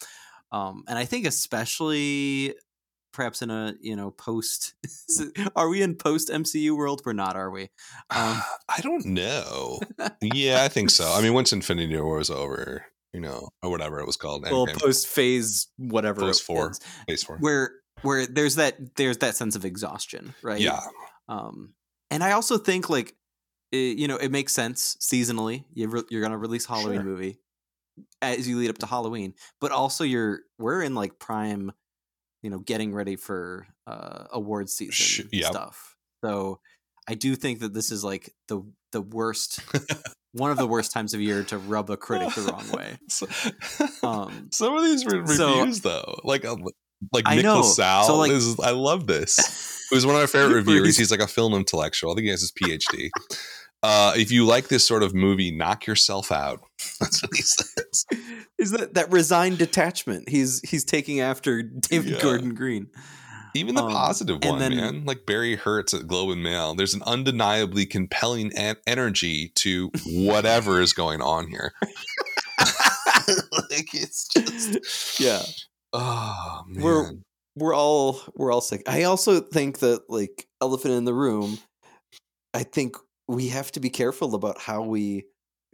Um, 0.50 0.84
and 0.88 0.96
I 0.96 1.04
think 1.04 1.26
especially 1.26 2.54
perhaps 3.12 3.42
in 3.42 3.50
a 3.50 3.74
you 3.80 3.96
know 3.96 4.10
post 4.10 4.74
are 5.56 5.68
we 5.68 5.82
in 5.82 5.94
post 5.96 6.28
MCU 6.28 6.76
world? 6.76 7.02
We're 7.04 7.12
not, 7.12 7.36
are 7.36 7.50
we? 7.50 7.62
Um, 8.10 8.40
I 8.68 8.80
don't 8.82 9.04
know. 9.06 9.80
Yeah, 10.22 10.62
I 10.64 10.68
think 10.76 10.90
so. 10.90 11.10
I 11.12 11.20
mean, 11.22 11.34
once 11.34 11.52
Infinity 11.52 11.98
War 12.00 12.18
was 12.18 12.30
over, 12.30 12.84
you 13.12 13.20
know, 13.20 13.48
or 13.62 13.70
whatever 13.70 14.00
it 14.00 14.06
was 14.06 14.16
called, 14.16 14.42
well, 14.42 14.66
Endgame, 14.66 14.80
post 14.80 15.06
phase 15.06 15.68
whatever 15.76 16.20
Post 16.20 16.42
four. 16.42 16.70
is. 16.70 16.80
phase 17.08 17.22
four. 17.22 17.38
where 17.38 17.70
where 18.02 18.26
there's 18.26 18.54
that 18.56 18.96
there's 18.96 19.18
that 19.18 19.34
sense 19.36 19.56
of 19.56 19.64
exhaustion, 19.64 20.34
right? 20.42 20.60
Yeah, 20.60 20.80
Um, 21.28 21.74
and 22.10 22.22
I 22.22 22.32
also 22.32 22.56
think 22.58 22.88
like, 22.88 23.14
it, 23.72 23.98
you 23.98 24.06
know, 24.08 24.16
it 24.16 24.30
makes 24.30 24.52
sense 24.52 24.96
seasonally. 25.00 25.64
You 25.74 25.88
re- 25.88 26.02
you're 26.10 26.22
gonna 26.22 26.38
release 26.38 26.64
Halloween 26.66 26.98
Sure. 27.00 27.04
movie 27.04 27.38
as 28.22 28.48
you 28.48 28.56
lead 28.58 28.70
up 28.70 28.78
to 28.78 28.86
Halloween, 28.86 29.34
but 29.60 29.72
also 29.72 30.04
you're 30.04 30.40
we're 30.58 30.82
in 30.82 30.94
like 30.94 31.18
prime, 31.18 31.72
you 32.42 32.50
know, 32.50 32.58
getting 32.58 32.94
ready 32.94 33.16
for 33.16 33.66
uh, 33.86 34.24
award 34.32 34.68
season 34.70 34.92
Sh- 34.92 35.20
yep. 35.32 35.50
stuff. 35.52 35.96
So 36.24 36.60
I 37.08 37.14
do 37.14 37.34
think 37.36 37.60
that 37.60 37.74
this 37.74 37.90
is 37.90 38.04
like 38.04 38.32
the 38.48 38.62
the 38.92 39.00
worst, 39.02 39.60
one 40.32 40.50
of 40.50 40.56
the 40.58 40.66
worst 40.66 40.92
times 40.92 41.14
of 41.14 41.20
year 41.20 41.42
to 41.44 41.58
rub 41.58 41.90
a 41.90 41.96
critic 41.96 42.34
the 42.34 42.42
wrong 42.42 42.70
way. 42.72 42.96
So- 43.08 43.26
Um, 44.06 44.48
Some 44.52 44.76
of 44.76 44.82
these 44.84 45.02
so- 45.02 45.16
reviews, 45.60 45.80
though, 45.80 46.20
like 46.24 46.44
uh, 46.44 46.56
like 47.12 47.24
I 47.26 47.36
Mick 47.38 47.42
know. 47.42 47.58
LaSalle, 47.58 48.04
So, 48.04 48.16
like- 48.16 48.30
is, 48.32 48.58
I 48.60 48.70
love 48.70 49.06
this. 49.06 49.86
He 49.90 49.94
was 49.96 50.04
one 50.06 50.14
of 50.16 50.20
my 50.22 50.26
favorite 50.40 50.54
reviewers. 50.54 50.84
he's- 50.86 50.96
He's 50.96 51.10
like 51.10 51.20
a 51.20 51.26
film 51.26 51.54
intellectual. 51.54 52.12
I 52.12 52.14
think 52.14 52.24
he 52.24 52.30
has 52.30 52.40
his 52.40 52.52
PhD. 52.52 53.08
Uh, 53.82 54.12
if 54.16 54.30
you 54.30 54.44
like 54.44 54.68
this 54.68 54.86
sort 54.86 55.02
of 55.02 55.14
movie, 55.14 55.50
knock 55.50 55.86
yourself 55.86 56.32
out. 56.32 56.60
That's 57.00 57.22
what 57.22 57.30
he 57.34 57.42
says. 57.42 58.06
is 58.58 58.70
that 58.72 58.94
that 58.94 59.10
resigned 59.12 59.58
detachment? 59.58 60.28
He's 60.28 60.60
he's 60.68 60.84
taking 60.84 61.20
after 61.20 61.62
David 61.62 62.14
Yeah. 62.14 62.22
Gordon 62.22 62.54
Green. 62.54 62.88
Even 63.54 63.74
the 63.74 63.82
Um, 63.82 63.90
positive 63.92 64.44
one, 64.44 64.58
then- 64.58 64.76
man. 64.76 65.04
Like 65.06 65.24
Barry 65.26 65.56
Hertz 65.56 65.94
at 65.94 66.06
Globe 66.06 66.30
and 66.30 66.42
Mail. 66.42 66.74
There's 66.74 66.94
an 66.94 67.02
undeniably 67.04 67.86
compelling 67.86 68.52
en- 68.56 68.76
energy 68.86 69.52
to 69.56 69.90
whatever 70.06 70.80
is 70.80 70.92
going 70.92 71.22
on 71.22 71.48
here. 71.48 71.72
like 73.70 73.94
it's 73.94 74.28
just 74.28 75.18
Yeah. 75.20 75.42
Oh 75.92 76.62
man. 76.68 76.82
We're- 76.84 77.10
we're 77.56 77.74
all 77.74 78.20
we're 78.36 78.52
all 78.52 78.60
sick. 78.60 78.82
I 78.86 79.02
also 79.04 79.40
think 79.40 79.80
that 79.80 80.08
like 80.08 80.46
elephant 80.62 80.94
in 80.94 81.04
the 81.04 81.14
room, 81.14 81.58
I 82.54 82.62
think 82.62 82.96
we 83.28 83.48
have 83.48 83.70
to 83.72 83.80
be 83.80 83.90
careful 83.90 84.34
about 84.34 84.60
how 84.60 84.82
we 84.82 85.26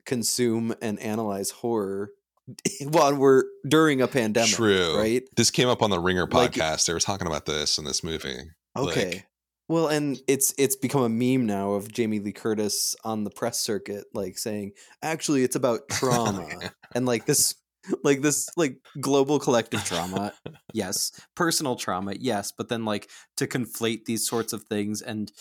consume 0.06 0.74
and 0.82 0.98
analyze 1.00 1.50
horror 1.50 2.10
while 2.88 3.14
we're 3.14 3.44
during 3.66 4.02
a 4.02 4.08
pandemic. 4.08 4.50
True. 4.50 4.98
Right? 4.98 5.22
this 5.36 5.50
came 5.50 5.68
up 5.68 5.82
on 5.82 5.90
the 5.90 5.98
Ringer 5.98 6.26
Like- 6.30 6.52
podcast. 6.52 6.86
they 6.86 6.92
were 6.92 7.00
talking 7.00 7.26
about 7.26 7.46
this 7.46 7.78
in 7.78 7.84
this 7.84 8.02
movie. 8.04 8.36
Okay. 8.76 9.06
Like- 9.06 9.26
well, 9.66 9.88
and 9.88 10.20
it's 10.28 10.52
it's 10.58 10.76
become 10.76 11.02
a 11.04 11.08
meme 11.08 11.46
now 11.46 11.70
of 11.72 11.90
Jamie 11.90 12.18
Lee 12.20 12.32
Curtis 12.32 12.94
on 13.02 13.24
the 13.24 13.30
press 13.30 13.58
circuit, 13.60 14.04
like 14.12 14.36
saying, 14.36 14.72
"Actually, 15.00 15.42
it's 15.42 15.56
about 15.56 15.88
trauma," 15.90 16.46
and 16.94 17.06
like 17.06 17.24
this, 17.24 17.54
like 18.02 18.20
this, 18.20 18.46
like 18.58 18.76
global 19.00 19.38
collective 19.38 19.82
trauma. 19.82 20.34
yes, 20.74 21.12
personal 21.34 21.76
trauma. 21.76 22.12
Yes, 22.20 22.52
but 22.52 22.68
then 22.68 22.84
like 22.84 23.08
to 23.38 23.46
conflate 23.46 24.04
these 24.04 24.28
sorts 24.28 24.52
of 24.52 24.64
things, 24.64 25.00
and 25.00 25.32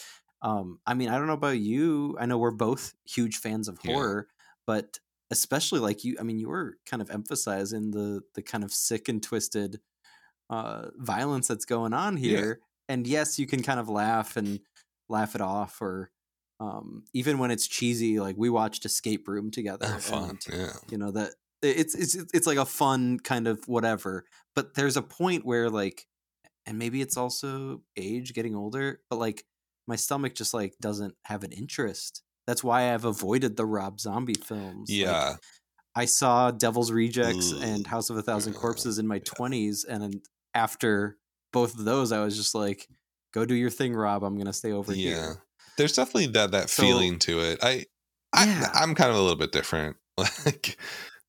um, 0.43 0.79
I 0.85 0.93
mean, 0.93 1.09
I 1.09 1.17
don't 1.17 1.27
know 1.27 1.33
about 1.33 1.57
you. 1.59 2.15
I 2.19 2.25
know 2.27 2.37
we're 2.37 2.51
both 2.51 2.93
huge 3.05 3.37
fans 3.37 3.67
of 3.67 3.79
Yeah. 3.83 3.93
horror, 3.93 4.27
but 4.67 4.99
especially 5.31 5.79
like 5.79 6.03
you. 6.03 6.17
I 6.19 6.23
mean, 6.23 6.37
you 6.37 6.49
were 6.49 6.77
kind 6.85 7.01
of 7.01 7.09
emphasizing 7.09 7.91
the 7.91 8.21
the 8.35 8.43
kind 8.43 8.63
of 8.63 8.71
sick 8.73 9.09
and 9.09 9.23
twisted 9.23 9.79
uh, 10.49 10.89
violence 10.97 11.47
that's 11.47 11.65
going 11.65 11.93
on 11.93 12.17
Yeah. 12.17 12.29
here. 12.37 12.59
And 12.89 13.07
yes, 13.07 13.39
you 13.39 13.47
can 13.47 13.63
kind 13.63 13.79
of 13.79 13.89
laugh 13.89 14.35
and 14.37 14.59
laugh 15.09 15.35
it 15.35 15.41
off, 15.41 15.81
or 15.81 16.11
um, 16.59 17.05
even 17.13 17.37
when 17.39 17.49
it's 17.51 17.67
cheesy. 17.67 18.19
Like 18.19 18.35
we 18.37 18.49
watched 18.49 18.85
Escape 18.85 19.27
Room 19.27 19.49
together. 19.51 19.87
Oh, 19.89 19.99
fun. 19.99 20.29
and, 20.31 20.47
Yeah. 20.49 20.73
you 20.91 20.97
know 20.97 21.11
that 21.11 21.31
it's 21.61 21.95
it's 21.95 22.15
it's 22.33 22.45
like 22.47 22.57
a 22.57 22.65
fun 22.65 23.19
kind 23.19 23.47
of 23.47 23.65
whatever. 23.67 24.25
But 24.55 24.75
there's 24.75 24.97
a 24.97 25.01
point 25.01 25.45
where 25.45 25.69
like, 25.69 26.05
and 26.65 26.77
maybe 26.77 27.01
it's 27.01 27.15
also 27.17 27.81
age, 27.95 28.33
getting 28.33 28.55
older. 28.55 28.99
But 29.09 29.17
like, 29.19 29.45
my 29.87 29.95
stomach 29.95 30.35
just 30.35 30.53
like 30.53 30.73
doesn't 30.81 31.15
have 31.25 31.43
an 31.43 31.51
interest. 31.51 32.21
That's 32.47 32.63
why 32.63 32.93
I've 32.93 33.05
avoided 33.05 33.55
the 33.55 33.65
Rob 33.65 33.99
Zombie 33.99 34.33
films. 34.33 34.89
Like, 34.89 34.97
Yeah. 34.99 35.35
I 35.95 36.05
saw 36.05 36.49
Devil's 36.51 36.91
Rejects 36.91 37.53
Ugh. 37.53 37.61
and 37.63 37.85
House 37.87 38.09
of 38.09 38.17
a 38.17 38.21
Thousand 38.23 38.53
Corpses 38.53 38.97
in 38.97 39.07
my 39.07 39.15
yeah. 39.15 39.21
twenties, 39.25 39.85
and 39.87 40.21
after 40.55 41.17
both 41.51 41.75
of 41.77 41.85
those, 41.85 42.11
I 42.11 42.23
was 42.23 42.35
just 42.35 42.55
like, 42.55 42.87
"Go 43.33 43.45
do 43.45 43.53
your 43.53 43.69
thing, 43.69 43.93
Rob. 43.93 44.23
I'm 44.23 44.35
gonna 44.37 44.53
stay 44.53 44.71
over 44.71 44.93
yeah. 44.93 45.09
here." 45.09 45.43
There's 45.77 45.93
definitely 45.93 46.27
that 46.33 46.51
that 46.51 46.69
So- 46.71 46.81
feeling 46.83 47.19
to 47.19 47.39
it. 47.41 47.59
I, 47.63 47.85
Yeah. 48.35 48.69
I 48.73 48.81
I'm 48.81 48.95
kind 48.95 49.11
of 49.11 49.15
a 49.15 49.21
little 49.21 49.37
bit 49.37 49.51
different. 49.51 49.97
Like 50.17 50.77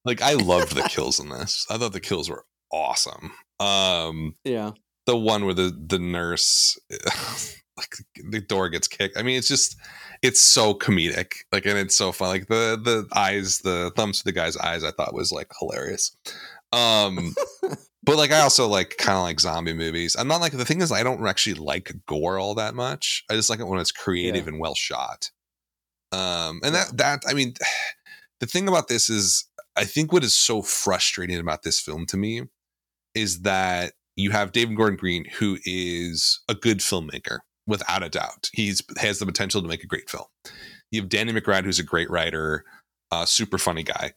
like 0.04 0.22
I 0.22 0.34
loved 0.34 0.74
the 0.74 0.82
kills 0.90 1.18
in 1.20 1.28
this. 1.30 1.66
I 1.70 1.76
thought 1.78 1.92
the 1.92 2.00
kills 2.00 2.28
were 2.30 2.44
awesome. 2.72 3.32
Um 3.60 4.36
Yeah, 4.44 4.72
the 5.06 5.16
one 5.16 5.44
where 5.44 5.54
the 5.54 5.70
the 5.86 5.98
nurse 5.98 6.78
like 7.84 8.30
the 8.30 8.40
door 8.40 8.68
gets 8.68 8.88
kicked. 8.88 9.16
I 9.18 9.22
mean, 9.22 9.38
it's 9.38 9.48
just 9.48 9.76
it's 10.22 10.40
so 10.40 10.74
comedic. 10.74 11.32
Like 11.52 11.66
and 11.66 11.78
it's 11.78 11.96
so 11.96 12.12
fun. 12.12 12.28
Like 12.28 12.46
the 12.48 12.78
the 12.82 13.06
eyes, 13.16 13.60
the 13.60 13.92
thumbs 13.96 14.18
to 14.18 14.24
the 14.24 14.32
guy's 14.32 14.56
eyes 14.56 14.84
I 14.84 14.90
thought 14.90 15.14
was 15.14 15.32
like 15.32 15.50
hilarious. 15.58 16.16
Um 16.72 17.34
but 18.02 18.16
like 18.16 18.32
I 18.32 18.40
also 18.40 18.66
like 18.66 18.96
kind 18.98 19.16
of 19.16 19.22
like 19.24 19.40
zombie 19.40 19.72
movies. 19.72 20.16
I'm 20.18 20.28
not 20.28 20.40
like 20.40 20.52
the 20.52 20.64
thing 20.64 20.80
is 20.82 20.92
I 20.92 21.02
don't 21.02 21.26
actually 21.26 21.54
like 21.54 21.92
gore 22.06 22.38
all 22.38 22.54
that 22.56 22.74
much. 22.74 23.24
I 23.30 23.34
just 23.34 23.50
like 23.50 23.60
it 23.60 23.66
when 23.66 23.80
it's 23.80 23.92
creative 23.92 24.44
Yeah. 24.46 24.52
and 24.52 24.60
well 24.60 24.74
shot. 24.74 25.30
Um 26.12 26.60
and 26.62 26.74
that 26.74 26.96
that 26.96 27.22
I 27.28 27.34
mean 27.34 27.54
the 28.40 28.46
thing 28.46 28.68
about 28.68 28.88
this 28.88 29.08
is 29.10 29.44
I 29.76 29.84
think 29.84 30.12
what 30.12 30.24
is 30.24 30.34
so 30.36 30.62
frustrating 30.62 31.38
about 31.38 31.62
this 31.62 31.80
film 31.80 32.06
to 32.06 32.16
me 32.16 32.42
is 33.14 33.42
that 33.42 33.92
you 34.16 34.30
have 34.30 34.52
David 34.52 34.76
Gordon 34.76 34.96
Green 34.96 35.24
who 35.38 35.58
is 35.64 36.40
a 36.48 36.54
good 36.54 36.78
filmmaker 36.78 37.38
without 37.66 38.02
a 38.02 38.08
doubt. 38.08 38.50
He's 38.52 38.82
has 38.98 39.18
the 39.18 39.26
potential 39.26 39.62
to 39.62 39.68
make 39.68 39.82
a 39.82 39.88
great 39.88 40.10
film. 40.10 40.26
You 40.90 41.00
have 41.00 41.08
Danny 41.08 41.32
McBride 41.32 41.64
who's 41.64 41.78
a 41.78 41.84
great 41.84 42.10
writer, 42.10 42.64
uh, 43.10 43.24
super 43.24 43.58
funny 43.58 43.82
guy. 43.82 44.12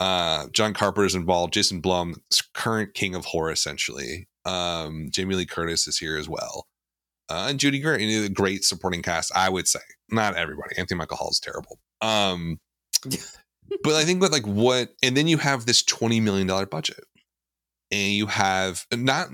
Uh, 0.00 0.48
John 0.52 0.74
is 0.74 1.14
involved. 1.14 1.52
Jason 1.52 1.80
Blum, 1.80 2.22
current 2.54 2.94
king 2.94 3.14
of 3.14 3.26
horror, 3.26 3.52
essentially. 3.52 4.28
Um, 4.46 5.08
Jamie 5.10 5.34
Lee 5.34 5.44
Curtis 5.44 5.86
is 5.86 5.98
here 5.98 6.16
as 6.16 6.26
well, 6.26 6.66
uh, 7.28 7.46
and 7.50 7.60
Judy 7.60 7.78
Greer, 7.78 7.98
you 7.98 8.22
know, 8.22 8.28
great 8.30 8.64
supporting 8.64 9.02
cast. 9.02 9.30
I 9.36 9.50
would 9.50 9.68
say 9.68 9.80
not 10.10 10.36
everybody. 10.36 10.76
Anthony 10.78 10.96
Michael 10.96 11.18
Hall 11.18 11.30
is 11.30 11.38
terrible. 11.38 11.78
Um, 12.00 12.58
but 13.04 13.92
I 13.92 14.04
think 14.04 14.22
what 14.22 14.32
like 14.32 14.46
what, 14.46 14.88
and 15.02 15.14
then 15.14 15.28
you 15.28 15.36
have 15.36 15.66
this 15.66 15.82
twenty 15.82 16.20
million 16.20 16.46
dollar 16.46 16.64
budget, 16.64 17.04
and 17.90 18.12
you 18.12 18.26
have 18.26 18.86
not 18.90 19.28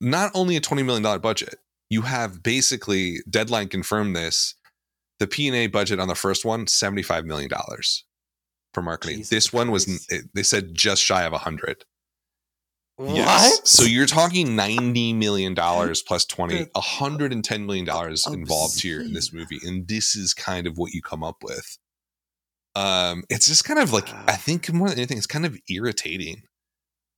not 0.00 0.30
only 0.34 0.54
a 0.54 0.60
twenty 0.60 0.84
million 0.84 1.02
dollar 1.02 1.18
budget, 1.18 1.58
you 1.90 2.02
have 2.02 2.42
basically 2.42 3.18
deadline 3.28 3.68
confirmed 3.68 4.16
this. 4.16 4.54
The 5.20 5.26
P 5.26 5.46
and 5.46 5.56
A 5.56 5.68
budget 5.68 6.00
on 6.00 6.08
the 6.08 6.14
first 6.14 6.44
one, 6.44 6.66
seventy 6.66 7.02
five 7.02 7.24
million 7.24 7.48
dollars 7.48 8.04
for 8.72 8.82
marketing. 8.82 9.18
Jesus 9.18 9.30
this 9.30 9.52
one 9.52 9.70
was 9.70 9.84
Christ. 9.84 10.28
they 10.34 10.42
said 10.42 10.74
just 10.74 11.02
shy 11.02 11.22
of 11.24 11.32
a 11.32 11.38
hundred. 11.38 11.84
What? 12.96 13.66
So 13.66 13.82
you're 13.82 14.06
talking 14.06 14.54
ninety 14.54 15.12
million 15.12 15.54
dollars 15.54 16.02
plus 16.02 16.24
twenty, 16.24 16.68
a 16.74 16.80
hundred 16.80 17.32
and 17.32 17.44
ten 17.44 17.66
million 17.66 17.84
dollars 17.84 18.26
involved 18.26 18.80
here 18.80 19.00
in 19.00 19.12
this 19.12 19.32
movie, 19.32 19.58
and 19.64 19.88
this 19.88 20.14
is 20.14 20.34
kind 20.34 20.66
of 20.66 20.78
what 20.78 20.92
you 20.92 21.02
come 21.02 21.24
up 21.24 21.42
with. 21.42 21.78
Um, 22.76 23.24
it's 23.28 23.46
just 23.46 23.64
kind 23.64 23.80
of 23.80 23.92
like 23.92 24.12
I 24.28 24.36
think 24.36 24.72
more 24.72 24.88
than 24.88 24.98
anything, 24.98 25.18
it's 25.18 25.26
kind 25.26 25.46
of 25.46 25.56
irritating 25.68 26.42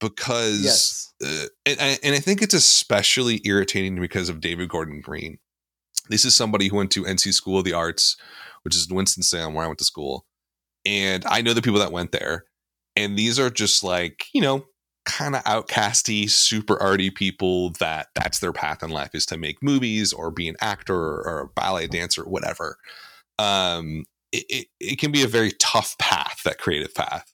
because 0.00 0.62
yes. 0.64 1.12
uh, 1.24 1.46
and, 1.64 1.80
I- 1.80 1.98
and 2.02 2.14
I 2.14 2.18
think 2.18 2.42
it's 2.42 2.54
especially 2.54 3.40
irritating 3.44 4.00
because 4.00 4.28
of 4.28 4.40
David 4.40 4.68
Gordon 4.68 5.00
Green. 5.00 5.38
This 6.08 6.24
is 6.24 6.36
somebody 6.36 6.68
who 6.68 6.76
went 6.76 6.92
to 6.92 7.02
NC 7.04 7.32
School 7.32 7.58
of 7.58 7.64
the 7.64 7.72
Arts, 7.72 8.16
which 8.62 8.76
is 8.76 8.88
Winston 8.88 9.22
Salem, 9.22 9.54
where 9.54 9.64
I 9.64 9.68
went 9.68 9.78
to 9.80 9.84
school, 9.84 10.24
and 10.84 11.24
I 11.26 11.42
know 11.42 11.52
the 11.52 11.62
people 11.62 11.80
that 11.80 11.92
went 11.92 12.12
there. 12.12 12.44
And 12.94 13.18
these 13.18 13.38
are 13.38 13.50
just 13.50 13.82
like 13.82 14.26
you 14.32 14.40
know, 14.40 14.66
kind 15.04 15.34
of 15.34 15.42
outcasty, 15.44 16.30
super 16.30 16.80
arty 16.80 17.10
people 17.10 17.70
that 17.80 18.08
that's 18.14 18.38
their 18.38 18.52
path 18.52 18.82
in 18.82 18.90
life 18.90 19.10
is 19.14 19.26
to 19.26 19.36
make 19.36 19.62
movies 19.62 20.12
or 20.12 20.30
be 20.30 20.48
an 20.48 20.56
actor 20.60 20.94
or 20.96 21.40
a 21.40 21.60
ballet 21.60 21.86
dancer, 21.88 22.22
or 22.22 22.30
whatever. 22.30 22.76
Um, 23.38 24.04
it, 24.32 24.44
it, 24.48 24.66
it 24.80 24.98
can 24.98 25.12
be 25.12 25.22
a 25.22 25.28
very 25.28 25.52
tough 25.52 25.96
path, 25.98 26.40
that 26.44 26.58
creative 26.58 26.94
path 26.94 27.32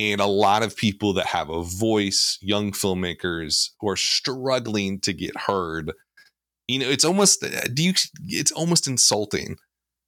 and 0.00 0.18
a 0.18 0.26
lot 0.26 0.62
of 0.62 0.78
people 0.78 1.12
that 1.12 1.26
have 1.26 1.50
a 1.50 1.62
voice, 1.62 2.38
young 2.40 2.72
filmmakers 2.72 3.68
who 3.80 3.88
are 3.90 3.96
struggling 3.96 4.98
to 5.00 5.12
get 5.12 5.36
heard. 5.36 5.92
You 6.66 6.78
know, 6.78 6.88
it's 6.88 7.04
almost 7.04 7.44
uh, 7.44 7.68
do 7.74 7.82
you 7.82 7.92
it's 8.24 8.52
almost 8.52 8.88
insulting 8.88 9.56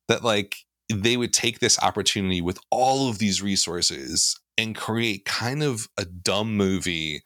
that 0.08 0.24
like 0.24 0.56
they 0.90 1.18
would 1.18 1.34
take 1.34 1.58
this 1.58 1.78
opportunity 1.82 2.40
with 2.40 2.58
all 2.70 3.10
of 3.10 3.18
these 3.18 3.42
resources 3.42 4.40
and 4.56 4.74
create 4.74 5.26
kind 5.26 5.62
of 5.62 5.88
a 5.98 6.06
dumb 6.06 6.56
movie 6.56 7.22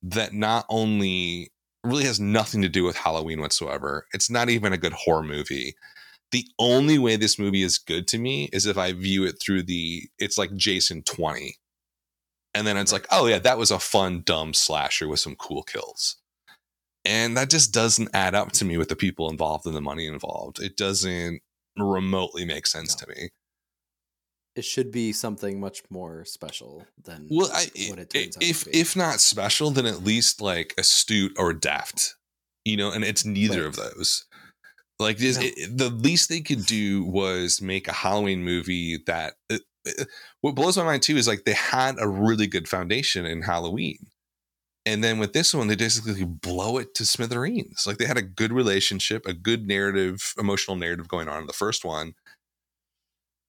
that 0.00 0.32
not 0.32 0.64
only 0.68 1.50
really 1.82 2.04
has 2.04 2.20
nothing 2.20 2.62
to 2.62 2.68
do 2.68 2.84
with 2.84 2.96
Halloween 2.96 3.40
whatsoever. 3.40 4.06
It's 4.12 4.30
not 4.30 4.48
even 4.48 4.72
a 4.72 4.78
good 4.78 4.92
horror 4.92 5.22
movie. 5.24 5.74
The 6.30 6.44
only 6.58 6.98
way 6.98 7.16
this 7.16 7.38
movie 7.38 7.62
is 7.62 7.78
good 7.78 8.06
to 8.08 8.18
me 8.18 8.48
is 8.52 8.66
if 8.66 8.78
I 8.78 8.92
view 8.92 9.24
it 9.24 9.40
through 9.40 9.64
the 9.64 10.04
it's 10.20 10.38
like 10.38 10.54
Jason 10.54 11.02
20 11.02 11.56
and 12.56 12.66
then 12.66 12.76
it's 12.76 12.92
like, 12.92 13.06
oh 13.10 13.26
yeah, 13.26 13.38
that 13.38 13.58
was 13.58 13.70
a 13.70 13.78
fun, 13.78 14.22
dumb 14.24 14.54
slasher 14.54 15.06
with 15.08 15.20
some 15.20 15.36
cool 15.36 15.62
kills. 15.62 16.16
And 17.04 17.36
that 17.36 17.50
just 17.50 17.72
doesn't 17.72 18.08
add 18.14 18.34
up 18.34 18.50
to 18.52 18.64
me 18.64 18.76
with 18.78 18.88
the 18.88 18.96
people 18.96 19.30
involved 19.30 19.66
and 19.66 19.76
the 19.76 19.80
money 19.80 20.06
involved. 20.06 20.58
It 20.60 20.76
doesn't 20.76 21.40
remotely 21.78 22.44
make 22.44 22.66
sense 22.66 23.00
No. 23.00 23.06
to 23.06 23.20
me. 23.20 23.28
It 24.56 24.64
should 24.64 24.90
be 24.90 25.12
something 25.12 25.60
much 25.60 25.82
more 25.90 26.24
special 26.24 26.86
than 27.04 27.28
Well, 27.30 27.50
I, 27.52 27.66
what 27.90 27.98
it 27.98 28.10
turns 28.10 28.36
out 28.38 28.42
if 28.42 28.64
to 28.64 28.70
be. 28.70 28.80
if 28.80 28.96
not 28.96 29.20
special, 29.20 29.70
then 29.70 29.84
at 29.86 30.02
least 30.02 30.40
like 30.40 30.72
astute 30.78 31.34
or 31.38 31.52
deft, 31.52 32.14
you 32.64 32.76
know. 32.78 32.90
And 32.90 33.04
it's 33.04 33.24
neither 33.26 33.66
of 33.66 33.76
those. 33.76 34.24
Like 34.98 35.18
this, 35.18 35.36
it, 35.38 35.76
the 35.76 35.90
least 35.90 36.30
they 36.30 36.40
could 36.40 36.64
do 36.64 37.04
was 37.04 37.60
make 37.60 37.86
a 37.86 37.92
Halloween 37.92 38.42
movie 38.42 38.98
that. 39.06 39.34
Uh, 39.52 39.58
what 40.40 40.54
blows 40.54 40.76
my 40.76 40.84
mind 40.84 41.02
too 41.02 41.16
is 41.16 41.28
like 41.28 41.44
they 41.44 41.54
had 41.54 41.96
a 41.98 42.08
really 42.08 42.46
good 42.46 42.68
foundation 42.68 43.26
in 43.26 43.42
Halloween, 43.42 43.98
and 44.84 45.02
then 45.04 45.18
with 45.18 45.32
this 45.32 45.54
one 45.54 45.68
they 45.68 45.76
basically 45.76 46.24
blow 46.24 46.78
it 46.78 46.94
to 46.94 47.06
smithereens. 47.06 47.84
Like 47.86 47.98
they 47.98 48.06
had 48.06 48.18
a 48.18 48.22
good 48.22 48.52
relationship, 48.52 49.26
a 49.26 49.34
good 49.34 49.66
narrative, 49.66 50.34
emotional 50.38 50.76
narrative 50.76 51.08
going 51.08 51.28
on 51.28 51.40
in 51.42 51.46
the 51.46 51.52
first 51.52 51.84
one, 51.84 52.14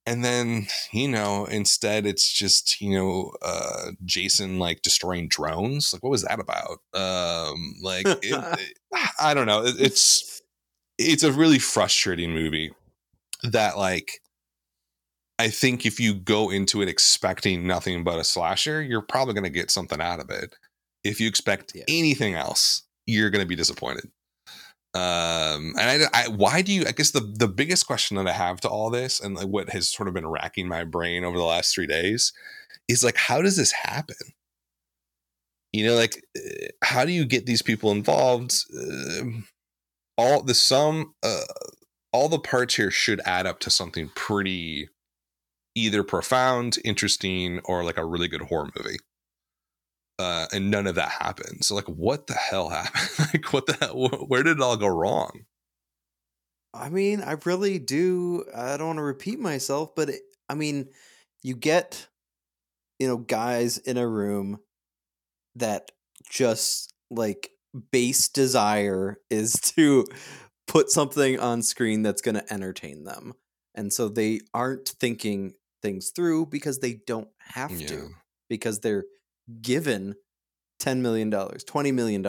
and 0.05 0.23
then 0.23 0.67
you 0.91 1.07
know 1.07 1.45
instead 1.45 2.05
it's 2.05 2.31
just 2.31 2.79
you 2.79 2.91
know 2.97 3.31
uh 3.41 3.91
jason 4.05 4.59
like 4.59 4.81
destroying 4.81 5.27
drones. 5.27 5.93
Like 5.93 6.03
what 6.03 6.09
was 6.11 6.23
that 6.23 6.39
about? 6.39 6.79
Um 6.93 7.75
like 7.81 8.05
it, 8.07 8.19
it- 8.23 8.77
i 9.19 9.33
don't 9.33 9.47
know. 9.47 9.65
It- 9.65 9.79
it's 9.79 10.41
it's 10.97 11.23
a 11.23 11.31
really 11.31 11.59
frustrating 11.59 12.31
movie 12.33 12.71
that 13.43 13.77
like 13.77 14.19
i 15.39 15.49
think 15.49 15.85
if 15.85 15.99
you 15.99 16.13
go 16.13 16.49
into 16.49 16.81
it 16.81 16.89
expecting 16.89 17.65
nothing 17.67 18.03
but 18.03 18.19
a 18.19 18.23
slasher 18.23 18.81
you're 18.81 19.01
probably 19.01 19.33
going 19.33 19.43
to 19.43 19.49
get 19.49 19.71
something 19.71 20.01
out 20.01 20.19
of 20.19 20.29
it. 20.29 20.55
If 21.03 21.21
you 21.21 21.27
expect 21.27 21.71
Yeah. 21.75 21.83
anything 21.87 22.33
else 22.33 22.83
you're 23.05 23.29
going 23.29 23.43
to 23.43 23.47
be 23.47 23.55
disappointed. 23.55 24.11
Um 24.93 25.73
and 25.79 26.03
I, 26.03 26.07
I 26.13 26.27
why 26.29 26.61
do 26.61 26.71
you 26.73 26.85
i 26.87 26.91
guess 26.91 27.11
the 27.11 27.19
the 27.21 27.47
biggest 27.47 27.85
question 27.85 28.17
that 28.17 28.27
i 28.27 28.31
have 28.31 28.59
to 28.61 28.69
all 28.69 28.89
this 28.89 29.19
and 29.19 29.35
like 29.35 29.47
what 29.47 29.69
has 29.69 29.89
sort 29.89 30.07
of 30.07 30.13
been 30.13 30.27
racking 30.27 30.67
my 30.67 30.83
brain 30.83 31.23
over 31.23 31.37
the 31.37 31.43
last 31.43 31.73
three 31.75 31.87
days 31.87 32.33
is 32.87 33.03
like 33.03 33.17
how 33.17 33.41
does 33.41 33.57
this 33.57 33.71
happen? 33.71 34.15
You 35.73 35.85
know 35.87 35.95
like 35.95 36.23
uh, 36.37 36.67
how 36.83 37.05
do 37.05 37.11
you 37.11 37.25
get 37.25 37.45
these 37.45 37.61
people 37.61 37.91
involved? 37.91 38.55
Um, 38.75 39.45
all 40.17 40.41
the 40.41 40.53
sum 40.55 41.13
uh, 41.21 41.43
all 42.13 42.29
the 42.29 42.39
parts 42.39 42.75
here 42.75 42.89
should 42.89 43.21
add 43.25 43.45
up 43.45 43.59
to 43.59 43.69
something 43.69 44.09
pretty 44.15 44.89
either 45.77 46.03
profound 46.03 46.77
interesting 46.83 47.59
or 47.65 47.83
like 47.83 47.97
a 47.97 48.05
really 48.05 48.27
good 48.27 48.41
horror 48.41 48.69
movie 48.77 48.97
uh, 50.19 50.47
and 50.51 50.71
none 50.71 50.87
of 50.87 50.95
that 50.95 51.09
happened. 51.09 51.63
So, 51.63 51.75
like, 51.75 51.85
what 51.85 52.27
the 52.27 52.33
hell 52.33 52.69
happened? 52.69 53.29
like, 53.33 53.53
what 53.53 53.65
the 53.65 53.73
hell? 53.73 54.07
Where 54.27 54.43
did 54.43 54.57
it 54.57 54.63
all 54.63 54.77
go 54.77 54.87
wrong? 54.87 55.45
I 56.73 56.89
mean, 56.89 57.21
I 57.21 57.37
really 57.45 57.79
do. 57.79 58.45
I 58.55 58.77
don't 58.77 58.87
want 58.87 58.97
to 58.97 59.03
repeat 59.03 59.39
myself, 59.39 59.95
but 59.95 60.09
it, 60.09 60.21
I 60.49 60.55
mean, 60.55 60.89
you 61.43 61.55
get, 61.55 62.07
you 62.99 63.07
know, 63.07 63.17
guys 63.17 63.77
in 63.77 63.97
a 63.97 64.07
room 64.07 64.59
that 65.55 65.91
just 66.29 66.93
like 67.09 67.51
base 67.91 68.27
desire 68.29 69.17
is 69.29 69.53
to 69.75 70.05
put 70.67 70.89
something 70.89 71.39
on 71.39 71.61
screen 71.61 72.03
that's 72.03 72.21
going 72.21 72.35
to 72.35 72.53
entertain 72.53 73.05
them. 73.05 73.33
And 73.73 73.93
so 73.93 74.09
they 74.09 74.41
aren't 74.53 74.89
thinking 74.89 75.53
things 75.87 76.11
through 76.11 76.47
because 76.47 76.79
they 76.79 76.95
don't 77.07 77.29
have 77.39 77.77
Yeah. 77.79 77.87
to, 77.87 78.09
because 78.49 78.79
they're 78.81 79.05
given 79.61 80.15
$10 80.79 81.01
million, 81.01 81.31
$20 81.31 81.93
million 81.93 82.23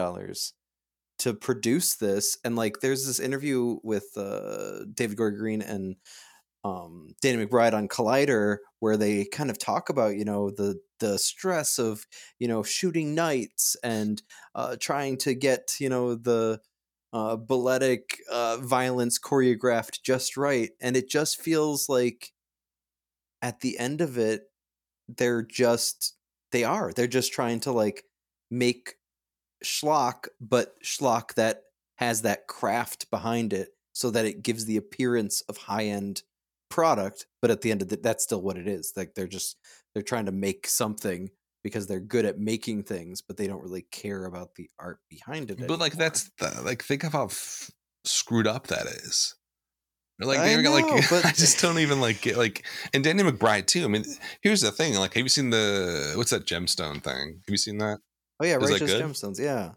to 1.19 1.33
produce 1.33 1.95
this 1.97 2.37
and 2.45 2.55
like 2.55 2.79
there's 2.81 3.05
this 3.05 3.19
interview 3.19 3.77
with 3.83 4.05
uh 4.15 4.85
david 4.93 5.17
gordon 5.17 5.39
green 5.39 5.61
and 5.61 5.97
um 6.63 7.09
danny 7.21 7.45
mcbride 7.45 7.73
on 7.73 7.87
collider 7.87 8.57
where 8.79 8.97
they 8.97 9.25
kind 9.25 9.49
of 9.49 9.57
talk 9.57 9.89
about 9.89 10.15
you 10.15 10.25
know 10.25 10.49
the 10.51 10.79
the 10.99 11.17
stress 11.17 11.79
of 11.79 12.05
you 12.39 12.47
know 12.47 12.63
shooting 12.63 13.15
nights 13.15 13.75
and 13.83 14.23
uh 14.55 14.75
trying 14.79 15.17
to 15.17 15.33
get 15.33 15.75
you 15.79 15.89
know 15.89 16.15
the 16.15 16.59
uh 17.13 17.37
balletic 17.37 18.17
uh 18.31 18.57
violence 18.57 19.19
choreographed 19.19 20.01
just 20.03 20.37
right 20.37 20.71
and 20.81 20.97
it 20.97 21.09
just 21.09 21.41
feels 21.41 21.89
like 21.89 22.33
at 23.41 23.61
the 23.61 23.77
end 23.79 24.01
of 24.01 24.17
it 24.17 24.43
they're 25.07 25.41
just 25.41 26.15
they 26.51 26.63
are 26.63 26.91
they're 26.93 27.07
just 27.07 27.33
trying 27.33 27.59
to 27.61 27.71
like 27.71 28.03
make 28.51 28.95
schlock, 29.63 30.27
but 30.39 30.81
schlock 30.83 31.33
that 31.35 31.63
has 31.97 32.21
that 32.21 32.47
craft 32.47 33.09
behind 33.11 33.53
it 33.53 33.69
so 33.93 34.09
that 34.11 34.25
it 34.25 34.43
gives 34.43 34.65
the 34.65 34.77
appearance 34.77 35.41
of 35.41 35.57
high 35.57 35.85
end 35.85 36.23
product. 36.69 37.25
But 37.41 37.51
at 37.51 37.61
the 37.61 37.71
end 37.71 37.81
of 37.81 37.89
the, 37.89 37.97
that's 37.97 38.23
still 38.23 38.41
what 38.41 38.57
it 38.57 38.67
is. 38.67 38.93
Like 38.95 39.15
they're 39.15 39.27
just 39.27 39.57
they're 39.93 40.03
trying 40.03 40.25
to 40.25 40.31
make 40.31 40.67
something 40.67 41.29
because 41.63 41.87
they're 41.87 41.99
good 41.99 42.25
at 42.25 42.39
making 42.39 42.83
things, 42.83 43.21
but 43.21 43.37
they 43.37 43.47
don't 43.47 43.63
really 43.63 43.85
care 43.91 44.25
about 44.25 44.55
the 44.55 44.69
art 44.79 44.99
behind 45.09 45.51
it. 45.51 45.67
But 45.67 45.79
like, 45.79 45.93
that's 45.93 46.31
the, 46.39 46.61
like, 46.63 46.81
think 46.81 47.03
of 47.03 47.11
how 47.11 47.25
f- 47.25 47.69
screwed 48.05 48.47
up 48.47 48.67
that 48.67 48.87
is. 48.87 49.35
Like, 50.21 50.39
I 50.39 50.55
they 50.55 50.61
got 50.61 50.63
know, 50.63 50.71
like, 50.95 51.09
but- 51.09 51.25
I 51.25 51.31
just 51.31 51.61
don't 51.61 51.79
even 51.79 52.01
like 52.01 52.21
get 52.21 52.37
like, 52.37 52.65
and 52.93 53.03
Danny 53.03 53.23
McBride 53.23 53.67
too. 53.67 53.85
I 53.85 53.87
mean, 53.87 54.03
here's 54.41 54.61
the 54.61 54.71
thing. 54.71 54.95
Like, 54.95 55.13
have 55.13 55.23
you 55.23 55.29
seen 55.29 55.49
the 55.49 56.13
what's 56.15 56.31
that 56.31 56.45
gemstone 56.45 57.01
thing? 57.01 57.39
Have 57.45 57.49
you 57.49 57.57
seen 57.57 57.77
that? 57.79 57.99
oh 58.41 58.45
yeah, 58.45 58.57
is 58.59 58.69
righteous 58.71 58.93
gemstones. 58.93 59.39
Yeah, 59.39 59.71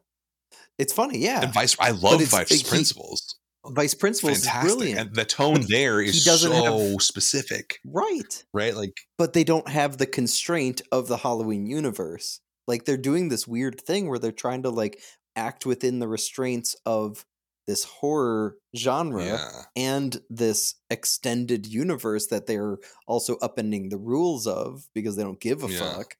it's 0.79 0.93
funny. 0.93 1.19
Yeah, 1.19 1.43
And 1.43 1.55
Vice, 1.55 1.77
I 1.79 1.91
love 1.93 2.21
Vice 2.23 2.49
he- 2.51 2.69
Principles. 2.69 3.37
Vice 3.65 3.95
Principals 3.95 4.39
is 4.39 4.45
Fantastic, 4.45 4.77
brilliant. 4.77 5.01
and 5.01 5.15
the 5.15 5.25
tone 5.25 5.65
there 5.69 6.01
he 6.01 6.11
so 6.11 6.51
have- 6.93 7.01
specific, 7.03 7.79
right. 7.85 8.45
right? 8.53 8.75
Like, 8.75 8.97
but 9.19 9.35
they 9.35 9.45
don't 9.45 9.69
have 9.69 9.99
the 9.99 10.07
constraint 10.07 10.83
of 10.91 11.07
the 11.07 11.19
Halloween 11.19 11.67
universe. 11.67 12.41
Like 12.67 12.85
they're 12.87 12.97
doing 12.97 13.29
this 13.29 13.47
weird 13.47 13.81
thing 13.81 14.09
where 14.09 14.19
they're 14.19 14.33
trying 14.33 14.65
to 14.65 14.71
like 14.71 15.01
act 15.37 15.65
within 15.65 16.01
the 16.01 16.09
restraints 16.09 16.75
of 16.85 17.25
this 17.67 17.85
horror 17.85 18.57
genre 18.77 19.25
Yeah. 19.25 19.63
and 19.77 20.21
this 20.31 20.75
extended 20.91 21.67
universe 21.67 22.27
that 22.29 22.47
they're 22.47 22.79
also 23.07 23.37
upending 23.39 23.91
the 23.91 23.99
rules 23.99 24.47
of 24.47 24.85
because 24.95 25.17
they 25.17 25.23
don't 25.23 25.41
give 25.41 25.63
a 25.65 25.69
Yeah. 25.69 25.79
fuck 25.79 26.17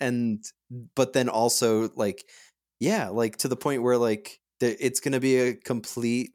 and 0.00 0.44
but 0.96 1.12
then 1.12 1.28
also 1.28 1.90
like 1.96 2.24
yeah 2.80 3.08
like 3.08 3.36
to 3.38 3.48
the 3.48 3.56
point 3.56 3.82
where 3.82 3.98
like 3.98 4.40
it's 4.60 5.00
going 5.00 5.12
to 5.12 5.20
be 5.20 5.36
a 5.38 5.54
complete 5.56 6.32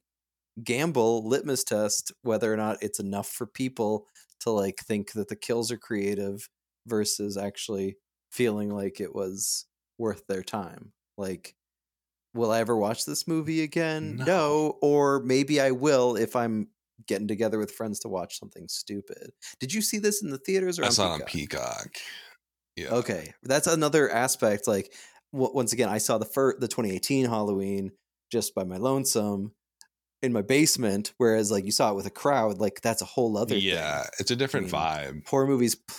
gamble 0.63 1.27
litmus 1.27 1.63
test 1.63 2.11
whether 2.21 2.51
or 2.53 2.57
not 2.57 2.77
it's 2.81 2.99
enough 2.99 3.27
for 3.27 3.45
people 3.45 4.07
to 4.39 4.49
like 4.51 4.79
think 4.79 5.11
that 5.13 5.27
the 5.27 5.35
kills 5.35 5.71
are 5.71 5.77
creative 5.77 6.49
versus 6.87 7.37
actually 7.37 7.97
feeling 8.31 8.69
like 8.69 8.99
it 9.01 9.13
was 9.13 9.65
worth 9.97 10.23
their 10.27 10.43
time 10.43 10.93
like 11.17 11.55
will 12.35 12.51
i 12.51 12.59
ever 12.59 12.77
watch 12.77 13.05
this 13.05 13.27
movie 13.27 13.63
again 13.63 14.17
No. 14.17 14.25
no 14.25 14.77
or 14.81 15.21
maybe 15.23 15.59
i 15.59 15.71
will 15.71 16.15
if 16.15 16.35
i'm 16.35 16.67
getting 17.07 17.27
together 17.27 17.57
with 17.59 17.71
friends 17.71 17.99
to 18.01 18.07
watch 18.09 18.39
something 18.39 18.67
stupid 18.67 19.31
did 19.59 19.73
you 19.73 19.81
see 19.81 19.97
this 19.97 20.21
in 20.21 20.29
the 20.29 20.37
theaters 20.37 20.77
or 20.79 20.83
I 20.83 20.87
on 20.87 20.91
saw 20.91 21.09
it 21.11 21.13
on 21.13 21.19
Peacock? 21.21 21.93
Peacock. 21.93 21.97
Yeah. 22.77 22.89
Okay, 22.89 23.33
that's 23.43 23.67
another 23.67 24.09
aspect. 24.11 24.67
Like 24.67 24.93
w- 25.31 25.53
once 25.53 25.71
again, 25.71 25.87
I 25.87 25.97
saw 25.97 26.17
the 26.17 26.25
fir- 26.25 26.57
the 26.59 26.67
2018 26.67 27.25
Halloween 27.25 27.91
just 28.33 28.53
by 28.53 28.65
my 28.65 28.75
lonesome 28.75 29.53
in 30.21 30.33
my 30.33 30.41
basement, 30.41 31.13
whereas 31.17 31.49
like 31.51 31.63
you 31.63 31.71
saw 31.71 31.91
it 31.91 31.95
with 31.95 32.05
a 32.05 32.09
crowd, 32.09 32.57
like 32.59 32.81
that's 32.81 33.01
a 33.01 33.05
whole 33.05 33.37
other 33.37 33.55
Yeah. 33.55 34.01
thing. 34.01 34.09
It's 34.19 34.31
a 34.31 34.35
different 34.35 34.65
mean, 34.65 34.73
vibe. 34.81 35.27
Horror 35.27 35.47
movies 35.47 35.75
p- 35.75 35.93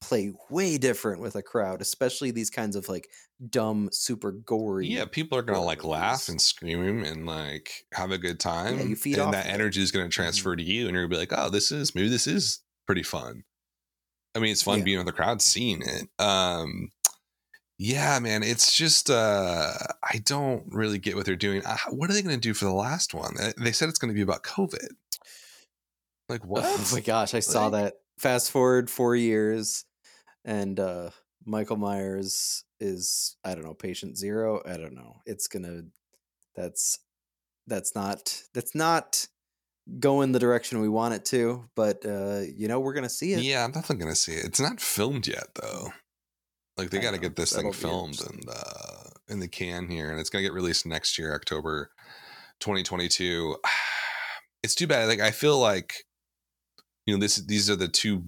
play 0.00 0.32
way 0.48 0.78
different 0.78 1.20
with 1.20 1.34
a 1.36 1.42
crowd, 1.42 1.80
especially 1.80 2.30
these 2.30 2.50
kinds 2.50 2.76
of 2.76 2.88
like 2.88 3.08
dumb, 3.50 3.88
super 3.92 4.32
gory. 4.32 4.86
Yeah, 4.88 5.04
people 5.04 5.36
are 5.38 5.42
gonna 5.42 5.60
like 5.62 5.84
laugh 5.84 6.28
and 6.28 6.40
scream 6.40 7.02
and 7.04 7.26
like 7.26 7.70
have 7.94 8.10
a 8.10 8.18
good 8.18 8.38
time. 8.40 8.78
Yeah, 8.78 8.84
you 8.84 8.96
feed 8.96 9.14
and 9.14 9.22
off 9.22 9.32
that 9.32 9.46
energy 9.46 9.82
is 9.82 9.90
gonna 9.90 10.08
transfer 10.08 10.54
to 10.54 10.62
you, 10.62 10.86
and 10.86 10.94
you're 10.94 11.04
gonna 11.06 11.14
be 11.14 11.18
like, 11.18 11.32
"Oh, 11.36 11.50
this 11.50 11.70
is 11.72 11.94
maybe 11.94 12.08
this 12.08 12.26
is 12.26 12.60
pretty 12.86 13.02
fun." 13.02 13.44
I 14.34 14.38
mean, 14.40 14.52
it's 14.52 14.62
fun 14.62 14.78
Yeah. 14.78 14.84
being 14.84 14.98
with 14.98 15.06
the 15.06 15.12
crowd, 15.12 15.42
seeing 15.42 15.82
it. 15.82 16.08
Um, 16.22 16.90
yeah, 17.78 18.18
man, 18.18 18.42
it's 18.42 18.72
just 18.76 19.10
uh, 19.10 19.72
I 20.02 20.18
don't 20.24 20.64
really 20.68 20.98
get 20.98 21.16
what 21.16 21.26
they're 21.26 21.36
doing. 21.36 21.64
Uh, 21.64 21.76
what 21.90 22.08
are 22.10 22.12
they 22.12 22.22
gonna 22.22 22.36
do 22.36 22.54
for 22.54 22.64
the 22.66 22.72
last 22.72 23.14
one? 23.14 23.34
They 23.56 23.72
said 23.72 23.88
it's 23.88 23.98
gonna 23.98 24.12
be 24.12 24.22
about 24.22 24.42
COVID. 24.44 24.88
Like 26.28 26.44
what? 26.44 26.62
Oh 26.64 26.88
my 26.92 27.00
gosh, 27.00 27.34
I 27.34 27.40
saw 27.40 27.64
Like- 27.66 27.72
that. 27.72 27.94
Fast 28.18 28.50
forward 28.50 28.90
four 28.90 29.14
years, 29.14 29.84
and 30.48 30.80
uh 30.80 31.10
Michael 31.44 31.76
Myers 31.76 32.64
is 32.80 33.36
I 33.44 33.54
don't 33.54 33.64
know 33.64 33.74
patient 33.74 34.18
zero. 34.18 34.60
I 34.66 34.76
don't 34.76 34.94
know. 34.94 35.20
It's 35.26 35.46
gonna. 35.46 35.82
That's 36.56 36.98
that's 37.66 37.94
not 37.94 38.42
that's 38.54 38.74
not 38.74 39.28
going 40.00 40.32
the 40.32 40.38
direction 40.38 40.80
we 40.80 40.88
want 40.88 41.14
it 41.14 41.24
to. 41.26 41.68
But 41.76 42.04
uh 42.04 42.40
you 42.56 42.66
know 42.66 42.80
we're 42.80 42.94
gonna 42.94 43.08
see 43.08 43.34
it. 43.34 43.42
Yeah, 43.42 43.62
I'm 43.62 43.72
definitely 43.72 44.02
gonna 44.02 44.16
see 44.16 44.32
it. 44.32 44.46
It's 44.46 44.60
not 44.60 44.80
filmed 44.80 45.26
yet 45.28 45.54
though. 45.54 45.92
Like 46.78 46.90
they 46.90 47.00
got 47.00 47.10
to 47.10 47.18
get 47.18 47.34
this 47.34 47.52
thing 47.52 47.64
that'll 47.64 47.72
be 47.72 47.76
filmed 47.76 48.20
and 48.20 48.44
uh, 48.48 49.10
in 49.28 49.40
the 49.40 49.48
can 49.48 49.88
here, 49.88 50.12
and 50.12 50.20
it's 50.20 50.30
gonna 50.30 50.42
get 50.44 50.52
released 50.52 50.86
next 50.86 51.18
year, 51.18 51.34
October 51.34 51.90
2022. 52.60 53.56
It's 54.64 54.74
too 54.74 54.88
bad. 54.88 55.06
Like 55.06 55.20
I 55.20 55.30
feel 55.30 55.56
like 55.56 56.04
you 57.06 57.14
know 57.14 57.20
this 57.20 57.36
these 57.36 57.70
are 57.70 57.76
the 57.76 57.86
two 57.86 58.24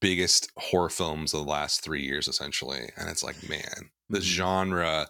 biggest 0.00 0.50
horror 0.56 0.88
films 0.90 1.32
of 1.34 1.40
the 1.44 1.50
last 1.50 1.82
three 1.82 2.02
years, 2.02 2.26
essentially, 2.28 2.90
and 2.96 3.08
it's 3.08 3.22
like 3.22 3.48
man, 3.48 3.90
the 4.08 4.18
Mhm. 4.18 4.22
genre. 4.22 5.06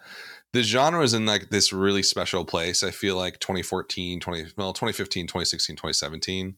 The 0.53 0.63
genre 0.65 1.03
is 1.05 1.15
in 1.15 1.27
like 1.27 1.51
this 1.51 1.73
really 1.73 2.03
special 2.03 2.45
place. 2.45 2.83
I 2.83 2.91
feel 2.91 3.17
like 3.17 3.39
2014, 3.39 4.19
20, 4.19 4.47
well, 4.57 4.73
2015, 4.73 5.29
2016, 5.29 5.77
2017 5.77 6.57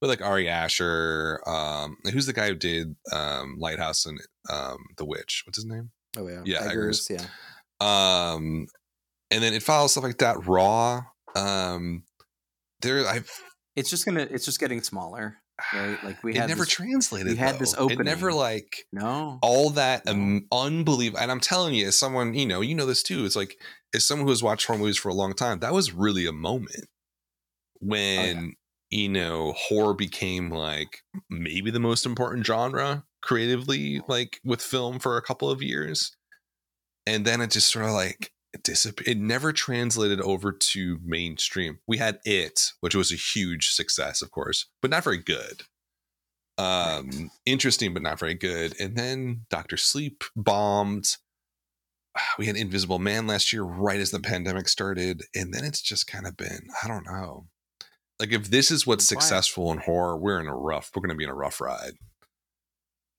with 0.00 0.08
like 0.08 0.22
Ari 0.22 0.48
Aster. 0.48 1.46
Um, 1.46 1.98
who's 2.10 2.24
the 2.24 2.32
guy 2.32 2.48
who 2.48 2.54
did 2.54 2.96
um, 3.12 3.56
Lighthouse 3.58 4.06
and 4.06 4.18
um, 4.50 4.78
The 4.96 5.04
Witch? 5.04 5.42
What's 5.46 5.58
his 5.58 5.66
name? 5.66 5.90
Oh 6.16 6.26
yeah. 6.26 6.40
Yeah, 6.46 6.62
Eggers, 6.70 7.06
yeah. 7.10 7.26
Um, 7.80 8.66
and 9.30 9.42
then 9.42 9.52
it 9.52 9.62
follows 9.62 9.92
stuff 9.92 10.04
like 10.04 10.18
that. 10.18 10.46
Raw. 10.46 11.02
Um, 11.34 12.04
there, 12.80 13.06
I 13.06 13.20
It's 13.76 13.90
just 13.90 14.04
gonna. 14.06 14.26
It's 14.30 14.44
just 14.44 14.60
getting 14.60 14.82
smaller, 14.82 15.38
right? 15.72 16.02
Like 16.04 16.22
we 16.22 16.32
it 16.32 16.36
had 16.38 16.48
never 16.48 16.64
this, 16.64 16.68
translated. 16.72 17.28
we 17.32 17.36
had 17.36 17.58
this 17.58 17.72
though. 17.72 17.88
It 17.88 17.98
never 18.00 18.32
like 18.32 18.84
no. 18.92 19.38
all 19.42 19.70
that 19.70 20.04
No. 20.06 20.12
um, 20.12 20.46
unbelievable. 20.52 21.20
And 21.20 21.30
I'm 21.30 21.40
telling 21.40 21.74
you, 21.74 21.86
as 21.88 21.96
someone 21.96 22.34
you 22.34 22.46
know, 22.46 22.60
you 22.60 22.74
know 22.74 22.86
this 22.86 23.02
too. 23.02 23.24
It's 23.24 23.36
like 23.36 23.56
as 23.94 24.06
someone 24.06 24.26
who 24.26 24.30
has 24.32 24.42
watched 24.42 24.66
horror 24.66 24.78
movies 24.78 24.98
for 24.98 25.08
a 25.08 25.14
long 25.14 25.34
time, 25.34 25.60
that 25.60 25.72
was 25.72 25.92
really 25.92 26.26
a 26.26 26.32
moment 26.32 26.86
when 27.80 28.54
you 28.90 29.08
know 29.08 29.52
horror 29.56 29.94
became 29.94 30.50
like 30.50 30.98
maybe 31.30 31.70
the 31.70 31.80
most 31.80 32.06
important 32.06 32.46
genre 32.46 33.04
creatively, 33.22 34.00
like 34.08 34.38
with 34.44 34.60
film 34.60 34.98
for 34.98 35.16
a 35.16 35.22
couple 35.22 35.50
of 35.50 35.62
years, 35.62 36.14
and 37.06 37.24
then 37.24 37.40
it 37.40 37.50
just 37.50 37.72
sort 37.72 37.86
of 37.86 37.92
like 37.92 38.30
disappeared. 38.62 39.08
It 39.08 39.20
never 39.20 39.52
translated 39.52 40.20
over 40.20 40.52
to 40.52 40.98
mainstream. 41.04 41.78
We 41.86 41.98
had 41.98 42.20
it, 42.24 42.72
which 42.80 42.94
was 42.94 43.12
a 43.12 43.16
huge 43.16 43.70
success, 43.70 44.22
of 44.22 44.30
course, 44.30 44.66
but 44.80 44.90
not 44.90 45.04
very 45.04 45.18
good 45.18 45.62
um 46.56 47.32
interesting 47.44 47.92
but 47.92 48.00
not 48.00 48.16
very 48.16 48.34
good 48.34 48.80
and 48.80 48.96
then 48.96 49.40
dr 49.50 49.76
sleep 49.76 50.22
bombed 50.36 51.16
we 52.38 52.46
had 52.46 52.54
invisible 52.54 53.00
man 53.00 53.26
last 53.26 53.52
year 53.52 53.64
right 53.64 53.98
as 53.98 54.12
the 54.12 54.20
pandemic 54.20 54.68
started 54.68 55.24
and 55.34 55.52
then 55.52 55.64
it's 55.64 55.82
just 55.82 56.06
kind 56.06 56.28
of 56.28 56.36
been 56.36 56.68
i 56.80 56.86
don't 56.86 57.06
know 57.06 57.48
like 58.20 58.30
if 58.30 58.50
this 58.50 58.70
is 58.70 58.86
what's 58.86 59.04
successful 59.04 59.72
in 59.72 59.78
horror 59.78 60.16
we're 60.16 60.38
in 60.38 60.46
a 60.46 60.54
rough 60.54 60.92
we're 60.94 61.00
going 61.00 61.10
to 61.10 61.16
be 61.16 61.24
in 61.24 61.30
a 61.30 61.34
rough 61.34 61.60
ride 61.60 61.94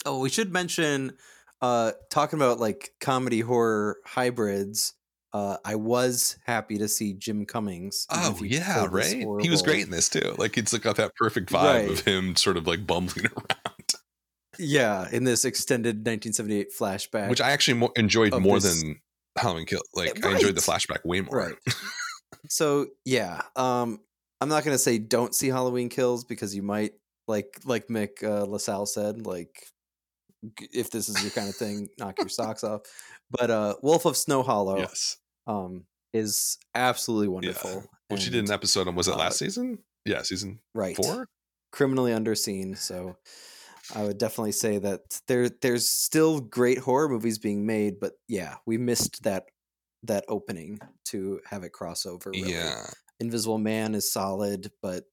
Oh, 0.05 0.19
we 0.19 0.29
should 0.29 0.53
mention 0.53 1.17
uh 1.61 1.93
talking 2.11 2.37
about 2.37 2.59
like 2.59 2.91
comedy 3.01 3.41
horror 3.41 3.97
hybrids. 4.05 4.93
Uh 5.35 5.57
I 5.65 5.75
was 5.75 6.37
happy 6.45 6.77
to 6.77 6.87
see 6.87 7.13
Jim 7.13 7.45
Cummings. 7.45 8.05
oh 8.09 8.37
yeah 8.41 8.87
right 8.89 9.17
he 9.41 9.49
was 9.49 9.61
great 9.61 9.83
in 9.83 9.91
this 9.91 10.07
too 10.09 10.35
like 10.37 10.57
it's 10.57 10.71
like 10.73 10.83
got 10.83 10.95
that 10.97 11.11
perfect 11.15 11.49
vibe 11.51 11.63
Right. 11.63 11.89
of 11.91 11.99
him 12.01 12.35
sort 12.35 12.57
of 12.57 12.67
like 12.67 12.85
bumbling 12.87 13.25
around 13.37 13.93
Yeah, 14.57 15.09
in 15.11 15.23
this 15.25 15.43
extended 15.43 15.97
1978 16.07 16.67
flashback. 16.79 17.29
which 17.29 17.41
i 17.41 17.51
actually 17.51 17.77
mo- 17.79 17.91
enjoyed 17.97 18.33
more 18.39 18.59
this- 18.59 18.81
than 18.81 19.01
halloween 19.37 19.65
kill 19.65 19.81
like 19.93 20.23
i 20.25 20.31
enjoyed 20.35 20.55
the 20.55 20.61
flashback 20.61 21.03
way 21.03 21.19
more 21.21 21.37
Right. 21.37 21.55
so 22.49 22.87
yeah, 23.03 23.41
um 23.55 23.99
I'm 24.41 24.49
not 24.49 24.63
gonna 24.65 24.77
say 24.77 24.97
don't 24.99 25.33
see 25.33 25.47
Halloween 25.47 25.89
Kills 25.89 26.23
because 26.25 26.53
you 26.55 26.61
might 26.61 26.91
like 27.27 27.49
like 27.65 27.87
Mick 27.87 28.21
uh, 28.23 28.45
LaSalle 28.45 28.85
said 28.85 29.25
like 29.25 29.49
if 30.71 30.91
this 30.91 31.09
is 31.09 31.21
your 31.23 31.31
kind 31.31 31.49
of 31.49 31.55
thing, 31.55 31.87
knock 31.97 32.19
your 32.19 32.29
socks 32.39 32.63
off. 32.63 32.81
But 33.31 33.49
uh 33.49 33.75
Wolf 33.81 34.05
of 34.05 34.15
Snow 34.17 34.43
Hollow 34.43 34.77
yes 34.77 35.17
um 35.47 35.85
is 36.13 36.57
absolutely 36.73 37.27
wonderful. 37.27 37.83
Which 38.07 38.21
she 38.21 38.29
did 38.29 38.45
an 38.45 38.51
episode 38.51 38.87
on 38.87 38.95
was 38.95 39.07
it 39.07 39.15
uh, 39.15 39.17
last 39.17 39.39
season? 39.39 39.79
Yeah, 40.05 40.21
season 40.21 40.59
right 40.73 40.95
four. 40.95 41.27
criminally 41.71 42.11
underseen 42.11 42.77
so 42.77 43.17
i 43.95 44.03
would 44.03 44.17
definitely 44.17 44.51
say 44.51 44.77
that 44.77 45.01
there 45.27 45.49
there's 45.61 45.89
still 45.89 46.39
great 46.39 46.77
horror 46.77 47.09
movies 47.09 47.39
being 47.39 47.65
made 47.65 47.99
but 47.99 48.13
yeah 48.27 48.55
we 48.65 48.77
missed 48.77 49.23
that 49.23 49.45
that 50.03 50.23
opening 50.27 50.79
to 51.05 51.39
have 51.49 51.63
it 51.63 51.71
cross 51.71 52.05
over 52.05 52.29
really. 52.29 52.53
Yeah, 52.53 52.85
invisible 53.19 53.57
man 53.57 53.95
is 53.95 54.11
solid 54.11 54.71
but 54.81 55.05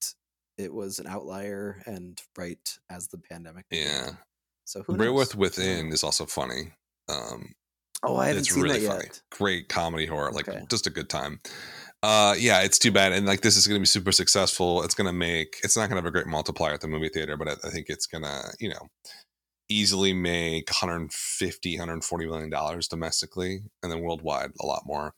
it 0.58 0.72
was 0.72 0.98
an 0.98 1.06
outlier 1.06 1.82
and 1.86 2.20
right 2.36 2.78
as 2.90 3.08
the 3.08 3.18
pandemic 3.18 3.64
yeah. 3.70 4.00
began. 4.00 4.18
so 4.64 4.82
who 4.86 4.96
knows? 4.96 5.34
Within 5.34 5.92
is 5.92 6.04
also 6.04 6.26
funny. 6.26 6.72
Um, 7.08 7.54
oh 8.03 8.16
i 8.16 8.26
haven't 8.28 8.40
it's 8.40 8.55
seen 8.55 8.62
really 8.62 8.80
that 8.80 8.86
funny. 8.88 9.05
yet 9.05 9.20
Great 9.30 9.68
comedy 9.68 10.07
horror, 10.07 10.30
like 10.32 10.48
Okay. 10.48 10.62
just 10.70 10.86
a 10.86 10.90
good 10.90 11.09
time. 11.09 11.40
Uh, 12.03 12.34
yeah, 12.38 12.61
it's 12.62 12.78
too 12.78 12.90
bad, 12.92 13.12
and 13.12 13.26
like 13.26 13.40
this 13.42 13.57
is 13.57 13.66
going 13.66 13.76
to 13.78 13.80
be 13.82 13.86
super 13.86 14.11
successful. 14.12 14.82
It's 14.82 14.94
going 14.94 15.07
to 15.07 15.12
make. 15.12 15.57
It's 15.62 15.76
not 15.76 15.82
going 15.88 15.96
to 15.96 15.96
have 16.03 16.07
a 16.07 16.11
great 16.11 16.26
multiplier 16.26 16.72
at 16.74 16.80
the 16.80 16.88
movie 16.88 17.09
theater, 17.09 17.36
but 17.36 17.48
I, 17.48 17.53
I 17.64 17.70
think 17.70 17.86
it's 17.88 18.07
going 18.07 18.24
to, 18.24 18.42
you 18.59 18.68
know, 18.70 18.88
easily 19.68 20.12
make 20.12 20.68
150 20.68 21.74
140 21.78 22.26
million 22.26 22.50
dollars 22.50 22.88
domestically 22.88 23.62
and 23.82 23.90
then 23.90 24.00
worldwide 24.03 24.50
a 24.61 24.66
lot 24.66 24.82
more 24.84 25.14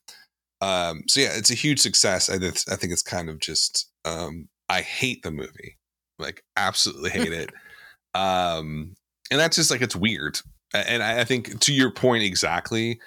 um 0.61 1.03
so 1.09 1.20
yeah 1.20 1.30
it's 1.32 1.51
a 1.51 1.55
huge 1.55 1.80
success 1.80 2.30
i, 2.30 2.39
th- 2.39 2.64
I 2.70 2.76
think 2.76 2.93
it's 2.93 3.03
kind 3.03 3.28
of 3.28 3.41
just 3.41 3.91
um 4.05 4.49
i 4.68 4.80
hate 4.82 5.22
the 5.24 5.32
movie 5.32 5.78
like 6.20 6.45
absolutely 6.57 7.11
hate 7.11 7.32
it 7.32 7.51
um 8.14 8.95
and 9.30 9.41
that's 9.41 9.57
just 9.57 9.70
like 9.72 9.82
it's 9.82 9.97
weird 9.97 10.39
and 10.75 11.03
i, 11.03 11.25
think 11.25 11.59
to 11.61 11.72
your 11.72 11.91
point 11.91 12.22
exactly 12.22 13.01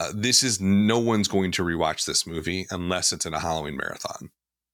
uh, 0.00 0.12
this 0.14 0.42
is 0.42 0.60
no 0.60 0.98
one's 0.98 1.28
going 1.28 1.50
to 1.52 1.62
rewatch 1.62 2.04
this 2.04 2.26
movie 2.26 2.66
unless 2.70 3.12
it's 3.12 3.26
in 3.26 3.34
a 3.34 3.40
halloween 3.40 3.76
marathon 3.76 4.30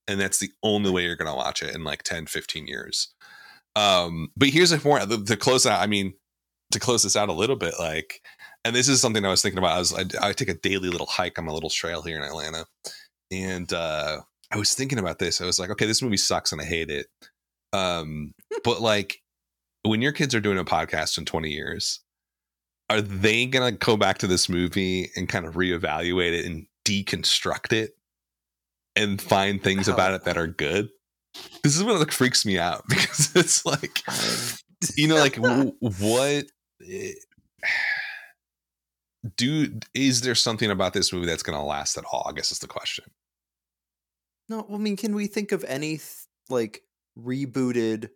and 0.09 0.20
that's 0.20 0.39
the 0.39 0.51
only 0.62 0.91
way 0.91 1.03
you're 1.03 1.16
going 1.16 1.31
to 1.31 1.37
watch 1.37 1.62
it 1.62 1.75
in 1.75 1.85
like 1.85 2.03
10 2.03 2.27
15 2.27 2.66
years 2.66 3.14
um 3.77 4.29
but 4.37 4.49
here's 4.49 4.72
a 4.72 4.83
more 4.85 5.01
to 5.01 5.37
close 5.37 5.66
out 5.66 5.81
i 5.81 5.87
mean 5.87 6.14
to 6.72 6.81
close 6.81 7.03
this 7.03 7.16
out 7.16 7.29
a 7.29 7.33
little 7.33 7.57
bit 7.57 7.75
like 7.79 8.20
and 8.64 8.75
this 8.75 8.89
is 8.89 9.01
something 9.01 9.25
I 9.25 9.31
was 9.31 9.43
thinking 9.43 9.59
about. 9.59 9.77
I 9.77 9.79
was 9.79 9.93
I, 9.93 10.05
I 10.20 10.33
take 10.33 10.49
a 10.49 10.55
daily 10.55 10.89
little 10.89 11.07
hike 11.07 11.39
on 11.39 11.45
my 11.45 11.53
little 11.53 11.70
trail 11.70 12.03
here 12.03 12.16
in 12.16 12.22
Atlanta, 12.22 12.64
and 13.31 13.70
uh, 13.72 14.20
I 14.51 14.57
was 14.57 14.75
thinking 14.75 14.99
about 14.99 15.18
this. 15.18 15.41
I 15.41 15.47
was 15.47 15.59
like, 15.59 15.70
okay, 15.70 15.87
this 15.87 16.03
movie 16.03 16.16
sucks 16.16 16.53
and 16.53 16.61
I 16.61 16.64
hate 16.64 16.91
it. 16.91 17.07
Um, 17.72 18.33
but 18.62 18.81
like 18.81 19.20
when 19.83 20.01
your 20.01 20.12
kids 20.12 20.35
are 20.35 20.41
doing 20.41 20.59
a 20.59 20.64
podcast 20.64 21.18
in 21.18 21.25
20 21.25 21.51
years, 21.51 22.01
are 22.91 23.01
they 23.01 23.47
gonna 23.47 23.72
go 23.72 23.97
back 23.97 24.18
to 24.18 24.26
this 24.26 24.49
movie 24.49 25.11
and 25.16 25.28
kind 25.28 25.47
of 25.47 25.55
reevaluate 25.55 26.32
it 26.32 26.45
and 26.45 26.66
deconstruct 26.85 27.72
it 27.72 27.97
and 28.97 29.20
find 29.20 29.62
things 29.62 29.89
about 29.89 30.14
it 30.14 30.24
that 30.24 30.37
are 30.37 30.47
good? 30.47 30.89
This 31.62 31.76
is 31.76 31.82
what 31.82 31.99
like 31.99 32.12
freaks 32.12 32.45
me 32.47 32.59
out 32.59 32.85
because 32.89 33.35
it's 33.35 33.66
like 33.66 34.03
you 34.97 35.09
know 35.09 35.16
like 35.16 35.37
what 35.80 36.45
eh, 36.89 37.12
do 39.37 39.80
is 39.95 40.20
there 40.20 40.35
something 40.35 40.70
about 40.70 40.93
this 40.93 41.12
movie 41.12 41.26
that's 41.26 41.43
going 41.43 41.59
to 41.59 41.64
last 41.64 41.97
at 41.97 42.05
all 42.12 42.26
i 42.28 42.32
guess 42.32 42.53
is 42.53 42.59
the 42.59 42.66
question 42.66 43.05
No, 44.49 44.66
I 44.70 44.76
mean, 44.76 44.97
can 44.97 45.14
we 45.14 45.26
think 45.26 45.53
of 45.53 45.64
any 45.64 46.01
like 46.51 46.82
rebooted 47.18 48.11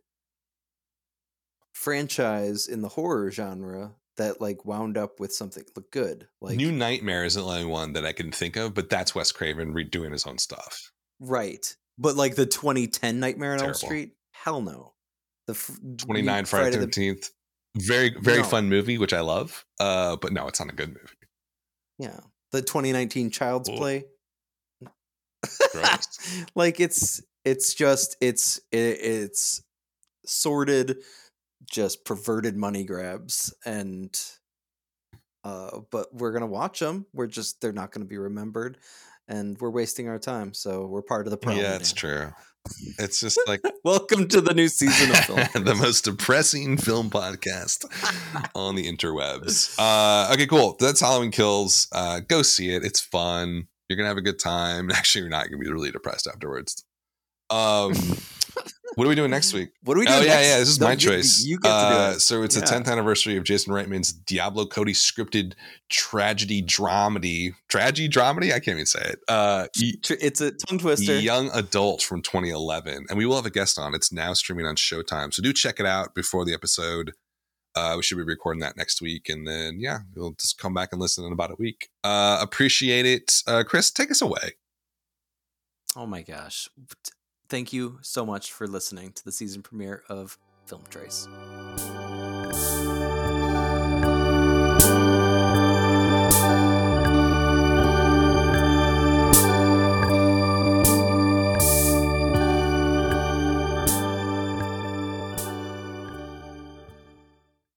franchise 1.72 2.66
in 2.66 2.82
the 2.82 2.88
horror 2.88 3.30
genre 3.30 3.94
that 4.18 4.40
like 4.40 4.64
wound 4.64 4.96
up 4.96 5.18
with 5.18 5.32
something 5.32 5.64
look 5.74 5.90
good? 5.90 6.28
Like 6.40 6.56
new 6.56 6.70
nightmare 6.70 7.24
isn't 7.24 7.42
the 7.42 7.48
only 7.48 7.64
one 7.64 7.94
that 7.94 8.04
i 8.04 8.12
can 8.12 8.30
think 8.30 8.56
of 8.56 8.74
but 8.74 8.88
that's 8.90 9.14
wes 9.14 9.32
craven 9.32 9.72
redoing 9.74 10.12
his 10.12 10.26
own 10.26 10.38
stuff 10.38 10.92
right, 11.18 11.74
but 11.98 12.14
like 12.14 12.36
the 12.36 12.46
2010 12.46 13.18
Nightmare 13.18 13.54
on 13.54 13.60
Elm 13.60 13.74
Street, 13.74 14.12
hell 14.32 14.60
no. 14.60 14.92
The 15.48 15.54
f- 15.54 15.78
29 15.96 16.38
re- 16.40 16.44
friday, 16.44 16.76
the 16.76 16.86
13th 16.86 17.30
very 17.76 18.14
very 18.20 18.38
No. 18.38 18.44
fun 18.44 18.68
movie 18.68 18.98
which 18.98 19.12
i 19.12 19.20
love 19.20 19.64
uh 19.80 20.16
but 20.16 20.32
no 20.32 20.46
it's 20.48 20.60
not 20.60 20.70
a 20.70 20.74
good 20.76 20.88
movie 20.88 21.26
yeah 21.98 22.20
the 22.52 22.62
2019 22.62 23.30
Child's 23.30 23.68
Ooh. 23.68 23.76
Play. 23.76 24.04
Like 26.54 26.80
it's 26.80 27.20
it's 27.44 27.74
just 27.74 28.16
it's 28.20 28.58
it, 28.72 28.98
it's 29.00 29.62
sordid 30.26 30.96
just 31.70 32.04
perverted 32.04 32.56
money 32.56 32.84
grabs 32.84 33.54
and 33.64 34.20
uh 35.44 35.80
but 35.90 36.14
we're 36.14 36.32
gonna 36.32 36.46
watch 36.46 36.80
them 36.80 37.06
we're 37.12 37.26
just 37.26 37.60
they're 37.60 37.72
not 37.72 37.92
gonna 37.92 38.04
be 38.04 38.18
remembered 38.18 38.78
and 39.28 39.58
we're 39.60 39.70
wasting 39.70 40.08
our 40.08 40.18
time 40.18 40.54
so 40.54 40.86
we're 40.86 41.02
part 41.02 41.26
of 41.26 41.30
the 41.30 41.36
problem 41.36 41.62
yeah 41.62 41.76
it's 41.76 41.94
now. 41.94 42.00
true 42.00 42.32
it's 42.98 43.20
just 43.20 43.38
like 43.46 43.60
welcome 43.84 44.28
to 44.28 44.40
the 44.40 44.54
new 44.54 44.68
season 44.68 45.10
of 45.10 45.16
film 45.24 45.38
the 45.64 45.74
most 45.74 46.04
depressing 46.04 46.76
film 46.76 47.10
podcast 47.10 47.84
on 48.54 48.74
the 48.74 48.90
interwebs. 48.90 49.74
Uh, 49.78 50.32
okay, 50.32 50.46
cool. 50.46 50.76
That's 50.78 51.00
Halloween 51.00 51.30
Kills. 51.30 51.88
Uh, 51.92 52.20
go 52.20 52.42
see 52.42 52.74
it. 52.74 52.84
It's 52.84 53.00
fun. 53.00 53.68
You're 53.88 53.96
gonna 53.96 54.08
have 54.08 54.16
a 54.16 54.22
good 54.22 54.38
time. 54.38 54.90
Actually, 54.90 55.22
you're 55.22 55.30
not 55.30 55.46
gonna 55.46 55.62
be 55.62 55.70
really 55.70 55.90
depressed 55.90 56.26
afterwards. 56.26 56.84
Um, 57.50 57.94
what 58.98 59.06
are 59.06 59.08
we 59.10 59.14
doing 59.14 59.30
next 59.30 59.52
week? 59.54 59.70
what 59.84 59.96
are 59.96 60.00
we 60.00 60.06
doing? 60.06 60.18
Oh 60.18 60.22
yeah, 60.22 60.34
next? 60.34 60.48
yeah. 60.48 60.58
This 60.58 60.68
is 60.68 60.80
No, 60.80 60.86
my 60.86 60.92
you- 60.92 60.98
choice. 60.98 61.44
you, 61.44 61.58
get 61.58 61.68
to 61.68 61.74
Uh, 61.74 62.10
do 62.10 62.16
it 62.16 62.20
So 62.20 62.42
it's 62.42 62.56
the 62.56 62.62
10th 62.62 62.88
anniversary 62.88 63.36
of 63.36 63.44
Jason 63.44 63.72
Reitman's 63.72 64.12
Diablo 64.12 64.66
Cody 64.66 64.92
scripted 64.92 65.54
tragedy 65.88 66.62
dramedy. 66.62 67.54
Tragedy 67.68 68.08
dramedy. 68.08 68.48
I 68.52 68.58
can't 68.58 68.74
even 68.76 68.86
say 68.86 69.02
it. 69.02 69.20
Uh, 69.28 69.68
it's 69.76 70.40
a 70.40 70.50
tongue 70.50 70.78
twister 70.80 71.18
Young 71.18 71.48
Adult 71.54 72.02
from 72.02 72.22
2011. 72.22 73.06
And 73.08 73.16
we 73.16 73.24
will 73.24 73.36
have 73.36 73.46
a 73.46 73.50
guest 73.50 73.78
on. 73.78 73.94
It's 73.94 74.10
now 74.12 74.32
streaming 74.34 74.66
on 74.66 74.74
Showtime. 74.74 75.32
So 75.32 75.42
do 75.44 75.52
check 75.52 75.78
it 75.78 75.86
out 75.86 76.14
before 76.14 76.44
the 76.44 76.52
episode. 76.52 77.12
Uh, 77.76 77.94
we 77.96 78.02
should 78.02 78.16
be 78.16 78.24
recording 78.24 78.60
that 78.60 78.76
next 78.76 79.00
week. 79.00 79.28
And 79.28 79.46
then, 79.46 79.78
yeah, 79.78 79.98
we'll 80.16 80.32
just 80.32 80.58
come 80.58 80.74
back 80.74 80.88
and 80.90 81.00
listen 81.00 81.24
in 81.24 81.32
about 81.32 81.52
a 81.52 81.56
week. 81.56 81.90
Uh, 82.02 82.38
appreciate 82.40 83.06
it. 83.06 83.42
Uh, 83.46 83.62
Chris, 83.64 83.92
take 83.92 84.10
us 84.10 84.20
away. 84.20 84.54
Oh 85.94 86.06
my 86.06 86.22
gosh. 86.22 86.68
Thank 87.48 87.72
you 87.72 87.98
so 88.02 88.26
much 88.26 88.52
for 88.52 88.66
listening 88.66 89.12
to 89.12 89.24
the 89.24 89.32
season 89.32 89.62
premiere 89.62 90.02
of 90.08 90.38
Film 90.66 90.82
Trace. 90.90 91.26